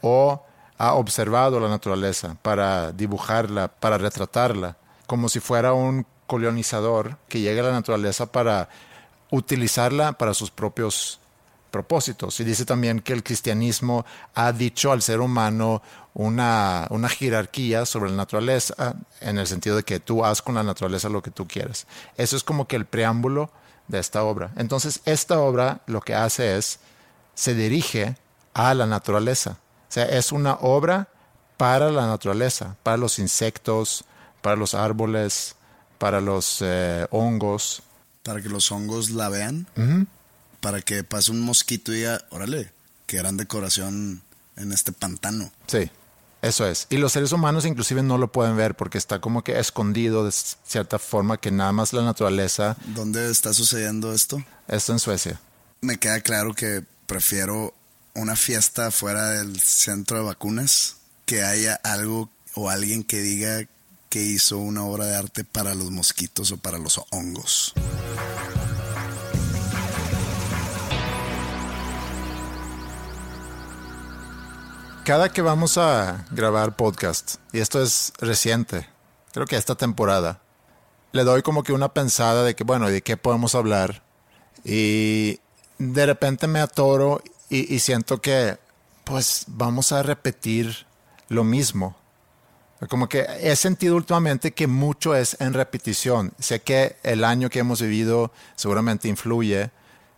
o 0.00 0.44
ha 0.78 0.94
observado 0.94 1.60
la 1.60 1.68
naturaleza 1.68 2.36
para 2.40 2.92
dibujarla, 2.92 3.68
para 3.68 3.98
retratarla, 3.98 4.76
como 5.06 5.28
si 5.28 5.40
fuera 5.40 5.72
un 5.72 6.06
colonizador 6.26 7.16
que 7.28 7.40
llega 7.40 7.62
a 7.62 7.66
la 7.66 7.72
naturaleza 7.72 8.26
para 8.26 8.68
utilizarla 9.30 10.12
para 10.12 10.34
sus 10.34 10.50
propios 10.50 11.20
propósitos. 11.70 12.38
Y 12.40 12.44
dice 12.44 12.64
también 12.64 13.00
que 13.00 13.12
el 13.12 13.22
cristianismo 13.22 14.06
ha 14.34 14.52
dicho 14.52 14.92
al 14.92 15.02
ser 15.02 15.20
humano 15.20 15.82
una, 16.14 16.86
una 16.90 17.08
jerarquía 17.08 17.84
sobre 17.86 18.10
la 18.10 18.16
naturaleza, 18.16 18.96
en 19.20 19.38
el 19.38 19.46
sentido 19.46 19.76
de 19.76 19.82
que 19.82 20.00
tú 20.00 20.24
haz 20.24 20.42
con 20.42 20.54
la 20.54 20.62
naturaleza 20.62 21.08
lo 21.08 21.22
que 21.22 21.30
tú 21.30 21.46
quieres. 21.46 21.86
Eso 22.16 22.36
es 22.36 22.44
como 22.44 22.66
que 22.66 22.76
el 22.76 22.86
preámbulo 22.86 23.50
de 23.88 23.98
esta 23.98 24.22
obra. 24.22 24.52
Entonces, 24.56 25.00
esta 25.04 25.40
obra 25.40 25.80
lo 25.86 26.00
que 26.00 26.14
hace 26.14 26.56
es, 26.56 26.78
se 27.34 27.54
dirige 27.54 28.16
a 28.54 28.74
la 28.74 28.86
naturaleza. 28.86 29.58
O 29.88 29.92
sea, 29.92 30.04
es 30.04 30.32
una 30.32 30.54
obra 30.54 31.08
para 31.56 31.90
la 31.90 32.06
naturaleza, 32.06 32.76
para 32.82 32.96
los 32.96 33.18
insectos, 33.18 34.04
para 34.42 34.56
los 34.56 34.74
árboles, 34.74 35.56
para 35.98 36.20
los 36.20 36.58
eh, 36.60 37.06
hongos. 37.10 37.82
Para 38.22 38.42
que 38.42 38.48
los 38.48 38.70
hongos 38.70 39.10
la 39.10 39.28
vean. 39.28 39.66
Para 40.60 40.82
que 40.82 41.04
pase 41.04 41.30
un 41.30 41.40
mosquito 41.40 41.92
y 41.92 41.96
diga, 41.96 42.20
órale, 42.30 42.72
que 43.06 43.16
gran 43.16 43.36
decoración 43.36 44.22
en 44.56 44.72
este 44.72 44.92
pantano. 44.92 45.50
Sí, 45.66 45.90
eso 46.42 46.66
es. 46.66 46.86
Y 46.90 46.98
los 46.98 47.12
seres 47.12 47.32
humanos 47.32 47.66
inclusive 47.66 48.02
no 48.02 48.18
lo 48.18 48.30
pueden 48.30 48.56
ver 48.56 48.76
porque 48.76 48.98
está 48.98 49.20
como 49.20 49.42
que 49.42 49.58
escondido 49.58 50.24
de 50.24 50.32
cierta 50.32 50.98
forma 50.98 51.38
que 51.38 51.50
nada 51.50 51.72
más 51.72 51.92
la 51.92 52.02
naturaleza 52.02 52.76
¿Dónde 52.86 53.30
está 53.30 53.52
sucediendo 53.52 54.12
esto? 54.12 54.42
está 54.68 54.92
en 54.92 54.98
Suecia. 54.98 55.40
Me 55.80 55.98
queda 55.98 56.20
claro 56.20 56.54
que 56.54 56.84
prefiero 57.06 57.74
una 58.14 58.36
fiesta 58.36 58.90
fuera 58.90 59.30
del 59.30 59.60
centro 59.60 60.18
de 60.18 60.24
vacunas 60.24 60.96
que 61.24 61.42
haya 61.42 61.74
algo 61.84 62.30
o 62.54 62.70
alguien 62.70 63.04
que 63.04 63.20
diga 63.20 63.66
que 64.08 64.22
hizo 64.22 64.58
una 64.58 64.84
obra 64.84 65.06
de 65.06 65.16
arte 65.16 65.44
para 65.44 65.74
los 65.74 65.90
mosquitos 65.90 66.50
o 66.52 66.56
para 66.56 66.78
los 66.78 67.00
hongos. 67.10 67.74
Cada 75.08 75.30
que 75.30 75.40
vamos 75.40 75.78
a 75.78 76.26
grabar 76.32 76.76
podcast, 76.76 77.36
y 77.50 77.60
esto 77.60 77.82
es 77.82 78.12
reciente, 78.18 78.86
creo 79.32 79.46
que 79.46 79.56
esta 79.56 79.74
temporada, 79.74 80.42
le 81.12 81.24
doy 81.24 81.40
como 81.40 81.62
que 81.62 81.72
una 81.72 81.94
pensada 81.94 82.44
de 82.44 82.54
que, 82.54 82.62
bueno, 82.62 82.90
¿de 82.90 83.00
qué 83.00 83.16
podemos 83.16 83.54
hablar? 83.54 84.02
Y 84.66 85.40
de 85.78 86.04
repente 86.04 86.46
me 86.46 86.60
atoro 86.60 87.22
y, 87.48 87.74
y 87.74 87.78
siento 87.78 88.20
que, 88.20 88.58
pues, 89.04 89.44
vamos 89.46 89.92
a 89.92 90.02
repetir 90.02 90.86
lo 91.30 91.42
mismo. 91.42 91.96
Como 92.90 93.08
que 93.08 93.26
he 93.40 93.56
sentido 93.56 93.96
últimamente 93.96 94.52
que 94.52 94.66
mucho 94.66 95.14
es 95.14 95.38
en 95.40 95.54
repetición. 95.54 96.34
Sé 96.38 96.60
que 96.60 96.98
el 97.02 97.24
año 97.24 97.48
que 97.48 97.60
hemos 97.60 97.80
vivido 97.80 98.30
seguramente 98.56 99.08
influye, 99.08 99.70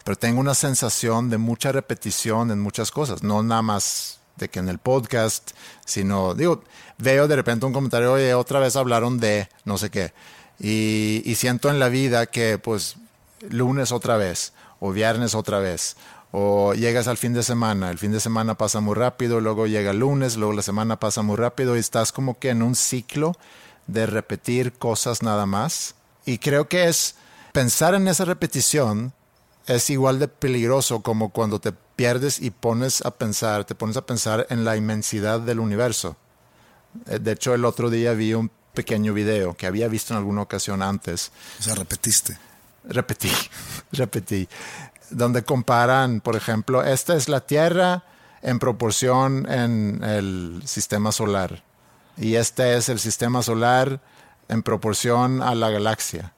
pero 0.05 0.16
tengo 0.16 0.41
una 0.41 0.55
sensación 0.55 1.30
de 1.30 1.38
mucha 1.38 1.70
repetición 1.70 2.51
en 2.51 2.59
muchas 2.59 2.91
cosas. 2.91 3.22
No 3.22 3.45
nada 3.45 3.62
más 3.62 4.19
de 4.41 4.49
que 4.49 4.59
en 4.59 4.68
el 4.68 4.78
podcast, 4.78 5.53
sino, 5.84 6.34
digo, 6.34 6.64
veo 6.99 7.28
de 7.28 7.36
repente 7.36 7.66
un 7.66 7.72
comentario, 7.72 8.12
oye, 8.12 8.34
otra 8.34 8.59
vez 8.59 8.76
hablaron 8.76 9.20
de 9.20 9.49
no 9.64 9.78
sé 9.78 9.91
qué. 9.91 10.12
Y, 10.59 11.22
y 11.24 11.36
siento 11.36 11.70
en 11.70 11.78
la 11.78 11.88
vida 11.88 12.26
que, 12.26 12.59
pues, 12.59 12.97
lunes 13.49 13.93
otra 13.93 14.16
vez, 14.16 14.53
o 14.80 14.93
viernes 14.93 15.34
otra 15.34 15.59
vez, 15.59 15.97
o 16.32 16.74
llegas 16.74 17.09
al 17.09 17.16
fin 17.16 17.32
de 17.32 17.43
semana, 17.43 17.91
el 17.91 17.99
fin 17.99 18.12
de 18.12 18.20
semana 18.20 18.57
pasa 18.57 18.80
muy 18.80 18.95
rápido, 18.95 19.41
luego 19.41 19.66
llega 19.66 19.91
el 19.91 20.01
lunes, 20.01 20.36
luego 20.36 20.53
la 20.53 20.62
semana 20.62 20.99
pasa 21.01 21.22
muy 21.22 21.36
rápido 21.36 21.76
y 21.76 21.80
estás 21.80 22.12
como 22.12 22.38
que 22.38 22.51
en 22.51 22.62
un 22.62 22.74
ciclo 22.74 23.36
de 23.86 24.07
repetir 24.07 24.72
cosas 24.72 25.22
nada 25.22 25.47
más. 25.47 25.95
Y 26.24 26.38
creo 26.38 26.68
que 26.68 26.84
es 26.84 27.16
pensar 27.53 27.95
en 27.95 28.07
esa 28.07 28.24
repetición 28.24 29.12
es 29.66 29.91
igual 29.91 30.18
de 30.18 30.28
peligroso 30.28 31.01
como 31.01 31.30
cuando 31.30 31.61
te 31.61 31.72
pierdes 32.01 32.40
y 32.40 32.51
pones 32.51 33.05
a 33.05 33.11
pensar, 33.11 33.66
te 33.66 33.74
pones 33.74 33.98
a 33.98 34.07
pensar 34.07 34.46
en 34.48 34.64
la 34.64 34.74
inmensidad 34.74 35.38
del 35.38 35.61
universo. 35.61 36.16
Eh, 37.05 37.18
De 37.18 37.32
hecho, 37.32 37.53
el 37.53 37.66
otro 37.66 37.90
día 37.90 38.14
vi 38.14 38.32
un 38.32 38.51
pequeño 38.72 39.12
video 39.12 39.53
que 39.53 39.66
había 39.66 39.86
visto 39.86 40.14
en 40.14 40.18
alguna 40.18 40.40
ocasión 40.40 40.80
antes 40.80 41.30
O 41.59 41.62
sea, 41.62 41.74
repetiste. 41.74 42.38
repetí, 42.84 43.30
repetí, 43.92 44.48
donde 45.11 45.44
comparan, 45.44 46.22
por 46.22 46.36
ejemplo, 46.36 46.82
esta 46.82 47.16
es 47.16 47.28
la 47.28 47.42
Tierra, 47.42 48.05
en 48.40 48.59
proporción 48.59 49.46
en 49.53 50.03
el 50.03 50.62
sistema 50.64 51.12
solar. 51.12 51.62
Y 52.16 52.36
este 52.36 52.78
es 52.78 52.88
el 52.88 52.98
sistema 52.98 53.42
solar 53.42 54.01
en 54.48 54.62
proporción 54.62 55.42
a 55.42 55.55
la 55.55 55.68
galaxia. 55.68 56.32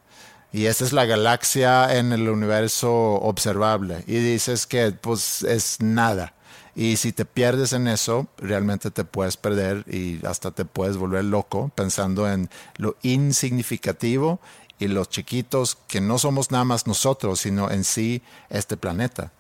Y 0.53 0.67
esta 0.67 0.85
es 0.85 0.93
la 0.93 1.07
galaxia 1.07 1.97
en 1.97 2.13
el 2.13 2.29
universo 2.29 2.93
observable. 2.93 4.05
Y 4.07 4.17
dices 4.17 4.67
que 4.67 4.93
pues 4.93 5.43
es 5.43 5.81
nada. 5.81 6.35
Y 6.75 6.97
si 6.97 7.13
te 7.13 7.25
pierdes 7.25 7.73
en 7.73 7.87
eso, 7.87 8.29
realmente 8.39 8.91
te 8.91 9.05
puedes 9.05 9.37
perder 9.37 9.85
y 9.89 10.25
hasta 10.27 10.51
te 10.51 10.65
puedes 10.65 10.97
volver 10.97 11.25
loco 11.25 11.71
pensando 11.75 12.31
en 12.31 12.49
lo 12.77 12.97
insignificativo 13.03 14.41
y 14.79 14.89
los 14.89 15.09
chiquitos 15.09 15.77
que 15.87 16.01
no 16.01 16.19
somos 16.19 16.51
nada 16.51 16.65
más 16.65 16.87
nosotros, 16.87 17.41
sino 17.41 17.71
en 17.71 17.85
sí 17.85 18.23
este 18.49 18.77
planeta. 18.77 19.33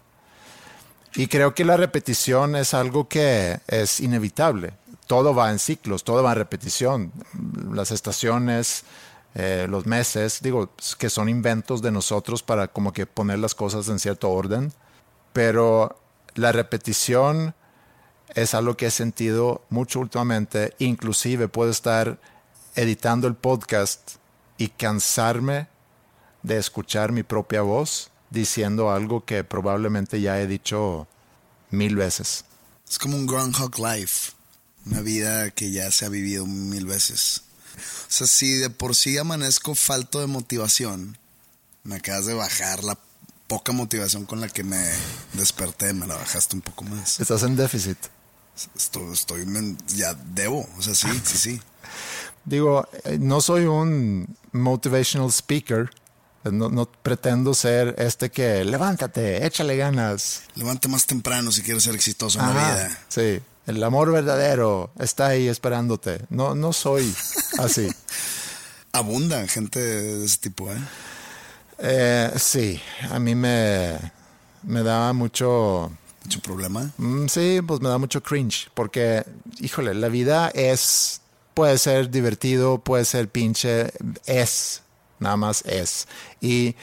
Y 1.14 1.26
creo 1.26 1.54
que 1.54 1.64
la 1.64 1.76
repetición 1.76 2.56
es 2.56 2.74
algo 2.74 3.08
que 3.08 3.60
es 3.66 4.00
inevitable. 4.00 4.74
Todo 5.06 5.34
va 5.34 5.50
en 5.50 5.58
ciclos, 5.58 6.04
todo 6.04 6.22
va 6.22 6.32
en 6.32 6.38
repetición. 6.38 7.12
Las 7.72 7.90
estaciones, 7.90 8.84
eh, 9.34 9.66
los 9.68 9.86
meses, 9.86 10.40
digo, 10.42 10.70
que 10.98 11.08
son 11.08 11.28
inventos 11.28 11.80
de 11.82 11.90
nosotros 11.90 12.42
para 12.42 12.68
como 12.68 12.92
que 12.92 13.06
poner 13.06 13.38
las 13.38 13.54
cosas 13.54 13.88
en 13.88 13.98
cierto 13.98 14.30
orden. 14.30 14.72
Pero 15.32 15.98
la 16.34 16.52
repetición 16.52 17.54
es 18.34 18.54
algo 18.54 18.76
que 18.76 18.86
he 18.86 18.90
sentido 18.90 19.62
mucho 19.70 20.00
últimamente. 20.00 20.74
Inclusive 20.78 21.48
puedo 21.48 21.70
estar 21.70 22.20
editando 22.74 23.26
el 23.26 23.34
podcast 23.34 24.16
y 24.58 24.68
cansarme 24.68 25.68
de 26.42 26.58
escuchar 26.58 27.12
mi 27.12 27.22
propia 27.22 27.62
voz 27.62 28.10
diciendo 28.30 28.90
algo 28.90 29.24
que 29.24 29.44
probablemente 29.44 30.20
ya 30.20 30.40
he 30.40 30.46
dicho 30.46 31.06
mil 31.70 31.96
veces. 31.96 32.44
Es 32.88 32.98
como 32.98 33.16
un 33.16 33.26
Groundhog 33.26 33.78
Life, 33.78 34.32
una 34.86 35.00
vida 35.00 35.50
que 35.50 35.70
ya 35.70 35.90
se 35.90 36.06
ha 36.06 36.08
vivido 36.08 36.46
mil 36.46 36.86
veces. 36.86 37.42
O 37.76 38.10
sea, 38.10 38.26
si 38.26 38.54
de 38.54 38.70
por 38.70 38.94
sí 38.94 39.18
amanezco 39.18 39.74
falto 39.74 40.20
de 40.20 40.26
motivación, 40.26 41.18
me 41.84 41.96
acabas 41.96 42.26
de 42.26 42.34
bajar 42.34 42.84
la 42.84 42.98
poca 43.46 43.72
motivación 43.72 44.24
con 44.24 44.40
la 44.40 44.48
que 44.48 44.64
me 44.64 44.82
desperté, 45.34 45.92
me 45.92 46.06
la 46.06 46.16
bajaste 46.16 46.56
un 46.56 46.62
poco 46.62 46.84
más. 46.84 47.20
Estás 47.20 47.42
en 47.42 47.56
déficit. 47.56 47.98
Estoy, 48.76 49.12
estoy 49.12 49.46
ya 49.88 50.14
debo, 50.14 50.68
o 50.78 50.82
sea, 50.82 50.94
sí, 50.94 51.08
sí, 51.24 51.38
sí. 51.38 51.60
Digo, 52.44 52.88
eh, 53.04 53.18
no 53.20 53.40
soy 53.40 53.64
un 53.64 54.36
motivational 54.52 55.30
speaker, 55.30 55.90
no, 56.44 56.86
pretendo 57.02 57.54
ser 57.54 57.94
este 57.98 58.30
que 58.30 58.64
levántate, 58.64 59.46
échale 59.46 59.76
ganas. 59.76 60.42
Levante 60.54 60.88
más 60.88 61.06
temprano 61.06 61.52
si 61.52 61.62
quieres 61.62 61.84
ser 61.84 61.94
exitoso 61.94 62.40
en 62.40 62.46
la 62.46 62.52
vida. 62.52 62.98
Sí, 63.08 63.40
el 63.66 63.82
amor 63.82 64.12
verdadero 64.12 64.92
está 64.98 65.28
ahí 65.28 65.48
esperándote. 65.48 66.24
No, 66.30 66.54
no 66.54 66.72
soy 66.72 67.14
así. 67.58 67.88
Abunda 68.92 69.46
gente 69.48 69.80
de 69.80 70.24
ese 70.24 70.38
tipo, 70.38 70.70
¿eh? 70.70 70.78
¿eh? 71.78 72.32
sí, 72.36 72.80
a 73.10 73.18
mí 73.18 73.34
me, 73.34 73.98
me 74.62 74.82
da 74.82 75.12
mucho... 75.12 75.90
¿Mucho 76.24 76.40
problema? 76.40 76.92
Mm, 76.98 77.26
sí, 77.26 77.60
pues 77.66 77.80
me 77.80 77.88
da 77.88 77.98
mucho 77.98 78.22
cringe, 78.22 78.70
porque, 78.74 79.24
híjole, 79.58 79.92
la 79.94 80.08
vida 80.08 80.50
es, 80.54 81.20
puede 81.54 81.78
ser 81.78 82.10
divertido, 82.10 82.78
puede 82.78 83.04
ser 83.04 83.28
pinche, 83.28 83.92
es 84.26 84.82
nada 85.22 85.36
más 85.36 85.62
es. 85.62 86.06
Y 86.40 86.74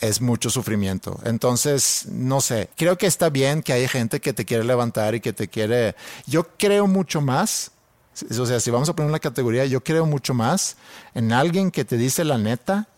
es 0.00 0.20
mucho 0.20 0.50
sufrimiento. 0.50 1.18
Entonces, 1.24 2.06
no 2.10 2.40
sé, 2.40 2.70
creo 2.76 2.96
que 2.98 3.06
está 3.06 3.30
bien 3.30 3.62
que 3.62 3.72
hay 3.72 3.88
gente 3.88 4.20
que 4.20 4.32
te 4.32 4.44
quiere 4.44 4.64
levantar 4.64 5.14
y 5.14 5.20
que 5.20 5.32
te 5.32 5.48
quiere... 5.48 5.96
Yo 6.26 6.48
creo 6.56 6.86
mucho 6.86 7.20
más, 7.20 7.70
o 8.38 8.46
sea, 8.46 8.60
si 8.60 8.70
vamos 8.70 8.88
a 8.88 8.94
poner 8.94 9.10
una 9.10 9.18
categoría, 9.18 9.64
yo 9.66 9.82
creo 9.82 10.06
mucho 10.06 10.34
más 10.34 10.76
en 11.14 11.32
alguien 11.32 11.70
que 11.70 11.84
te 11.84 11.96
dice 11.96 12.24
la 12.24 12.38
neta, 12.38 12.88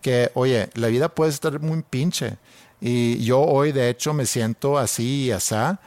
que, 0.00 0.30
oye, 0.34 0.70
la 0.74 0.88
vida 0.88 1.08
puede 1.08 1.30
estar 1.30 1.60
muy 1.60 1.82
pinche. 1.82 2.36
Y 2.80 3.22
yo 3.24 3.40
hoy, 3.40 3.72
de 3.72 3.88
hecho, 3.88 4.12
me 4.12 4.26
siento 4.26 4.76
así 4.76 5.26
y 5.26 5.30
asá 5.30 5.80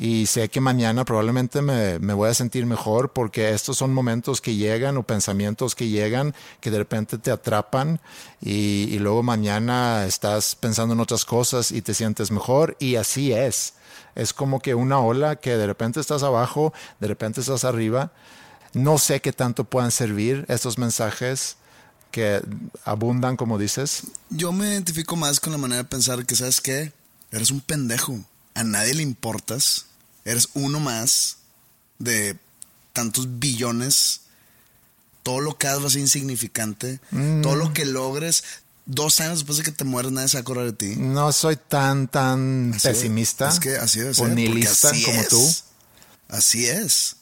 y 0.00 0.24
sé 0.24 0.48
que 0.48 0.62
mañana 0.62 1.04
probablemente 1.04 1.60
me, 1.60 1.98
voy 2.14 2.30
a 2.30 2.34
sentir 2.34 2.64
mejor 2.64 3.12
porque 3.12 3.50
estos 3.50 3.76
son 3.76 3.92
momentos 3.92 4.40
que 4.40 4.56
llegan 4.56 4.96
o 4.96 5.02
pensamientos 5.02 5.74
que 5.74 5.88
llegan 5.88 6.34
que 6.62 6.70
de 6.70 6.78
repente 6.78 7.18
te 7.18 7.30
atrapan 7.30 8.00
y, 8.40 8.88
y, 8.88 8.98
luego 8.98 9.22
mañana 9.22 10.06
estás 10.06 10.54
pensando 10.54 10.94
en 10.94 11.00
otras 11.00 11.26
cosas 11.26 11.70
y 11.70 11.82
te 11.82 11.92
sientes 11.92 12.30
mejor 12.30 12.78
y 12.80 12.96
así 12.96 13.34
es. 13.34 13.74
Es 14.14 14.32
como 14.32 14.60
que 14.60 14.74
una 14.74 15.00
ola 15.00 15.36
que 15.36 15.58
de 15.58 15.66
repente 15.66 16.00
estás 16.00 16.22
abajo, 16.22 16.72
de 16.98 17.06
repente 17.06 17.42
estás 17.42 17.64
arriba. 17.64 18.10
No 18.72 18.96
sé 18.96 19.20
qué 19.20 19.34
tanto 19.34 19.64
puedan 19.64 19.90
servir 19.90 20.46
estos 20.48 20.78
mensajes 20.78 21.56
que 22.10 22.40
abundan, 22.86 23.36
como 23.36 23.58
dices. 23.58 24.04
Yo 24.30 24.50
me 24.50 24.70
identifico 24.70 25.14
más 25.16 25.40
con 25.40 25.52
la 25.52 25.58
manera 25.58 25.82
de 25.82 25.88
pensar 25.90 26.24
que, 26.24 26.36
¿sabes 26.36 26.62
qué? 26.62 26.94
Eres 27.30 27.50
un 27.50 27.60
pendejo. 27.60 28.18
A 28.54 28.64
nadie 28.64 28.94
le 28.94 29.02
importas 29.02 29.89
Eres 30.24 30.48
uno 30.54 30.80
más 30.80 31.38
de 31.98 32.36
tantos 32.92 33.38
billones. 33.38 34.22
Todo 35.22 35.40
lo 35.40 35.58
que 35.58 35.68
hagas 35.68 35.82
va 35.82 35.86
a 35.86 35.90
ser 35.90 36.00
insignificante. 36.00 37.00
Mm. 37.10 37.42
Todo 37.42 37.56
lo 37.56 37.72
que 37.72 37.84
logres, 37.84 38.44
dos 38.86 39.20
años 39.20 39.38
después 39.38 39.58
de 39.58 39.64
que 39.64 39.72
te 39.72 39.84
mueres, 39.84 40.12
nadie 40.12 40.28
se 40.28 40.36
va 40.36 40.40
a 40.40 40.42
acordar 40.42 40.64
de 40.66 40.72
ti. 40.72 40.96
No 40.96 41.32
soy 41.32 41.56
tan, 41.56 42.08
tan 42.08 42.76
pesimista. 42.82 43.48
Es 43.48 43.60
que 43.60 43.76
así 43.76 44.00
es. 44.00 44.18
O 44.18 44.28
nihilista 44.28 44.90
como 45.04 45.24
tú. 45.24 45.54
Así 46.28 46.66
es. 46.66 47.16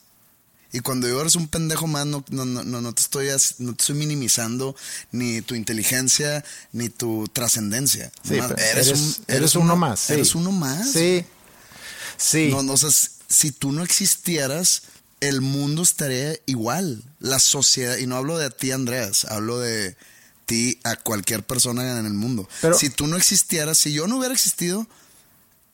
Y 0.71 0.81
cuando 0.81 1.09
yo 1.09 1.19
eres 1.21 1.35
un 1.35 1.49
pendejo 1.49 1.87
más, 1.87 2.05
no, 2.05 2.23
no, 2.29 2.45
no, 2.45 2.63
no, 2.63 2.93
te 2.93 3.01
estoy, 3.01 3.29
no 3.59 3.75
te 3.75 3.83
estoy 3.83 3.97
minimizando 3.97 4.77
ni 5.13 5.41
tu 5.41 5.55
inteligencia 5.55 6.45
ni 6.73 6.91
tu 6.91 7.27
trascendencia. 7.33 8.13
Sí, 8.23 8.35
eres, 8.35 9.23
eres, 9.29 9.55
uno 9.55 9.77
más. 9.77 10.11
Eres 10.11 10.35
uno 10.35 10.53
más. 10.53 10.93
Sí. 10.93 11.25
Sí. 12.19 12.51
No, 12.51 12.63
no, 12.63 12.75
si 12.77 13.53
tú 13.53 13.73
no 13.73 13.83
existieras, 13.83 14.83
el 15.21 15.41
mundo 15.41 15.83
estaría 15.83 16.35
igual. 16.47 17.03
La 17.21 17.39
sociedad, 17.39 17.97
y 17.97 18.07
no 18.07 18.17
hablo 18.17 18.37
de 18.37 18.51
ti, 18.51 18.71
Andreas, 18.73 19.25
hablo 19.25 19.59
de 19.59 19.97
ti 20.47 20.79
a 20.85 20.97
cualquier 20.97 21.45
persona 21.45 21.99
en 21.99 22.07
el 22.07 22.15
mundo. 22.15 22.49
Pero, 22.61 22.79
si 22.79 22.91
tú 22.91 23.07
no 23.07 23.17
existieras, 23.17 23.79
si 23.79 23.93
yo 23.93 24.07
no 24.07 24.19
hubiera 24.19 24.35
existido, 24.35 24.87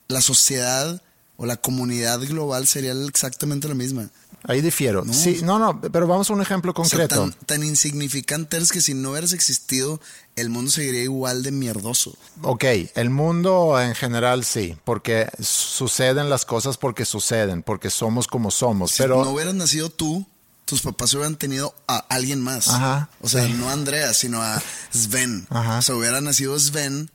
la 0.07 0.21
sociedad 0.21 1.01
o 1.37 1.45
la 1.45 1.57
comunidad 1.57 2.19
global 2.21 2.67
sería 2.67 2.93
exactamente 2.93 3.67
la 3.67 3.75
misma. 3.75 4.09
Ahí 4.47 4.61
difiero. 4.61 5.03
No, 5.03 5.13
sí, 5.13 5.39
no, 5.43 5.57
no, 5.57 5.81
pero 5.81 6.05
vamos 6.05 6.29
a 6.29 6.33
un 6.33 6.41
ejemplo 6.41 6.73
concreto. 6.73 7.31
tan, 7.47 7.63
insignificante 7.63 8.57
es 8.57 8.71
que 8.71 8.79
si 8.79 8.93
no 8.93 9.11
hubieras 9.11 9.33
existido, 9.33 9.99
el 10.35 10.49
mundo 10.49 10.69
seguiría 10.69 11.01
igual 11.01 11.41
de 11.41 11.51
mierdoso. 11.51 12.15
Ok, 12.43 12.63
el 12.93 13.09
mundo 13.09 13.79
en 13.81 13.95
general 13.95 14.45
sí, 14.45 14.77
porque 14.83 15.27
suceden 15.39 16.29
las 16.29 16.45
cosas 16.45 16.77
porque 16.77 17.05
suceden, 17.05 17.63
porque 17.63 17.89
somos 17.89 18.27
como 18.27 18.51
somos. 18.51 18.91
Si 18.91 19.01
pero 19.01 19.23
no 19.23 19.31
hubieras 19.31 19.55
nacido 19.55 19.89
tú, 19.89 20.27
tus 20.65 20.83
papás 20.83 21.13
hubieran 21.15 21.37
tenido 21.37 21.73
a 21.87 21.97
alguien 21.97 22.39
más. 22.39 22.67
Ajá, 22.67 23.09
o 23.21 23.29
sea, 23.29 23.47
no 23.47 23.69
a 23.69 23.73
Andrea, 23.73 24.13
sino 24.13 24.43
a 24.43 24.61
Sven. 24.93 25.47
Ajá. 25.49 25.79
O 25.79 25.81
sea, 25.81 25.95
hubiera 25.95 26.21
nacido 26.21 26.57
Sven, 26.59 27.09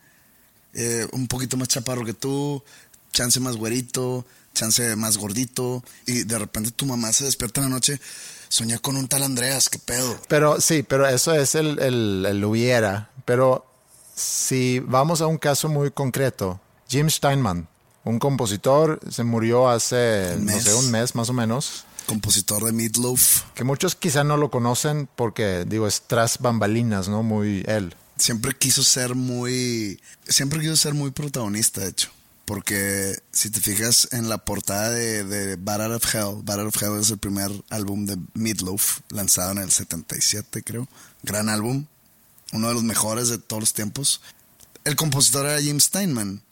eh, 0.74 1.06
un 1.12 1.28
poquito 1.28 1.56
más 1.56 1.68
chaparro 1.68 2.04
que 2.04 2.14
tú, 2.14 2.62
chance 3.12 3.40
más 3.40 3.56
güerito 3.56 4.24
chance 4.54 4.96
más 4.96 5.16
gordito, 5.16 5.82
y 6.06 6.24
de 6.24 6.38
repente 6.38 6.70
tu 6.70 6.86
mamá 6.86 7.12
se 7.12 7.24
despierta 7.24 7.60
en 7.60 7.68
la 7.68 7.74
noche, 7.74 8.00
soñé 8.48 8.78
con 8.78 8.96
un 8.96 9.08
tal 9.08 9.22
Andreas, 9.22 9.68
qué 9.68 9.78
pedo. 9.78 10.18
Pero 10.28 10.60
sí, 10.60 10.82
pero 10.82 11.06
eso 11.06 11.34
es 11.34 11.54
el, 11.54 11.78
el, 11.78 12.44
hubiera. 12.44 13.10
Pero 13.24 13.66
si 14.14 14.80
vamos 14.80 15.20
a 15.20 15.26
un 15.26 15.38
caso 15.38 15.68
muy 15.68 15.90
concreto, 15.90 16.60
Jim 16.88 17.08
Steinman, 17.08 17.68
un 18.04 18.18
compositor, 18.18 19.00
se 19.10 19.24
murió 19.24 19.68
hace, 19.68 20.36
no 20.38 20.60
sé, 20.60 20.74
un 20.74 20.90
mes 20.90 21.14
más 21.14 21.30
o 21.30 21.32
menos. 21.32 21.84
Compositor 22.06 22.64
de 22.64 22.72
Meatloaf. 22.72 23.44
Que 23.54 23.62
muchos 23.62 23.94
quizá 23.94 24.24
no 24.24 24.36
lo 24.36 24.50
conocen 24.50 25.08
porque, 25.14 25.64
digo, 25.66 25.86
es 25.86 26.02
tras 26.06 26.38
bambalinas, 26.38 27.08
¿no? 27.08 27.22
Muy 27.22 27.62
él. 27.66 27.94
Siempre 28.16 28.54
quiso 28.56 28.82
ser 28.82 29.14
muy. 29.14 30.00
Siempre 30.28 30.60
quiso 30.60 30.76
ser 30.76 30.92
muy 30.92 31.12
protagonista, 31.12 31.82
de 31.82 31.88
hecho. 31.88 32.10
Porque 32.50 33.16
si 33.30 33.48
te 33.48 33.60
fijas 33.60 34.08
en 34.10 34.28
la 34.28 34.38
portada 34.38 34.90
de, 34.90 35.22
de 35.22 35.54
Battle 35.54 35.94
of 35.94 36.12
Hell, 36.12 36.42
Battle 36.42 36.64
of 36.64 36.82
Hell 36.82 36.98
es 37.00 37.08
el 37.10 37.18
primer 37.18 37.48
álbum 37.70 38.06
de 38.06 38.18
Meatloaf, 38.34 39.02
lanzado 39.08 39.52
en 39.52 39.58
el 39.58 39.70
77, 39.70 40.64
creo. 40.64 40.88
Gran 41.22 41.48
álbum, 41.48 41.86
uno 42.52 42.66
de 42.66 42.74
los 42.74 42.82
mejores 42.82 43.28
de 43.28 43.38
todos 43.38 43.60
los 43.62 43.72
tiempos. 43.72 44.20
El 44.82 44.96
compositor 44.96 45.46
era 45.46 45.60
Jim 45.60 45.78
Steinman. 45.78 46.42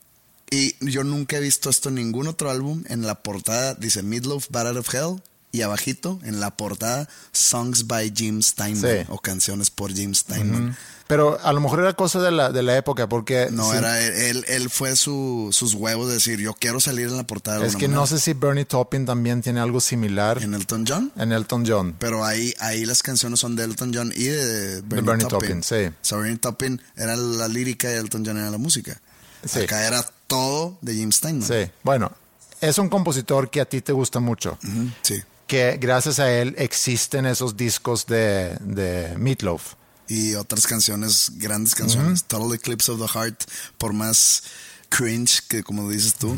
Y 0.53 0.76
yo 0.88 1.03
nunca 1.03 1.38
he 1.38 1.40
visto 1.40 1.68
esto 1.68 1.88
en 1.88 1.96
ningún 1.96 2.28
otro 2.28 2.49
álbum. 2.49 2.84
En 2.86 3.03
la 3.03 3.20
portada 3.20 3.74
dice 3.74 4.05
Meatloaf, 4.05 4.46
Battle 4.51 4.78
of 4.78 4.94
Hell, 4.94 5.20
y 5.51 5.62
abajito, 5.62 6.18
en 6.24 6.40
la 6.40 6.51
portada, 6.57 7.09
Songs 7.32 7.86
by 7.86 8.12
Jim 8.14 8.42
Steinman 8.42 8.82
Sí. 8.82 9.07
o 9.09 9.18
canciones 9.18 9.70
por 9.70 9.92
Jim 9.94 10.14
Steinman. 10.14 10.76
Pero 11.07 11.38
a 11.42 11.55
lo 11.55 11.61
mejor 11.62 11.80
era 11.80 11.94
cosa 11.94 12.20
de 12.20 12.30
la, 12.30 12.53
de 12.53 12.62
la 12.62 12.76
época, 12.76 13.09
porque 13.09 13.49
No, 13.51 13.70
sí, 13.70 13.78
era 13.78 13.99
él, 14.05 14.44
él 14.46 14.68
fue 14.68 14.94
su, 14.94 15.49
sus 15.53 15.72
huevos 15.72 16.09
de 16.09 16.14
decir, 16.14 16.38
yo 16.38 16.53
quiero 16.53 16.80
salir 16.80 17.07
en 17.09 17.16
la 17.16 17.26
portada. 17.26 17.61
de 17.61 17.66
es 17.66 17.76
que 17.76 17.88
no 17.88 18.07
sé 18.07 18.20
si 18.20 18.34
Bernie 18.34 18.66
Taupin 18.66 19.07
también 19.07 19.40
tiene 19.40 19.61
algo 19.61 19.80
similar 19.80 20.42
En 20.42 20.53
Elton 20.53 20.84
John. 20.86 21.11
en 21.16 21.32
Elton 21.32 21.64
John. 21.66 21.96
Pero 21.99 22.26
ahí, 22.26 22.53
ahí 22.61 22.84
las 22.84 23.03
canciones 23.03 23.40
son 23.40 23.57
de 23.57 23.64
Elton 23.64 23.90
John 23.94 24.12
y 24.14 24.24
de 24.24 24.82
Bernie, 24.82 25.01
Bernie 25.01 25.26
Taupin. 25.26 25.49
Taupin, 25.49 25.62
sí. 25.62 25.86
O 25.86 25.92
sea, 26.05 26.18
Bernie 26.18 26.36
Taupin 26.36 26.82
era 26.94 27.16
la 27.16 27.49
lírica 27.49 27.90
y 27.90 27.94
Elton 27.94 28.22
John 28.26 28.36
era 28.36 28.51
la 28.51 28.59
música. 28.59 29.01
Sí. 29.46 29.61
Acá 29.61 29.86
era 29.86 30.05
todo 30.26 30.76
de 30.82 30.92
Jim 30.94 31.11
Steinman. 31.11 31.49
Sí, 31.49 31.70
bueno, 31.84 32.12
es 32.61 32.76
un 32.76 32.90
compositor 32.90 33.49
que 33.49 33.62
a 33.62 33.64
ti 33.64 33.80
te 33.80 33.92
gusta 33.92 34.20
mucho. 34.20 34.59
Sí. 35.01 35.22
Que 35.49 35.78
gracias 35.80 36.20
a 36.20 36.30
él 36.30 36.55
existen 36.59 37.26
esos 37.26 37.57
discos 37.57 38.07
de, 38.07 38.57
de 38.61 39.16
Meatloaf. 39.18 39.74
Y 40.07 40.34
otras 40.34 40.66
canciones, 40.66 41.32
grandes 41.36 41.74
canciones. 41.74 42.24
Total 42.24 42.55
Eclipse 42.55 42.92
of 42.92 43.01
the 43.01 43.09
Heart, 43.18 43.44
por 43.78 43.92
más 43.94 44.42
cringe 44.90 45.42
que 45.49 45.62
como 45.64 45.90
dices 45.90 46.14
tú, 46.14 46.36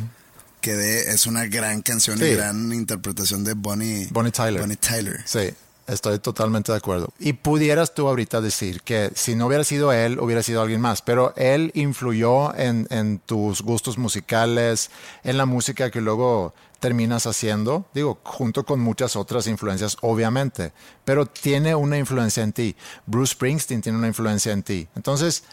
que 0.60 0.74
de, 0.76 1.12
es 1.12 1.26
una 1.26 1.44
gran 1.46 1.82
canción 1.82 2.18
Sí. 2.18 2.24
y 2.24 2.34
gran 2.34 2.72
interpretación 2.72 3.44
de 3.44 3.54
Bonnie, 3.54 4.08
Bonnie 4.12 4.32
Tyler. 4.32 4.60
Bonnie 4.60 4.76
Tyler. 4.76 5.20
Sí, 5.24 5.50
estoy 5.88 6.18
totalmente 6.20 6.70
de 6.72 6.78
acuerdo. 6.78 7.12
Y 7.18 7.32
pudieras 7.32 7.94
tú 7.94 8.06
ahorita 8.08 8.40
decir 8.40 8.80
que 8.82 9.10
si 9.16 9.34
no 9.34 9.46
hubiera 9.46 9.64
sido 9.64 9.92
él, 9.92 10.20
hubiera 10.20 10.42
sido 10.44 10.62
alguien 10.62 10.80
más, 10.80 11.02
pero 11.02 11.32
él 11.36 11.72
influyó 11.74 12.54
en, 12.56 12.86
en 12.90 13.18
tus 13.18 13.62
gustos 13.62 13.98
musicales, 13.98 14.90
en 15.24 15.36
la 15.36 15.46
música 15.46 15.90
que 15.90 16.00
luego 16.00 16.54
terminas 16.80 17.26
haciendo, 17.26 17.86
digo, 17.94 18.18
junto 18.24 18.64
con 18.64 18.80
muchas 18.80 19.14
otras 19.14 19.46
influencias, 19.46 19.96
obviamente, 20.00 20.72
pero 21.04 21.26
tiene 21.26 21.74
una 21.74 21.98
influencia 21.98 22.42
en 22.42 22.52
ti. 22.52 22.74
Bruce 23.06 23.34
Springsteen 23.34 23.82
tiene 23.82 23.98
una 23.98 24.08
influencia 24.08 24.52
en 24.52 24.62
ti. 24.62 24.88
Entonces, 24.96 25.44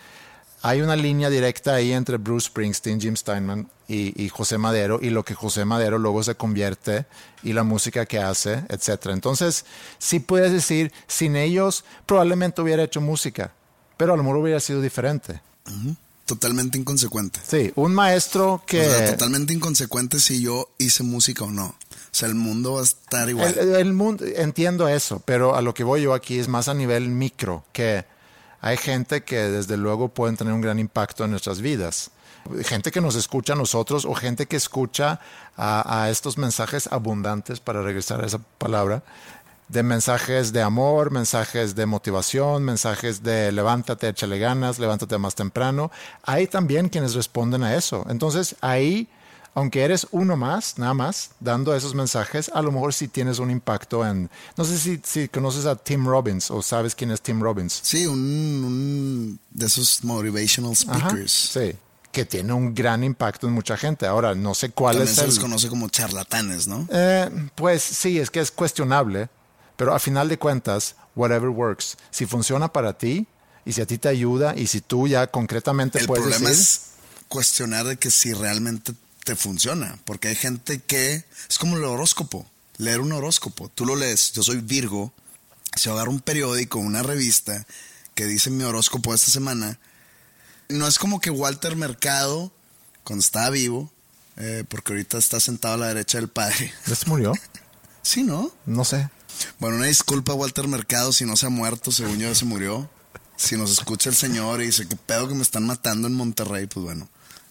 hay 0.61 0.81
una 0.81 0.95
línea 0.95 1.29
directa 1.29 1.75
ahí 1.75 1.91
entre 1.93 2.17
Bruce 2.17 2.47
Springsteen, 2.47 2.99
Jim 2.99 3.15
Steinman 3.15 3.69
y, 3.87 4.29
José 4.29 4.57
Madero 4.57 4.99
y 5.01 5.09
lo 5.09 5.23
que 5.23 5.35
José 5.35 5.65
Madero 5.65 5.99
luego 5.99 6.23
se 6.23 6.35
convierte 6.35 7.05
y 7.43 7.53
la 7.53 7.63
música 7.63 8.05
que 8.05 8.19
hace, 8.19 8.63
etcétera. 8.69 9.13
Entonces, 9.13 9.65
sí 9.99 10.19
puedes 10.19 10.51
decir, 10.51 10.91
sin 11.07 11.35
ellos 11.35 11.85
probablemente 12.05 12.61
hubiera 12.61 12.83
hecho 12.83 13.01
música, 13.01 13.53
pero 13.97 14.13
a 14.13 14.17
lo 14.17 14.23
hubiera 14.23 14.59
sido 14.59 14.81
diferente. 14.81 15.41
Totalmente 16.27 16.77
inconsecuente. 16.77 17.39
Sí, 17.47 17.71
un 17.75 17.95
maestro 17.95 18.61
que... 18.67 18.81
O 18.81 18.91
sea, 18.91 19.11
totalmente 19.11 19.53
inconsecuente 19.53 20.19
si 20.19 20.41
yo 20.41 20.69
hice 20.77 21.03
música 21.03 21.45
o 21.45 21.51
no. 21.51 21.67
O 21.67 21.75
sea, 22.11 22.27
el 22.27 22.35
mundo 22.35 22.73
va 22.73 22.81
a 22.81 22.83
estar 22.83 23.29
igual. 23.29 23.57
El, 23.57 23.75
el 23.75 23.93
mundo, 23.93 24.25
entiendo 24.35 24.89
eso, 24.89 25.21
pero 25.23 25.55
a 25.55 25.61
lo 25.61 25.73
que 25.73 25.85
voy 25.85 26.01
yo 26.01 26.13
aquí 26.13 26.37
es 26.37 26.49
más 26.49 26.67
a 26.67 26.73
nivel 26.73 27.07
micro, 27.07 27.63
que 27.71 28.03
hay 28.59 28.75
gente 28.75 29.23
que 29.23 29.37
desde 29.37 29.77
luego 29.77 30.09
pueden 30.09 30.35
tener 30.35 30.53
un 30.53 30.59
gran 30.59 30.79
impacto 30.79 31.23
en 31.23 31.31
nuestras 31.31 31.61
vidas. 31.61 32.11
Gente 32.65 32.91
que 32.91 32.99
nos 32.99 33.15
escucha 33.15 33.53
a 33.53 33.55
nosotros 33.55 34.03
o 34.03 34.13
gente 34.13 34.47
que 34.47 34.57
escucha 34.57 35.21
a, 35.55 36.03
a 36.03 36.09
estos 36.09 36.37
mensajes 36.37 36.87
abundantes, 36.91 37.61
para 37.61 37.81
regresar 37.81 38.21
a 38.21 38.27
esa 38.27 38.39
palabra, 38.39 39.01
de 39.69 39.83
mensajes 39.83 40.53
de 40.53 40.61
amor, 40.61 41.11
mensajes 41.11 41.75
de 41.75 41.85
motivación, 41.85 42.63
mensajes 42.63 43.23
de 43.23 43.51
levántate, 43.51 44.09
échale 44.09 44.39
ganas, 44.39 44.79
levántate 44.79 45.17
más 45.17 45.35
temprano. 45.35 45.91
Hay 46.23 46.47
también 46.47 46.89
quienes 46.89 47.15
responden 47.15 47.63
a 47.63 47.75
eso. 47.75 48.05
Entonces 48.09 48.55
ahí 48.61 49.09
aunque 49.57 49.83
eres 49.83 50.05
uno 50.11 50.37
más, 50.37 50.77
nada 50.77 50.93
más, 50.93 51.31
dando 51.39 51.75
esos 51.75 51.95
mensajes, 51.95 52.51
a 52.53 52.61
lo 52.61 52.71
mejor 52.71 52.93
sí 52.93 53.07
tienes 53.07 53.39
un 53.39 53.49
impacto 53.49 54.05
en... 54.05 54.29
No 54.55 54.63
sé 54.63 54.77
si, 54.77 55.01
si 55.03 55.27
conoces 55.29 55.65
a 55.65 55.75
Tim 55.75 56.05
Robbins 56.05 56.51
o 56.51 56.61
sabes 56.61 56.93
quién 56.93 57.09
es 57.09 57.21
Tim 57.21 57.41
Robbins. 57.41 57.79
Sí, 57.81 58.05
un, 58.05 58.19
un 58.19 59.39
de 59.49 59.65
esos 59.65 60.03
motivational 60.03 60.73
Ajá, 60.73 61.09
speakers. 61.09 61.31
sí, 61.31 61.73
que 62.11 62.23
tiene 62.25 62.53
un 62.53 62.75
gran 62.75 63.03
impacto 63.03 63.47
en 63.47 63.53
mucha 63.53 63.77
gente. 63.77 64.05
Ahora, 64.05 64.35
no 64.35 64.53
sé 64.53 64.69
cuál 64.69 64.97
También 64.97 65.09
es 65.09 65.15
se 65.15 65.21
el... 65.23 65.29
les 65.29 65.39
conoce 65.39 65.69
como 65.69 65.89
charlatanes, 65.89 66.67
¿no? 66.67 66.87
Eh, 66.91 67.27
pues 67.55 67.81
sí, 67.81 68.19
es 68.19 68.29
que 68.29 68.41
es 68.41 68.51
cuestionable, 68.51 69.27
pero 69.77 69.95
a 69.95 69.99
final 69.99 70.27
de 70.27 70.37
cuentas, 70.37 70.95
whatever 71.15 71.49
works. 71.49 71.97
Si 72.11 72.25
funciona 72.25 72.73
para 72.73 72.97
ti 72.97 73.25
y 73.65 73.73
si 73.73 73.81
a 73.81 73.85
ti 73.85 73.97
te 73.97 74.09
ayuda 74.09 74.55
y 74.57 74.67
si 74.67 74.81
tú 74.81 75.07
ya 75.07 75.27
concretamente 75.27 75.99
El 75.99 76.07
puedes 76.07 76.23
problema 76.23 76.49
decir... 76.49 76.63
es 76.63 76.81
cuestionar 77.29 77.85
de 77.85 77.97
que 77.97 78.11
si 78.11 78.33
realmente 78.33 78.93
te 79.23 79.35
funciona, 79.35 79.99
porque 80.05 80.29
hay 80.29 80.35
gente 80.35 80.79
que 80.79 81.25
es 81.49 81.59
como 81.59 81.77
el 81.77 81.83
horóscopo, 81.83 82.45
leer 82.77 83.01
un 83.01 83.11
horóscopo, 83.11 83.69
tú 83.69 83.85
lo 83.85 83.95
lees, 83.95 84.31
yo 84.31 84.41
soy 84.41 84.61
Virgo, 84.61 85.13
si 85.75 85.89
agarro 85.89 86.11
un 86.11 86.21
periódico, 86.21 86.79
una 86.79 87.03
revista 87.03 87.65
que 88.15 88.25
dice 88.25 88.49
mi 88.49 88.63
horóscopo 88.63 89.13
esta 89.13 89.29
semana, 89.29 89.79
no 90.69 90.87
es 90.87 90.97
como 90.97 91.19
que 91.19 91.29
Walter 91.29 91.75
Mercado, 91.75 92.53
cuando 93.03 93.23
estaba 93.23 93.49
vivo, 93.49 93.91
eh, 94.37 94.63
porque 94.69 94.93
ahorita 94.93 95.17
está 95.17 95.39
sentado 95.39 95.73
a 95.73 95.77
la 95.77 95.87
derecha 95.87 96.17
del 96.19 96.29
padre, 96.29 96.73
¿Ya 96.85 96.95
se 96.95 97.05
murió? 97.07 97.33
sí, 98.01 98.23
¿no? 98.23 98.51
No 98.65 98.85
sé. 98.85 99.09
Bueno, 99.59 99.77
una 99.77 99.85
disculpa 99.87 100.33
a 100.33 100.35
Walter 100.35 100.67
Mercado 100.67 101.11
si 101.13 101.25
no 101.25 101.35
se 101.35 101.45
ha 101.45 101.49
muerto, 101.49 101.91
según 101.91 102.19
yo 102.19 102.33
se 102.35 102.45
murió. 102.45 102.89
Si 103.35 103.55
nos 103.55 103.71
escucha 103.71 104.09
el 104.09 104.15
señor 104.15 104.61
y 104.61 104.67
dice 104.67 104.87
que 104.87 104.95
pedo 104.95 105.27
que 105.27 105.35
me 105.35 105.43
están 105.43 105.65
matando 105.65 106.07
en 106.07 106.15
Monterrey, 106.15 106.65
pues 106.67 106.83
bueno, 106.83 107.07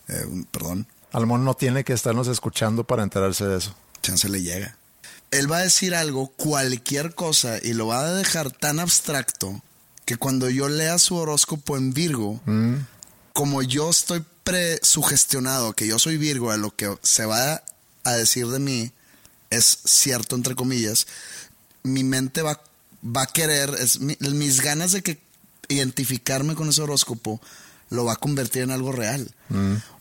eh, 0.09 0.27
perdón, 0.51 0.87
A 1.13 1.21
lo 1.21 1.27
mejor 1.27 1.41
no 1.41 1.55
tiene 1.55 1.85
que 1.85 1.93
estarnos 1.93 2.27
escuchando 2.29 2.85
para 2.85 3.03
enterarse 3.03 3.45
de 3.45 3.59
eso. 3.59 3.75
chance 4.03 4.29
le 4.29 4.43
llega. 4.43 4.77
Él 5.31 5.51
va 5.51 5.59
a 5.59 5.63
decir 5.63 5.95
algo, 5.95 6.29
cualquier 6.29 7.15
cosa, 7.15 7.59
y 7.63 7.73
lo 7.73 7.89
va 7.89 8.01
a 8.01 8.13
dejar 8.13 8.51
tan 8.51 8.81
abstracto 8.81 9.61
que 10.05 10.17
cuando 10.17 10.49
yo 10.49 10.69
lea 10.69 10.99
su 10.99 11.17
horóscopo 11.17 11.77
en 11.77 11.93
Virgo, 11.93 12.41
como 13.33 13.63
yo 13.63 13.91
estoy 13.91 14.25
presugestionado 14.45 15.73
que 15.73 15.89
yo 15.89 15.99
soy 15.99 16.17
Virgo, 16.17 16.53
a 16.53 16.57
lo 16.57 16.75
que 16.75 16.97
se 17.03 17.27
va 17.27 17.63
a 18.05 18.13
decir 18.13 18.47
de 18.47 18.61
mí 18.61 18.93
es 19.51 19.79
cierto, 19.85 20.37
entre 20.37 20.55
comillas, 20.55 21.07
mi 21.87 22.05
mente 22.05 22.43
va, 22.43 22.61
va 23.05 23.23
a 23.23 23.27
querer, 23.27 23.75
es 23.79 24.01
mi- 24.01 24.17
mis 24.21 24.61
ganas 24.61 24.93
de 24.93 25.03
que 25.03 25.19
identificarme 25.69 26.55
con 26.55 26.69
ese 26.69 26.83
horóscopo 26.83 27.41
lo 27.91 28.05
va 28.05 28.15
a 28.15 28.17
convertir 28.17 28.63
en 28.63 28.71
algo 28.71 28.93
real. 28.93 29.33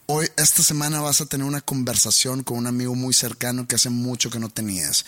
Hoy, 0.08 0.28
esta 0.38 0.62
semana 0.64 1.02
vas 1.02 1.22
a 1.22 1.26
tener 1.26 1.46
una 1.48 1.62
conversación 1.62 2.44
con 2.44 2.58
un 2.58 2.68
amigo 2.68 2.94
muy 2.96 3.14
cercano 3.14 3.68
que 3.68 3.76
hace 3.76 3.90
mucho 3.90 4.30
que 4.30 4.40
no 4.40 4.50
tenías. 4.50 5.06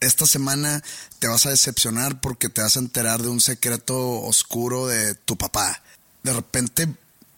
Esta 0.00 0.26
semana 0.26 0.82
te 1.20 1.28
vas 1.28 1.46
a 1.46 1.50
decepcionar 1.50 2.20
porque 2.20 2.48
te 2.48 2.60
vas 2.60 2.76
a 2.76 2.80
enterar 2.80 3.22
de 3.22 3.28
un 3.28 3.40
secreto 3.40 4.20
oscuro 4.22 4.88
de 4.88 5.14
tu 5.14 5.36
papá. 5.36 5.80
De 6.24 6.32
repente 6.32 6.88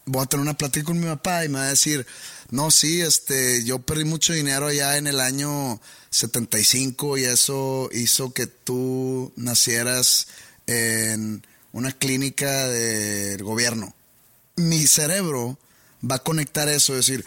voy 0.07 0.22
a 0.22 0.26
tener 0.26 0.42
una 0.42 0.57
plática 0.57 0.84
con 0.84 0.98
mi 1.00 1.07
papá 1.07 1.44
y 1.44 1.48
me 1.48 1.59
va 1.59 1.66
a 1.66 1.70
decir, 1.70 2.07
no, 2.50 2.70
sí, 2.70 3.00
este, 3.00 3.64
yo 3.64 3.78
perdí 3.80 4.05
mucho 4.05 4.32
dinero 4.32 4.66
allá 4.66 4.96
en 4.96 5.07
el 5.07 5.20
año 5.20 5.80
75 6.11 7.18
y 7.18 7.24
eso 7.24 7.88
hizo 7.92 8.32
que 8.32 8.46
tú 8.46 9.32
nacieras 9.36 10.26
en 10.66 11.46
una 11.72 11.92
clínica 11.92 12.68
del 12.68 13.42
gobierno. 13.42 13.94
Mi 14.57 14.86
cerebro 14.86 15.59
va 16.09 16.16
a 16.16 16.22
conectar 16.22 16.68
eso 16.68 16.92
y 16.92 16.96
decir, 16.96 17.24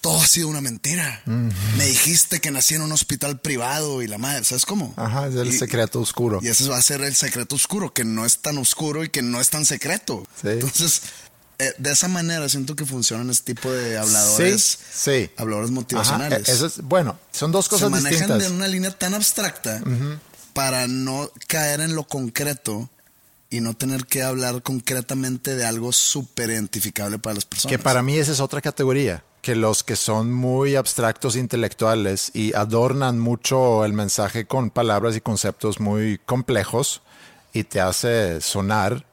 todo 0.00 0.20
ha 0.20 0.26
sido 0.26 0.48
una 0.48 0.60
mentira. 0.60 1.22
Me 1.24 1.86
dijiste 1.86 2.40
que 2.40 2.50
nací 2.50 2.74
en 2.74 2.82
un 2.82 2.92
hospital 2.92 3.40
privado 3.40 4.02
y 4.02 4.06
la 4.08 4.18
madre, 4.18 4.44
¿sabes 4.44 4.66
cómo? 4.66 4.92
Ajá, 4.96 5.28
es 5.28 5.34
el 5.36 5.48
Y- 5.48 5.58
secreto 5.58 6.00
oscuro. 6.00 6.40
y 6.42 6.48
ese 6.48 6.68
va 6.68 6.76
a 6.76 6.82
ser 6.82 7.00
el 7.02 7.14
secreto 7.14 7.54
oscuro, 7.54 7.94
que 7.94 8.04
no 8.04 8.26
es 8.26 8.38
tan 8.38 8.58
oscuro 8.58 9.04
y 9.04 9.08
que 9.08 9.22
no 9.22 9.40
es 9.40 9.48
tan 9.50 9.64
secreto. 9.64 10.26
Sí. 10.42 10.48
Entonces, 10.48 11.00
de 11.78 11.92
esa 11.92 12.08
manera 12.08 12.48
siento 12.48 12.74
que 12.76 12.84
funcionan 12.84 13.30
este 13.30 13.54
tipo 13.54 13.70
de 13.70 13.96
habladores. 13.98 14.62
Sí, 14.62 15.24
sí. 15.26 15.30
Habladores 15.36 15.70
motivacionales. 15.70 16.48
e- 16.48 16.52
eso 16.52 16.66
es, 16.66 16.80
bueno, 16.82 17.18
son 17.32 17.52
dos 17.52 17.66
Se 17.66 17.70
cosas 17.70 17.90
manejan 17.90 18.12
distintas. 18.12 18.42
de 18.42 18.50
una 18.54 18.68
línea 18.68 18.90
tan 18.90 19.14
abstracta 19.14 19.80
para 20.52 20.86
no 20.86 21.30
caer 21.48 21.80
en 21.80 21.94
lo 21.94 22.04
concreto 22.04 22.88
y 23.50 23.60
no 23.60 23.74
tener 23.74 24.06
que 24.06 24.22
hablar 24.22 24.62
concretamente 24.62 25.54
de 25.54 25.64
algo 25.64 25.92
súper 25.92 26.50
identificable 26.50 27.18
para 27.18 27.34
las 27.34 27.44
personas. 27.44 27.70
Que 27.70 27.78
para 27.82 28.02
mí 28.02 28.16
esa 28.16 28.32
es 28.32 28.40
otra 28.40 28.60
categoría, 28.60 29.22
que 29.42 29.54
los 29.54 29.84
que 29.84 29.94
son 29.96 30.32
muy 30.32 30.74
abstractos 30.76 31.36
intelectuales 31.36 32.30
y 32.34 32.52
adornan 32.54 33.18
mucho 33.20 33.84
el 33.84 33.92
mensaje 33.92 34.46
con 34.46 34.70
palabras 34.70 35.14
y 35.16 35.20
conceptos 35.20 35.78
muy 35.80 36.18
complejos 36.26 37.02
y 37.52 37.62
te 37.64 37.80
hace 37.80 38.40
sonar 38.40 39.04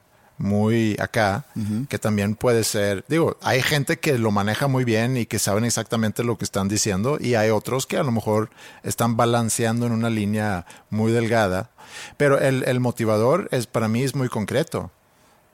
muy 0.41 0.95
acá, 0.99 1.45
que 1.87 1.99
también 1.99 2.35
puede 2.35 2.63
ser, 2.63 3.05
digo, 3.07 3.37
hay 3.41 3.61
gente 3.61 3.99
que 3.99 4.17
lo 4.17 4.31
maneja 4.31 4.67
muy 4.67 4.83
bien 4.83 5.15
y 5.17 5.25
que 5.25 5.39
saben 5.39 5.63
exactamente 5.65 6.23
lo 6.23 6.37
que 6.37 6.43
están 6.45 6.67
diciendo 6.67 7.17
y 7.19 7.35
hay 7.35 7.49
otros 7.51 7.85
que 7.85 7.97
a 7.97 8.03
lo 8.03 8.11
mejor 8.11 8.49
están 8.83 9.15
balanceando 9.17 9.85
en 9.85 9.91
una 9.91 10.09
línea 10.09 10.65
muy 10.89 11.11
delgada, 11.11 11.69
pero 12.17 12.39
el, 12.39 12.63
el 12.67 12.79
motivador 12.79 13.47
es 13.51 13.67
para 13.67 13.87
mí 13.87 14.03
es 14.03 14.15
muy 14.15 14.29
concreto. 14.29 14.91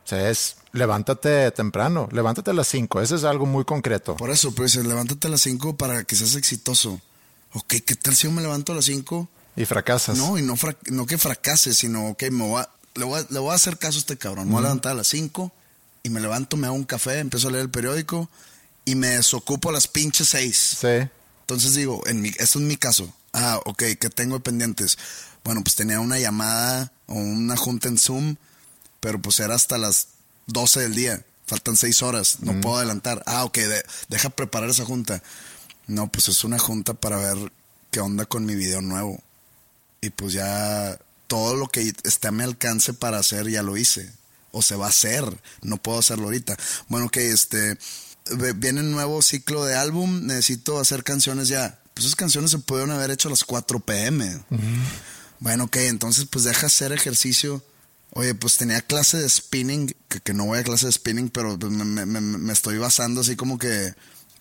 O 0.05 0.09
sea, 0.09 0.29
es 0.29 0.55
levántate 0.71 1.51
temprano, 1.51 2.07
levántate 2.13 2.51
a 2.51 2.53
las 2.53 2.67
5. 2.69 3.01
Eso 3.01 3.15
es 3.17 3.25
algo 3.25 3.45
muy 3.45 3.65
concreto. 3.65 4.15
Por 4.15 4.29
eso, 4.29 4.51
dices, 4.51 4.85
levántate 4.85 5.27
a 5.27 5.31
las 5.31 5.41
5 5.41 5.75
para 5.75 6.05
que 6.05 6.15
seas 6.15 6.35
exitoso. 6.35 7.01
Ok, 7.53 7.73
¿qué 7.85 7.95
tal 7.95 8.15
si 8.15 8.27
yo 8.27 8.31
me 8.31 8.41
levanto 8.41 8.71
a 8.71 8.75
las 8.75 8.85
5 8.85 9.27
Y 9.57 9.65
fracasas. 9.65 10.17
No, 10.17 10.37
y 10.37 10.43
no, 10.43 10.55
no 10.91 11.05
que 11.05 11.17
fracase, 11.17 11.73
sino 11.73 12.15
que 12.15 12.31
me 12.31 12.47
voy 12.47 12.61
a- 12.61 12.69
le, 12.97 13.05
voy 13.05 13.21
a, 13.21 13.25
le 13.29 13.39
voy 13.39 13.51
a 13.51 13.55
hacer 13.55 13.77
caso 13.77 13.97
a 13.97 13.99
este 14.01 14.17
cabrón. 14.17 14.45
Me 14.47 14.51
voy 14.53 14.59
a 14.59 14.63
levantar 14.63 14.91
a 14.93 14.95
las 14.95 15.07
5 15.07 15.51
y 16.03 16.09
me 16.09 16.19
levanto, 16.19 16.57
me 16.57 16.67
hago 16.67 16.75
un 16.75 16.83
café, 16.83 17.19
empiezo 17.19 17.47
a 17.47 17.51
leer 17.51 17.63
el 17.63 17.69
periódico 17.69 18.29
y 18.85 18.95
me 18.95 19.07
desocupo 19.09 19.69
a 19.69 19.71
las 19.73 19.87
pinches 19.87 20.29
6. 20.29 20.77
Sí. 20.81 20.87
Entonces 21.41 21.75
digo, 21.75 22.01
en 22.07 22.21
mi, 22.21 22.29
esto 22.37 22.59
es 22.59 22.65
mi 22.65 22.77
caso. 22.77 23.13
Ah, 23.33 23.59
ok, 23.65 23.83
¿qué 23.99 24.09
tengo 24.09 24.35
de 24.35 24.41
pendientes? 24.41 24.97
Bueno, 25.43 25.63
pues 25.63 25.75
tenía 25.75 25.99
una 25.99 26.19
llamada 26.19 26.91
o 27.05 27.13
una 27.13 27.55
junta 27.55 27.87
en 27.87 27.97
Zoom, 27.97 28.35
pero 28.99 29.21
pues 29.21 29.39
era 29.39 29.55
hasta 29.55 29.77
las 29.77 30.07
12 30.47 30.81
del 30.81 30.95
día. 30.95 31.23
Faltan 31.45 31.77
6 31.77 32.01
horas, 32.03 32.37
no 32.41 32.59
puedo 32.59 32.77
adelantar. 32.77 33.23
Ah, 33.25 33.45
ok, 33.45 33.57
de- 33.57 33.85
deja 34.09 34.29
preparar 34.29 34.69
esa 34.69 34.83
junta. 34.83 35.23
No, 35.87 36.07
pues 36.11 36.27
es 36.27 36.43
una 36.43 36.59
junta 36.59 36.93
para 36.93 37.15
ver 37.17 37.51
qué 37.91 38.01
onda 38.01 38.25
con 38.25 38.45
mi 38.45 38.55
video 38.55 38.81
nuevo. 38.81 39.21
Y 40.01 40.09
pues 40.09 40.33
ya 40.33 40.99
todo 41.27 41.55
lo 41.55 41.67
que 41.67 41.93
esté 42.03 42.27
a 42.27 42.31
mi 42.31 42.43
alcance 42.43 42.93
para 42.93 43.19
hacer 43.19 43.49
ya 43.49 43.61
lo 43.63 43.77
hice. 43.77 44.11
O 44.51 44.61
se 44.61 44.75
va 44.75 44.87
a 44.87 44.89
hacer. 44.89 45.23
No 45.61 45.77
puedo 45.77 45.99
hacerlo 45.99 46.25
ahorita. 46.25 46.57
Bueno, 46.87 47.09
que 47.09 47.29
este 47.31 47.77
viene 48.55 48.81
un 48.81 48.91
nuevo 48.91 49.21
ciclo 49.21 49.65
de 49.65 49.75
álbum. 49.75 50.25
Necesito 50.25 50.79
hacer 50.79 51.03
canciones 51.03 51.47
ya. 51.47 51.79
Pues 51.93 52.05
esas 52.05 52.15
canciones 52.15 52.51
se 52.51 52.59
pudieron 52.59 52.91
haber 52.91 53.11
hecho 53.11 53.27
a 53.27 53.31
las 53.31 53.43
4 53.43 53.79
pm. 53.81 54.43
Bueno, 55.39 55.65
ok, 55.65 55.75
entonces 55.77 56.25
pues 56.25 56.45
deja 56.45 56.67
hacer 56.67 56.91
ejercicio. 56.91 57.63
Oye, 58.11 58.33
pues 58.33 58.57
tenía 58.57 58.81
clase 58.81 59.17
de 59.17 59.29
spinning, 59.29 59.93
que, 60.07 60.19
que 60.21 60.33
no 60.33 60.45
voy 60.45 60.59
a 60.59 60.63
clase 60.63 60.85
de 60.87 60.91
spinning, 60.93 61.29
pero 61.29 61.59
pues, 61.59 61.71
me- 61.71 62.05
me 62.05 62.53
estoy 62.53 62.77
basando 62.77 63.21
así 63.21 63.35
como 63.35 63.59
que, 63.59 63.93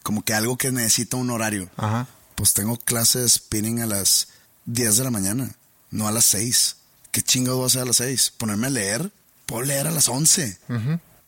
como 0.02 0.22
que 0.24 0.32
algo 0.34 0.56
que 0.56 0.70
necesita 0.72 1.16
un 1.16 1.30
horario. 1.30 1.68
Ajá. 1.76 2.06
Pues 2.36 2.54
tengo 2.54 2.78
clase 2.78 3.18
de 3.18 3.28
spinning 3.28 3.80
a 3.80 3.86
las 3.86 4.28
10 4.66 4.96
de 4.98 5.04
la 5.04 5.10
mañana, 5.10 5.50
no 5.96 6.06
a 6.08 6.12
las 6.12 6.24
6. 6.26 6.76
¿Qué 7.10 7.22
chingado 7.22 7.56
voy 7.56 7.64
a 7.64 7.66
hacer 7.68 7.82
a 7.82 7.86
las 7.86 7.96
6? 7.96 8.32
¿Ponerme 8.36 8.66
a 8.66 8.70
leer? 8.70 9.10
Puedo 9.46 9.62
leer 9.62 9.86
a 9.86 9.90
las 9.90 10.08
11. 10.08 10.58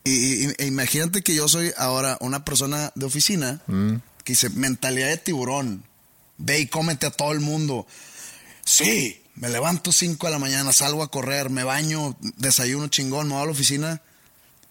y, 0.03 0.11
y- 0.45 0.53
e 0.57 0.65
imagínate 0.67 1.21
que 1.23 1.33
yo 1.35 1.47
soy 1.47 1.73
ahora 1.77 2.17
una 2.21 2.45
persona 2.45 2.91
de 2.95 3.05
oficina 3.05 3.61
que 4.23 4.33
dice 4.33 4.49
mentalidad 4.49 5.07
de 5.07 5.17
tiburón. 5.17 5.83
Ve 6.37 6.59
y 6.59 6.67
cómete 6.67 7.05
a 7.07 7.11
todo 7.11 7.31
el 7.31 7.39
mundo. 7.39 7.85
Sí, 8.63 9.21
me 9.35 9.49
levanto 9.49 9.91
5 9.91 10.27
de 10.27 10.31
la 10.33 10.39
mañana, 10.39 10.71
salgo 10.73 11.01
a 11.03 11.09
correr, 11.11 11.49
me 11.49 11.63
baño, 11.63 12.15
desayuno 12.37 12.87
chingón, 12.87 13.27
me 13.27 13.33
voy 13.33 13.43
a 13.43 13.45
la 13.45 13.51
oficina 13.51 14.01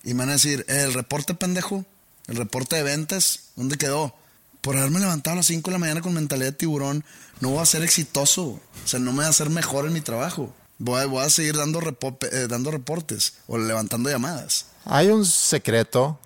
y 0.05 0.15
me 0.15 0.21
van 0.21 0.31
a 0.31 0.33
decir, 0.35 0.65
"Eh, 0.69 0.83
el 0.85 0.95
reporte 0.95 1.35
pendejo, 1.35 1.85
el 2.29 2.37
reporte 2.37 2.77
de 2.77 2.83
ventas, 2.85 3.41
¿dónde 3.57 3.77
quedó? 3.77 4.15
Por 4.61 4.77
haberme 4.77 5.01
levantado 5.01 5.35
a 5.35 5.37
las 5.37 5.47
5 5.47 5.71
de 5.71 5.73
la 5.75 5.79
mañana 5.79 6.01
con 6.03 6.13
mentalidad 6.15 6.47
de 6.51 6.53
tiburón, 6.57 7.05
no 7.41 7.51
voy 7.51 7.61
a 7.63 7.67
ser 7.67 7.83
exitoso. 7.83 8.43
O 8.45 8.61
sea, 8.85 8.99
no 9.01 9.13
me 9.13 9.19
voy 9.19 9.27
a 9.27 9.31
hacer 9.31 9.51
mejor 9.51 9.87
en 9.87 9.93
mi 9.93 10.01
trabajo. 10.01 10.53
Voy 10.79 11.01
a, 11.01 11.07
voy 11.07 11.25
a 11.25 11.31
seguir 11.31 11.57
dando, 11.57 11.81
repo- 11.81 12.19
eh, 12.33 12.47
dando 12.49 12.71
reportes 12.71 13.35
o 13.47 13.59
levantando 13.59 14.11
llamadas. 14.11 14.67
Hay 14.85 15.09
un 15.09 15.25
secreto 15.27 16.19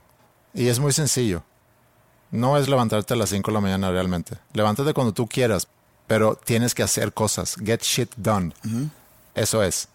y 0.55 0.68
es 0.68 0.78
muy 0.78 0.93
sencillo. 0.93 1.43
No 2.30 2.57
es 2.59 2.68
levantarte 2.68 3.12
a 3.14 3.16
las 3.16 3.30
5 3.30 3.51
de 3.51 3.55
la 3.55 3.61
mañana 3.61 3.91
realmente. 3.91 4.39
Levántate 4.55 4.95
cuando 4.95 5.12
tú 5.12 5.26
quieras, 5.28 5.68
pero 6.07 6.35
tienes 6.35 6.74
que 6.74 6.83
hacer 6.83 7.12
cosas. 7.12 7.57
Get 7.62 7.83
shit 7.83 8.11
done. 8.16 8.55
Eso 9.35 9.62
es. 9.62 9.89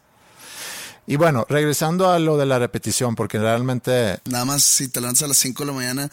Y 1.07 1.15
bueno, 1.15 1.45
regresando 1.49 2.09
a 2.11 2.19
lo 2.19 2.37
de 2.37 2.45
la 2.45 2.59
repetición, 2.59 3.15
porque 3.15 3.39
realmente 3.39 4.19
Nada 4.25 4.45
más 4.45 4.63
si 4.63 4.87
te 4.89 4.99
levantas 4.99 5.23
a 5.23 5.27
las 5.27 5.37
5 5.37 5.63
de 5.63 5.67
la 5.67 5.73
mañana, 5.73 6.11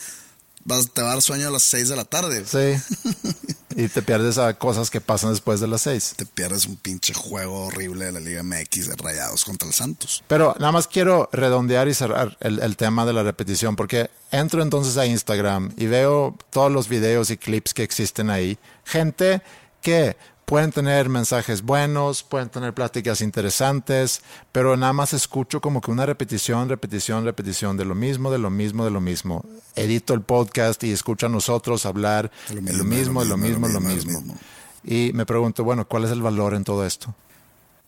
vas, 0.65 0.91
te 0.91 1.03
va 1.03 1.09
a 1.11 1.13
dar 1.15 1.23
sueño 1.23 1.49
a 1.49 1.51
las 1.51 1.63
6 1.63 1.89
de 1.89 1.97
la 1.97 2.05
tarde. 2.05 2.45
sí. 2.47 2.83
y 3.77 3.89
te 3.89 4.03
pierdes 4.03 4.39
a 4.39 4.55
cosas 4.55 4.91
que 4.91 5.01
pasan 5.01 5.31
después 5.31 5.61
de 5.61 5.67
las 5.67 5.83
6. 5.83 6.15
Te 6.17 6.27
pierdes 6.27 6.67
un 6.67 6.77
pinche 6.77 7.13
juego 7.13 7.67
horrible 7.67 8.07
de 8.07 8.13
la 8.13 8.21
Liga 8.21 8.43
MX 8.43 8.89
de 8.89 8.97
Rayados 8.97 9.45
contra 9.45 9.67
el 9.67 9.75
Santos. 9.75 10.23
Pero 10.29 10.55
nada 10.59 10.73
más 10.73 10.87
quiero 10.87 11.29
redondear 11.33 11.89
y 11.89 11.95
cerrar 11.95 12.37
el, 12.41 12.61
el 12.61 12.77
tema 12.77 13.05
de 13.05 13.13
la 13.13 13.23
repetición, 13.23 13.77
porque 13.77 14.11
entro 14.31 14.63
entonces 14.63 14.97
a 14.97 15.07
Instagram 15.07 15.73
y 15.77 15.87
veo 15.87 16.37
todos 16.51 16.71
los 16.71 16.89
videos 16.89 17.31
y 17.31 17.37
clips 17.37 17.75
que 17.75 17.83
existen 17.83 18.31
ahí. 18.31 18.59
Gente 18.85 19.43
que 19.83 20.17
pueden 20.45 20.73
tener 20.73 21.09
mensajes 21.09 21.63
buenos, 21.63 22.23
pueden 22.23 22.49
tener 22.49 22.75
pláticas 22.75 23.21
interesantes, 23.21 24.23
pero 24.53 24.77
nada 24.77 24.93
más 24.93 25.13
escucho 25.13 25.61
como 25.61 25.81
que 25.81 25.91
una 25.91 26.07
repetición, 26.07 26.69
repetición, 26.69 27.25
repetición 27.25 27.77
de 27.77 27.85
lo 27.85 27.95
mismo, 27.95 28.31
de 28.31 28.39
lo 28.39 28.51
mismo, 28.51 28.85
de 28.85 28.91
lo 28.91 29.01
mismo. 29.01 29.45
Edito 29.75 30.15
el 30.15 30.21
podcast 30.21 30.83
y 30.85 30.93
escucho 30.93 31.27
a 31.27 31.31
nosotros 31.31 31.87
hablar 31.87 32.31
de 32.49 32.73
lo 32.73 32.85
mismo, 32.85 33.23
de 33.23 33.29
lo 33.29 33.37
mismo, 33.37 33.69
de 33.69 33.75
lo 33.75 33.81
mismo. 33.81 34.39
Y 34.85 35.13
me 35.15 35.25
pregunto, 35.25 35.65
bueno, 35.65 35.89
¿cuál 35.89 36.05
es 36.05 36.11
el 36.11 36.21
valor 36.21 36.55
en 36.55 36.65
todo 36.65 36.85
esto? 36.87 37.15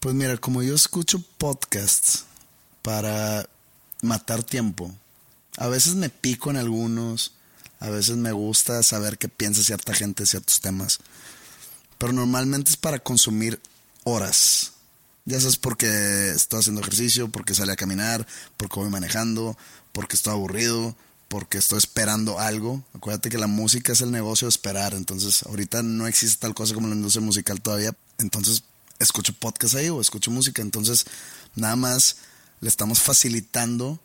Pues 0.01 0.15
mira, 0.15 0.37
como 0.39 0.63
yo 0.63 0.75
escucho 0.75 1.23
podcasts 1.39 2.25
para 2.83 3.47
matar 4.03 4.43
tiempo, 4.43 4.91
a 5.59 5.69
veces 5.69 5.95
me 5.95 6.09
pico 6.09 6.51
en 6.51 6.57
algunos, 6.57 7.35
a 7.81 7.91
veces 7.91 8.17
me 8.17 8.33
gusta 8.33 8.83
saber 8.83 9.19
qué 9.19 9.29
piensa 9.29 9.63
cierta 9.63 9.95
gente 9.95 10.23
de 10.23 10.27
ciertos 10.27 10.61
temas, 10.61 11.01
pero 11.99 12.13
normalmente 12.13 12.71
es 12.71 12.77
para 12.77 12.99
consumir 12.99 13.61
horas. 14.05 14.73
Ya 15.25 15.41
sabes 15.41 15.57
porque 15.57 16.31
estoy 16.31 16.61
haciendo 16.61 16.81
ejercicio, 16.81 17.29
porque 17.29 17.55
salí 17.55 17.73
a 17.73 17.77
caminar, 17.77 18.27
porque 18.57 18.79
voy 18.79 18.91
manejando, 18.91 19.57
porque 19.93 20.15
estoy 20.15 20.35
aburrido, 20.35 20.95
porque 21.29 21.59
estoy 21.59 21.79
esperando 21.79 22.39
algo. 22.39 22.85
Acuérdate 22.95 23.29
que 23.29 23.39
la 23.39 23.49
música 23.49 23.93
es 23.93 24.01
el 24.01 24.13
negocio 24.13 24.47
de 24.47 24.51
esperar, 24.51 24.95
entonces 24.95 25.43
ahorita 25.43 25.83
no 25.83 26.07
existe 26.07 26.41
tal 26.41 26.55
cosa 26.55 26.75
como 26.75 26.89
la 26.89 26.95
industria 26.95 27.25
musical 27.25 27.61
todavía, 27.61 27.97
entonces 28.19 28.63
escucho 28.99 29.33
podcast 29.33 29.75
ahí 29.75 29.89
o 29.89 30.01
escucho 30.01 30.31
música, 30.31 30.63
entonces 30.63 31.07
nada 31.55 31.77
más 31.77 32.19
le 32.61 32.69
estamos 32.69 33.01
facilitando 33.01 34.01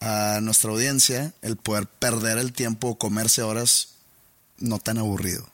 a 0.00 0.40
nuestra 0.42 0.70
audiencia 0.70 1.32
el 1.42 1.56
poder 1.56 1.86
perder 1.86 2.38
el 2.38 2.52
tiempo 2.52 2.88
o 2.88 2.98
comerse 2.98 3.42
horas 3.42 3.90
no 4.58 4.78
tan 4.78 4.98
aburrido. 4.98 5.46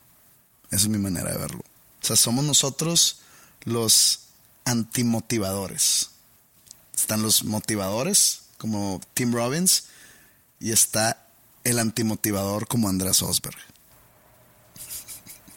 Esa 0.70 0.82
es 0.82 0.88
mi 0.88 0.98
manera 0.98 1.32
de 1.32 1.38
verlo. 1.38 1.62
O 2.02 2.06
sea, 2.06 2.16
somos 2.16 2.44
nosotros 2.44 3.20
los 3.64 4.20
antimotivadores. 4.64 6.10
Están 6.94 7.22
los 7.22 7.44
motivadores, 7.44 8.42
como 8.58 9.00
Tim 9.14 9.32
Robbins, 9.32 9.84
y 10.60 10.72
está 10.72 11.26
el 11.64 11.78
antimotivador 11.78 12.66
como 12.66 12.88
Andrés 12.88 13.22
Osberg. 13.22 13.56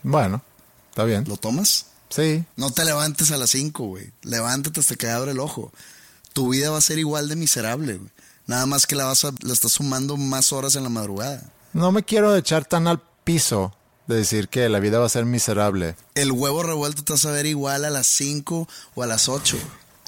Bueno, 0.04 0.42
está 0.90 1.04
bien. 1.04 1.26
¿Lo 1.28 1.38
tomas? 1.38 1.88
Sí, 2.10 2.44
No 2.58 2.72
te 2.72 2.84
levantes 2.84 3.32
a 3.32 3.38
las 3.38 3.52
5, 3.52 3.86
güey. 3.86 4.12
Levántate 4.24 4.82
hasta 4.82 4.96
que 4.96 5.10
abre 5.10 5.32
el 5.32 5.40
ojo. 5.40 5.72
Tu 6.34 6.50
vida 6.50 6.70
va 6.70 6.78
a 6.78 6.82
ser 6.82 7.00
igual 7.00 7.30
de 7.30 7.38
miserable, 7.38 7.98
güey. 7.98 8.10
Nada 8.48 8.66
más 8.66 8.86
que 8.86 8.96
la 8.96 9.06
vas 9.06 9.24
a, 9.24 9.32
la 9.42 9.54
estás 9.54 9.74
sumando 9.74 10.18
más 10.18 10.52
horas 10.52 10.76
en 10.76 10.84
la 10.84 10.90
madrugada. 10.90 11.42
No 11.72 11.92
me 11.92 12.04
quiero 12.04 12.36
echar 12.36 12.66
tan 12.66 12.88
al 12.88 13.02
piso 13.24 13.74
de 14.12 14.18
decir 14.18 14.50
que 14.50 14.70
la 14.70 14.80
vida 14.80 15.00
va 15.00 15.06
a 15.06 15.10
ser 15.10 15.26
miserable. 15.26 15.96
El 16.16 16.32
huevo 16.32 16.64
revuelto 16.64 17.04
te 17.04 17.14
vas 17.14 17.26
a 17.26 17.32
ver 17.32 17.46
igual 17.46 17.86
a 17.86 17.90
las 17.90 18.08
5 18.08 18.68
o 18.96 19.04
a 19.04 19.08
las 19.08 19.30
8. 19.30 19.58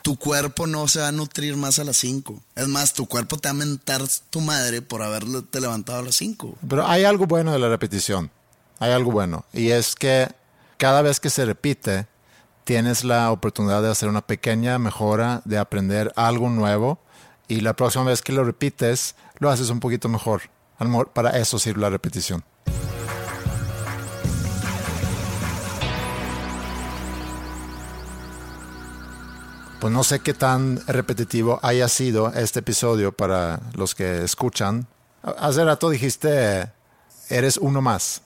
Tu 0.03 0.17
cuerpo 0.17 0.67
no 0.67 0.87
se 0.87 0.99
va 0.99 1.07
a 1.07 1.11
nutrir 1.11 1.55
más 1.55 1.79
a 1.79 1.85
las 1.85 1.97
5. 1.97 2.39
Es 2.55 2.67
más, 2.67 2.93
tu 2.93 3.07
cuerpo 3.07 3.37
te 3.37 3.47
va 3.47 3.51
a 3.51 3.53
mentar 3.53 4.01
tu 4.29 4.41
madre 4.41 4.81
por 4.81 5.01
haberte 5.01 5.61
levantado 5.61 5.99
a 5.99 6.03
las 6.03 6.15
5. 6.15 6.57
Pero 6.67 6.85
hay 6.85 7.05
algo 7.05 7.25
bueno 7.25 7.53
de 7.53 7.59
la 7.59 7.69
repetición. 7.69 8.29
Hay 8.79 8.91
algo 8.91 9.11
bueno. 9.11 9.45
Y 9.53 9.69
es 9.69 9.95
que 9.95 10.27
cada 10.77 11.01
vez 11.01 11.21
que 11.21 11.29
se 11.29 11.45
repite, 11.45 12.07
tienes 12.65 13.03
la 13.03 13.31
oportunidad 13.31 13.81
de 13.81 13.89
hacer 13.89 14.09
una 14.09 14.21
pequeña 14.21 14.77
mejora, 14.77 15.41
de 15.45 15.57
aprender 15.57 16.11
algo 16.17 16.49
nuevo. 16.49 16.99
Y 17.47 17.61
la 17.61 17.73
próxima 17.73 18.03
vez 18.03 18.21
que 18.21 18.33
lo 18.33 18.43
repites, 18.43 19.15
lo 19.39 19.49
haces 19.49 19.69
un 19.69 19.79
poquito 19.79 20.09
mejor. 20.09 20.41
A 20.77 20.83
lo 20.83 20.89
mejor 20.89 21.11
para 21.11 21.37
eso 21.39 21.59
sirve 21.59 21.81
la 21.81 21.89
repetición. 21.89 22.43
Pues 29.83 29.91
no 29.91 30.05
sé 30.05 30.21
qué 30.21 30.33
tan 30.33 30.79
repetitivo 30.87 31.59
haya 31.61 31.89
sido 31.89 32.31
este 32.31 32.59
episodio 32.59 33.11
para 33.11 33.59
los 33.73 33.95
que 33.95 34.23
escuchan. 34.23 34.87
Hace 35.21 35.65
rato 35.65 35.89
dijiste, 35.89 36.71
eres 37.27 37.57
uno 37.57 37.81
más. 37.81 38.21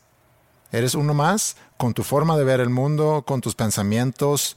Eres 0.71 0.93
uno 0.93 1.15
más 1.15 1.57
con 1.77 1.95
tu 1.95 2.03
forma 2.03 2.37
de 2.37 2.43
ver 2.43 2.59
el 2.59 2.69
mundo, 2.69 3.23
con 3.25 3.41
tus 3.41 3.55
pensamientos 3.55 4.55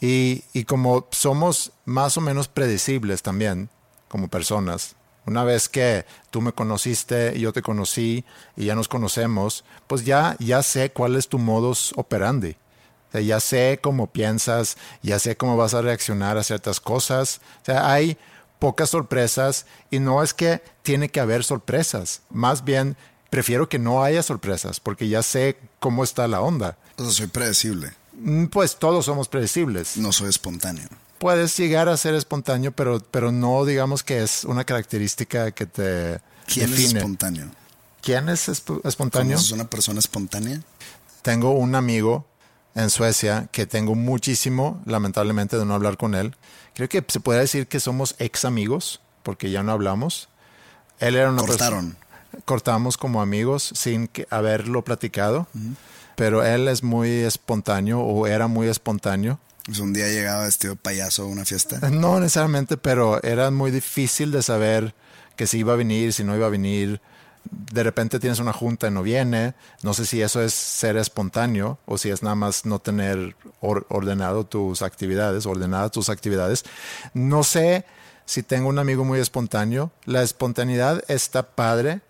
y, 0.00 0.42
y 0.52 0.64
como 0.64 1.06
somos 1.12 1.70
más 1.84 2.16
o 2.16 2.20
menos 2.20 2.48
predecibles 2.48 3.22
también 3.22 3.70
como 4.08 4.26
personas. 4.26 4.96
Una 5.26 5.44
vez 5.44 5.68
que 5.68 6.04
tú 6.30 6.40
me 6.40 6.52
conociste 6.52 7.32
y 7.36 7.42
yo 7.42 7.52
te 7.52 7.62
conocí 7.62 8.24
y 8.56 8.64
ya 8.64 8.74
nos 8.74 8.88
conocemos, 8.88 9.64
pues 9.86 10.04
ya, 10.04 10.34
ya 10.40 10.64
sé 10.64 10.90
cuál 10.90 11.14
es 11.14 11.28
tu 11.28 11.38
modus 11.38 11.92
operandi. 11.94 12.56
O 13.10 13.12
sea, 13.12 13.20
ya 13.20 13.40
sé 13.40 13.78
cómo 13.82 14.06
piensas, 14.06 14.76
ya 15.02 15.18
sé 15.18 15.36
cómo 15.36 15.56
vas 15.56 15.74
a 15.74 15.82
reaccionar 15.82 16.38
a 16.38 16.42
ciertas 16.44 16.80
cosas. 16.80 17.40
O 17.62 17.64
sea, 17.66 17.92
hay 17.92 18.16
pocas 18.58 18.90
sorpresas 18.90 19.66
y 19.90 19.98
no 20.00 20.22
es 20.22 20.32
que 20.34 20.62
tiene 20.82 21.08
que 21.08 21.20
haber 21.20 21.44
sorpresas. 21.44 22.22
Más 22.30 22.64
bien, 22.64 22.96
prefiero 23.30 23.68
que 23.68 23.78
no 23.78 24.02
haya 24.04 24.22
sorpresas 24.22 24.80
porque 24.80 25.08
ya 25.08 25.22
sé 25.22 25.56
cómo 25.80 26.04
está 26.04 26.28
la 26.28 26.40
onda. 26.40 26.76
O 26.96 27.02
sea, 27.04 27.12
soy 27.12 27.26
predecible. 27.26 27.92
Mm, 28.12 28.46
Pues 28.46 28.76
todos 28.76 29.04
somos 29.06 29.28
predecibles. 29.28 29.96
No 29.96 30.12
soy 30.12 30.28
espontáneo. 30.28 30.88
Puedes 31.18 31.56
llegar 31.56 31.88
a 31.88 31.96
ser 31.96 32.14
espontáneo, 32.14 32.72
pero, 32.72 33.00
pero 33.10 33.30
no 33.32 33.64
digamos 33.64 34.02
que 34.02 34.22
es 34.22 34.44
una 34.44 34.64
característica 34.64 35.50
que 35.52 35.66
te 35.66 36.20
¿Quién 36.46 36.66
es 36.66 36.76
define. 36.78 36.98
espontáneo? 37.00 37.50
¿Quién 38.02 38.28
es 38.30 38.48
esp- 38.48 38.80
espontáneo? 38.84 39.32
¿Conoces 39.36 39.52
una 39.52 39.68
persona 39.68 39.98
espontánea? 39.98 40.60
Tengo 41.22 41.52
un 41.52 41.74
amigo 41.74 42.26
en 42.74 42.90
Suecia 42.90 43.48
que 43.52 43.66
tengo 43.66 43.94
muchísimo, 43.94 44.80
lamentablemente, 44.86 45.56
de 45.58 45.64
no 45.64 45.74
hablar 45.74 45.96
con 45.96 46.14
él. 46.14 46.34
Creo 46.74 46.88
que 46.88 47.04
se 47.08 47.20
puede 47.20 47.40
decir 47.40 47.66
que 47.66 47.80
somos 47.80 48.14
ex 48.18 48.44
amigos, 48.44 49.00
porque 49.22 49.50
ya 49.50 49.62
no 49.62 49.72
hablamos. 49.72 50.28
Él 50.98 51.16
era 51.16 51.30
una 51.30 51.42
Cortaron. 51.42 51.96
Cortamos 52.44 52.96
como 52.96 53.20
amigos 53.22 53.72
sin 53.74 54.06
que- 54.06 54.26
haberlo 54.30 54.84
platicado, 54.84 55.48
pero 56.14 56.44
él 56.44 56.68
es 56.68 56.82
muy 56.84 57.10
espontáneo 57.10 58.00
o 58.00 58.26
era 58.26 58.46
muy 58.46 58.68
espontáneo. 58.68 59.40
Pues 59.66 59.78
un 59.80 59.92
día 59.92 60.06
llegaba 60.08 60.44
vestido 60.44 60.76
payaso 60.76 61.22
a 61.24 61.26
una 61.26 61.44
fiesta. 61.44 61.90
No 61.90 62.20
necesariamente, 62.20 62.76
pero 62.76 63.22
era 63.22 63.50
muy 63.50 63.70
difícil 63.70 64.30
de 64.30 64.42
saber 64.42 64.94
que 65.36 65.46
si 65.46 65.58
iba 65.58 65.72
a 65.72 65.76
venir, 65.76 66.12
si 66.12 66.22
no 66.24 66.36
iba 66.36 66.46
a 66.46 66.50
venir. 66.50 67.00
De 67.72 67.82
repente 67.82 68.18
tienes 68.20 68.38
una 68.38 68.52
junta 68.52 68.88
y 68.88 68.90
no 68.90 69.02
viene. 69.02 69.54
No 69.82 69.94
sé 69.94 70.06
si 70.06 70.20
eso 70.22 70.42
es 70.42 70.52
ser 70.54 70.96
espontáneo 70.96 71.78
o 71.86 71.98
si 71.98 72.10
es 72.10 72.22
nada 72.22 72.34
más 72.34 72.64
no 72.66 72.78
tener 72.78 73.36
or- 73.60 73.86
ordenado 73.88 74.44
tus 74.44 74.82
actividades, 74.82 75.46
ordenadas 75.46 75.90
tus 75.90 76.08
actividades. 76.08 76.64
No 77.14 77.42
sé 77.42 77.84
si 78.26 78.42
tengo 78.42 78.68
un 78.68 78.78
amigo 78.78 79.04
muy 79.04 79.18
espontáneo. 79.20 79.90
La 80.04 80.22
espontaneidad 80.22 81.02
está 81.08 81.42
padre, 81.42 82.00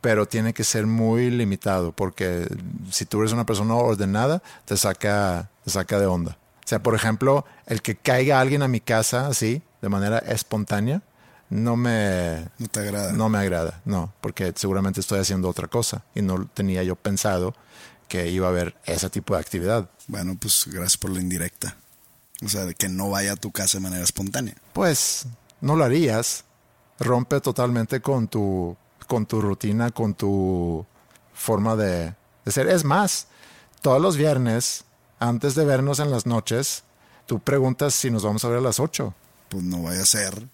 pero 0.00 0.26
tiene 0.26 0.54
que 0.54 0.64
ser 0.64 0.86
muy 0.86 1.30
limitado 1.30 1.92
porque 1.92 2.46
si 2.90 3.04
tú 3.04 3.20
eres 3.20 3.32
una 3.32 3.46
persona 3.46 3.74
ordenada, 3.74 4.42
te 4.64 4.76
saca, 4.76 5.50
te 5.64 5.70
saca 5.70 5.98
de 5.98 6.06
onda. 6.06 6.36
O 6.64 6.68
sea, 6.70 6.82
por 6.82 6.94
ejemplo, 6.94 7.44
el 7.66 7.82
que 7.82 7.96
caiga 7.96 8.40
alguien 8.40 8.62
a 8.62 8.68
mi 8.68 8.80
casa 8.80 9.26
así, 9.26 9.62
de 9.82 9.88
manera 9.88 10.18
espontánea, 10.18 11.02
no 11.50 11.76
me, 11.76 12.48
No 12.58 12.68
te 12.68 12.80
agrada. 12.80 13.12
no 13.12 13.28
me 13.28 13.38
agrada, 13.38 13.80
no, 13.84 14.12
porque 14.20 14.52
seguramente 14.56 15.00
estoy 15.00 15.18
haciendo 15.18 15.48
otra 15.48 15.68
cosa 15.68 16.04
y 16.14 16.22
no 16.22 16.46
tenía 16.46 16.82
yo 16.84 16.96
pensado 16.96 17.54
que 18.08 18.28
iba 18.30 18.46
a 18.46 18.50
haber 18.50 18.76
ese 18.86 19.10
tipo 19.10 19.34
de 19.34 19.40
actividad. 19.40 19.90
Bueno, 20.06 20.36
pues 20.40 20.64
gracias 20.66 20.96
por 20.96 21.10
la 21.10 21.20
indirecta. 21.20 21.76
O 22.44 22.48
sea, 22.48 22.64
de 22.64 22.74
que 22.74 22.88
no 22.88 23.10
vaya 23.10 23.32
a 23.32 23.36
tu 23.36 23.52
casa 23.52 23.78
de 23.78 23.82
manera 23.82 24.02
espontánea. 24.02 24.54
Pues 24.72 25.26
no 25.60 25.76
lo 25.76 25.84
harías. 25.84 26.44
Rompe 26.98 27.40
totalmente 27.40 28.00
con 28.00 28.28
tu, 28.28 28.76
con 29.06 29.26
tu 29.26 29.40
rutina, 29.40 29.90
con 29.90 30.14
tu 30.14 30.84
forma 31.34 31.76
de, 31.76 32.14
de 32.44 32.52
ser. 32.52 32.68
Es 32.68 32.84
más, 32.84 33.26
todos 33.80 34.00
los 34.00 34.16
viernes, 34.16 34.84
antes 35.18 35.54
de 35.54 35.64
vernos 35.64 36.00
en 36.00 36.10
las 36.10 36.26
noches, 36.26 36.82
tú 37.26 37.38
preguntas 37.40 37.94
si 37.94 38.10
nos 38.10 38.24
vamos 38.24 38.44
a 38.44 38.48
ver 38.48 38.58
a 38.58 38.62
las 38.62 38.80
8. 38.80 39.14
Pues 39.50 39.62
no 39.62 39.82
vaya 39.82 40.02
a 40.02 40.06
ser 40.06 40.48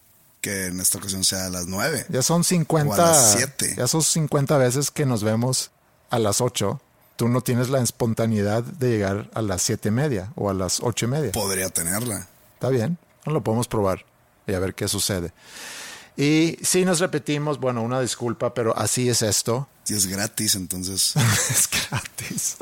que 0.46 0.66
en 0.66 0.78
esta 0.78 0.98
ocasión 0.98 1.24
sea 1.24 1.46
a 1.46 1.50
las 1.50 1.66
nueve. 1.66 2.06
Ya 2.08 2.22
son 2.22 2.44
50. 2.44 2.88
O 2.88 2.94
a 2.94 2.98
las 2.98 3.32
siete. 3.32 3.74
Ya 3.76 3.88
son 3.88 4.00
50 4.00 4.56
veces 4.58 4.92
que 4.92 5.04
nos 5.04 5.24
vemos 5.24 5.72
a 6.08 6.20
las 6.20 6.40
8. 6.40 6.80
Tú 7.16 7.26
no 7.26 7.40
tienes 7.40 7.68
la 7.68 7.80
espontaneidad 7.80 8.62
de 8.62 8.90
llegar 8.90 9.28
a 9.34 9.42
las 9.42 9.62
siete 9.62 9.88
y 9.88 9.90
media 9.90 10.32
o 10.36 10.48
a 10.48 10.54
las 10.54 10.78
ocho 10.80 11.06
y 11.06 11.08
media. 11.08 11.32
Podría 11.32 11.68
tenerla. 11.68 12.28
Está 12.54 12.68
bien, 12.68 12.96
lo 13.24 13.42
podemos 13.42 13.66
probar 13.66 14.06
y 14.46 14.54
a 14.54 14.60
ver 14.60 14.76
qué 14.76 14.86
sucede. 14.86 15.32
Y 16.16 16.58
si 16.62 16.84
nos 16.84 17.00
repetimos, 17.00 17.58
bueno, 17.58 17.82
una 17.82 18.00
disculpa, 18.00 18.54
pero 18.54 18.76
así 18.78 19.08
es 19.08 19.22
esto. 19.22 19.66
Y 19.88 19.94
es 19.94 20.06
gratis, 20.06 20.54
entonces. 20.54 21.14
es 21.50 21.68
gratis. 21.90 22.56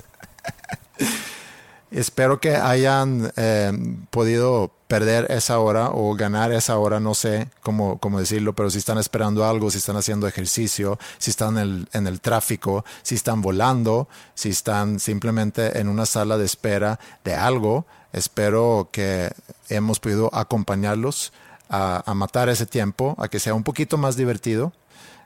Espero 1.94 2.40
que 2.40 2.56
hayan 2.56 3.32
eh, 3.36 3.72
podido 4.10 4.72
perder 4.88 5.30
esa 5.30 5.60
hora 5.60 5.90
o 5.90 6.16
ganar 6.16 6.50
esa 6.50 6.76
hora, 6.76 6.98
no 6.98 7.14
sé 7.14 7.48
cómo, 7.62 7.98
cómo 7.98 8.18
decirlo, 8.18 8.52
pero 8.52 8.68
si 8.68 8.78
están 8.78 8.98
esperando 8.98 9.44
algo, 9.44 9.70
si 9.70 9.78
están 9.78 9.96
haciendo 9.96 10.26
ejercicio, 10.26 10.98
si 11.18 11.30
están 11.30 11.56
en 11.56 11.62
el, 11.62 11.88
en 11.92 12.08
el 12.08 12.20
tráfico, 12.20 12.84
si 13.02 13.14
están 13.14 13.42
volando, 13.42 14.08
si 14.34 14.48
están 14.48 14.98
simplemente 14.98 15.78
en 15.78 15.86
una 15.88 16.04
sala 16.04 16.36
de 16.36 16.44
espera 16.44 16.98
de 17.22 17.36
algo, 17.36 17.86
espero 18.12 18.88
que 18.90 19.32
hemos 19.68 20.00
podido 20.00 20.30
acompañarlos 20.34 21.32
a, 21.68 22.12
matar 22.14 22.48
ese 22.48 22.66
tiempo, 22.66 23.14
a 23.18 23.28
que 23.28 23.38
sea 23.38 23.54
un 23.54 23.62
poquito 23.62 23.98
más 23.98 24.16
divertido. 24.16 24.72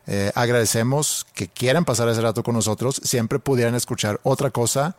Eh, 0.07 0.33
agradecemos 0.35 1.27
que 1.35 1.49
quieran 1.49 1.87
pasar 1.87 2.11
ese 2.11 2.21
rato 2.21 2.43
con 2.43 2.55
nosotros. 2.55 3.01
Siempre 3.03 3.39
pudieran 3.39 3.75
escuchar 3.75 4.21
otra 4.23 4.51
cosa, 4.51 4.97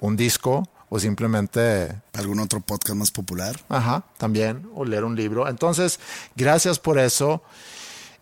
un 0.00 0.16
disco 0.16 0.68
o 0.94 1.00
simplemente, 1.00 2.02
¿Algún 2.12 2.38
otro 2.38 2.60
podcast 2.60 2.94
más 2.96 3.10
popular? 3.10 3.58
ajá, 3.70 4.04
también, 4.18 4.68
o 4.74 4.84
leer 4.84 5.04
un 5.04 5.16
libro. 5.16 5.48
Entonces, 5.48 5.98
gracias 6.36 6.78
por 6.78 6.98
eso. 6.98 7.42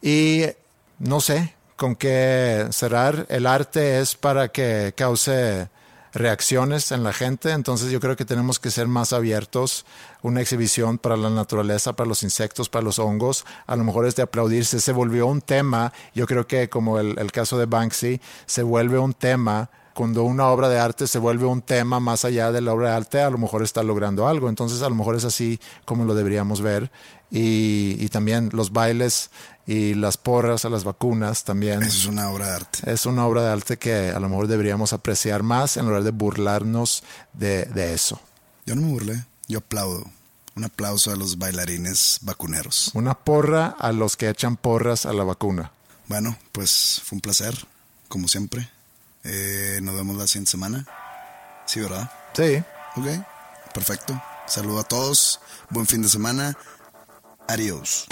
Y 0.00 0.44
no 1.00 1.20
sé 1.20 1.52
con 1.74 1.96
qué 1.96 2.68
cerrar. 2.70 3.26
El 3.28 3.46
arte 3.46 3.98
es 3.98 4.14
para 4.14 4.52
que 4.52 4.94
cause 4.96 5.68
reacciones 6.12 6.92
en 6.92 7.02
la 7.02 7.12
gente, 7.12 7.50
entonces 7.50 7.90
yo 7.90 7.98
creo 7.98 8.14
que 8.14 8.24
tenemos 8.24 8.60
que 8.60 8.70
ser 8.70 8.86
más 8.86 9.12
abiertos. 9.12 9.84
Una 10.22 10.40
exhibición 10.40 10.98
para 10.98 11.16
la 11.16 11.28
naturaleza, 11.28 11.94
para 11.94 12.08
los 12.08 12.22
insectos, 12.22 12.68
para 12.68 12.84
los 12.84 13.00
hongos, 13.00 13.46
a 13.66 13.74
lo 13.74 13.82
mejor 13.82 14.06
es 14.06 14.14
de 14.14 14.22
aplaudirse. 14.22 14.78
Se 14.78 14.92
volvió 14.92 15.26
un 15.26 15.40
tema, 15.40 15.92
yo 16.14 16.24
creo 16.24 16.46
que 16.46 16.68
como 16.68 17.00
el, 17.00 17.18
el 17.18 17.32
caso 17.32 17.58
de 17.58 17.66
Banksy, 17.66 18.20
se 18.46 18.62
vuelve 18.62 19.00
un 19.00 19.12
tema. 19.12 19.70
Cuando 19.94 20.24
una 20.24 20.46
obra 20.48 20.68
de 20.68 20.78
arte 20.78 21.06
se 21.06 21.18
vuelve 21.18 21.46
un 21.46 21.62
tema 21.62 22.00
más 22.00 22.24
allá 22.24 22.52
de 22.52 22.60
la 22.60 22.72
obra 22.72 22.90
de 22.90 22.96
arte, 22.96 23.20
a 23.20 23.30
lo 23.30 23.38
mejor 23.38 23.62
está 23.62 23.82
logrando 23.82 24.28
algo. 24.28 24.48
Entonces, 24.48 24.82
a 24.82 24.88
lo 24.88 24.94
mejor 24.94 25.16
es 25.16 25.24
así 25.24 25.60
como 25.84 26.04
lo 26.04 26.14
deberíamos 26.14 26.60
ver. 26.60 26.90
Y, 27.30 27.96
y 27.98 28.08
también 28.08 28.50
los 28.52 28.72
bailes 28.72 29.30
y 29.66 29.94
las 29.94 30.16
porras 30.16 30.64
a 30.64 30.68
las 30.68 30.82
vacunas 30.84 31.44
también. 31.44 31.82
Eso 31.82 31.98
es 31.98 32.06
una 32.06 32.30
obra 32.30 32.46
de 32.46 32.52
arte. 32.56 32.92
Es 32.92 33.06
una 33.06 33.26
obra 33.26 33.42
de 33.42 33.50
arte 33.50 33.76
que 33.76 34.10
a 34.10 34.18
lo 34.18 34.28
mejor 34.28 34.48
deberíamos 34.48 34.92
apreciar 34.92 35.42
más 35.42 35.76
en 35.76 35.86
lugar 35.86 36.02
de 36.02 36.10
burlarnos 36.10 37.04
de, 37.32 37.66
de 37.66 37.94
eso. 37.94 38.20
Yo 38.66 38.74
no 38.74 38.82
me 38.82 38.88
burlé, 38.88 39.24
yo 39.46 39.58
aplaudo. 39.58 40.10
Un 40.56 40.64
aplauso 40.64 41.12
a 41.12 41.16
los 41.16 41.38
bailarines 41.38 42.18
vacuneros. 42.22 42.90
Una 42.94 43.14
porra 43.14 43.76
a 43.78 43.92
los 43.92 44.16
que 44.16 44.28
echan 44.28 44.56
porras 44.56 45.06
a 45.06 45.12
la 45.12 45.22
vacuna. 45.22 45.70
Bueno, 46.08 46.36
pues 46.50 47.00
fue 47.04 47.16
un 47.16 47.20
placer, 47.20 47.54
como 48.08 48.26
siempre. 48.26 48.68
Eh, 49.24 49.80
nos 49.82 49.94
vemos 49.94 50.16
la 50.16 50.26
siguiente 50.26 50.50
semana. 50.50 50.86
Sí, 51.66 51.80
¿verdad? 51.80 52.10
Sí. 52.34 52.62
Ok, 52.96 53.06
perfecto. 53.74 54.20
Saludo 54.46 54.80
a 54.80 54.84
todos. 54.84 55.40
Buen 55.70 55.86
fin 55.86 56.02
de 56.02 56.08
semana. 56.08 56.54
Adiós. 57.46 58.06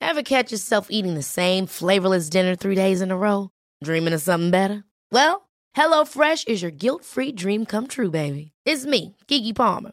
Ever 0.00 0.22
catch 0.22 0.50
yourself 0.50 0.88
eating 0.90 1.14
the 1.14 1.22
same 1.22 1.66
flavorless 1.66 2.30
dinner 2.30 2.56
three 2.56 2.74
days 2.74 3.02
in 3.02 3.10
a 3.10 3.16
row? 3.16 3.50
Dreaming 3.84 4.14
of 4.14 4.22
something 4.22 4.50
better? 4.50 4.84
Well, 5.12 5.48
HelloFresh 5.76 6.48
is 6.48 6.62
your 6.62 6.70
guilt 6.70 7.04
free 7.04 7.32
dream 7.32 7.66
come 7.66 7.86
true, 7.86 8.10
baby. 8.10 8.52
It's 8.64 8.86
me, 8.86 9.16
Kiki 9.26 9.52
Palmer. 9.52 9.92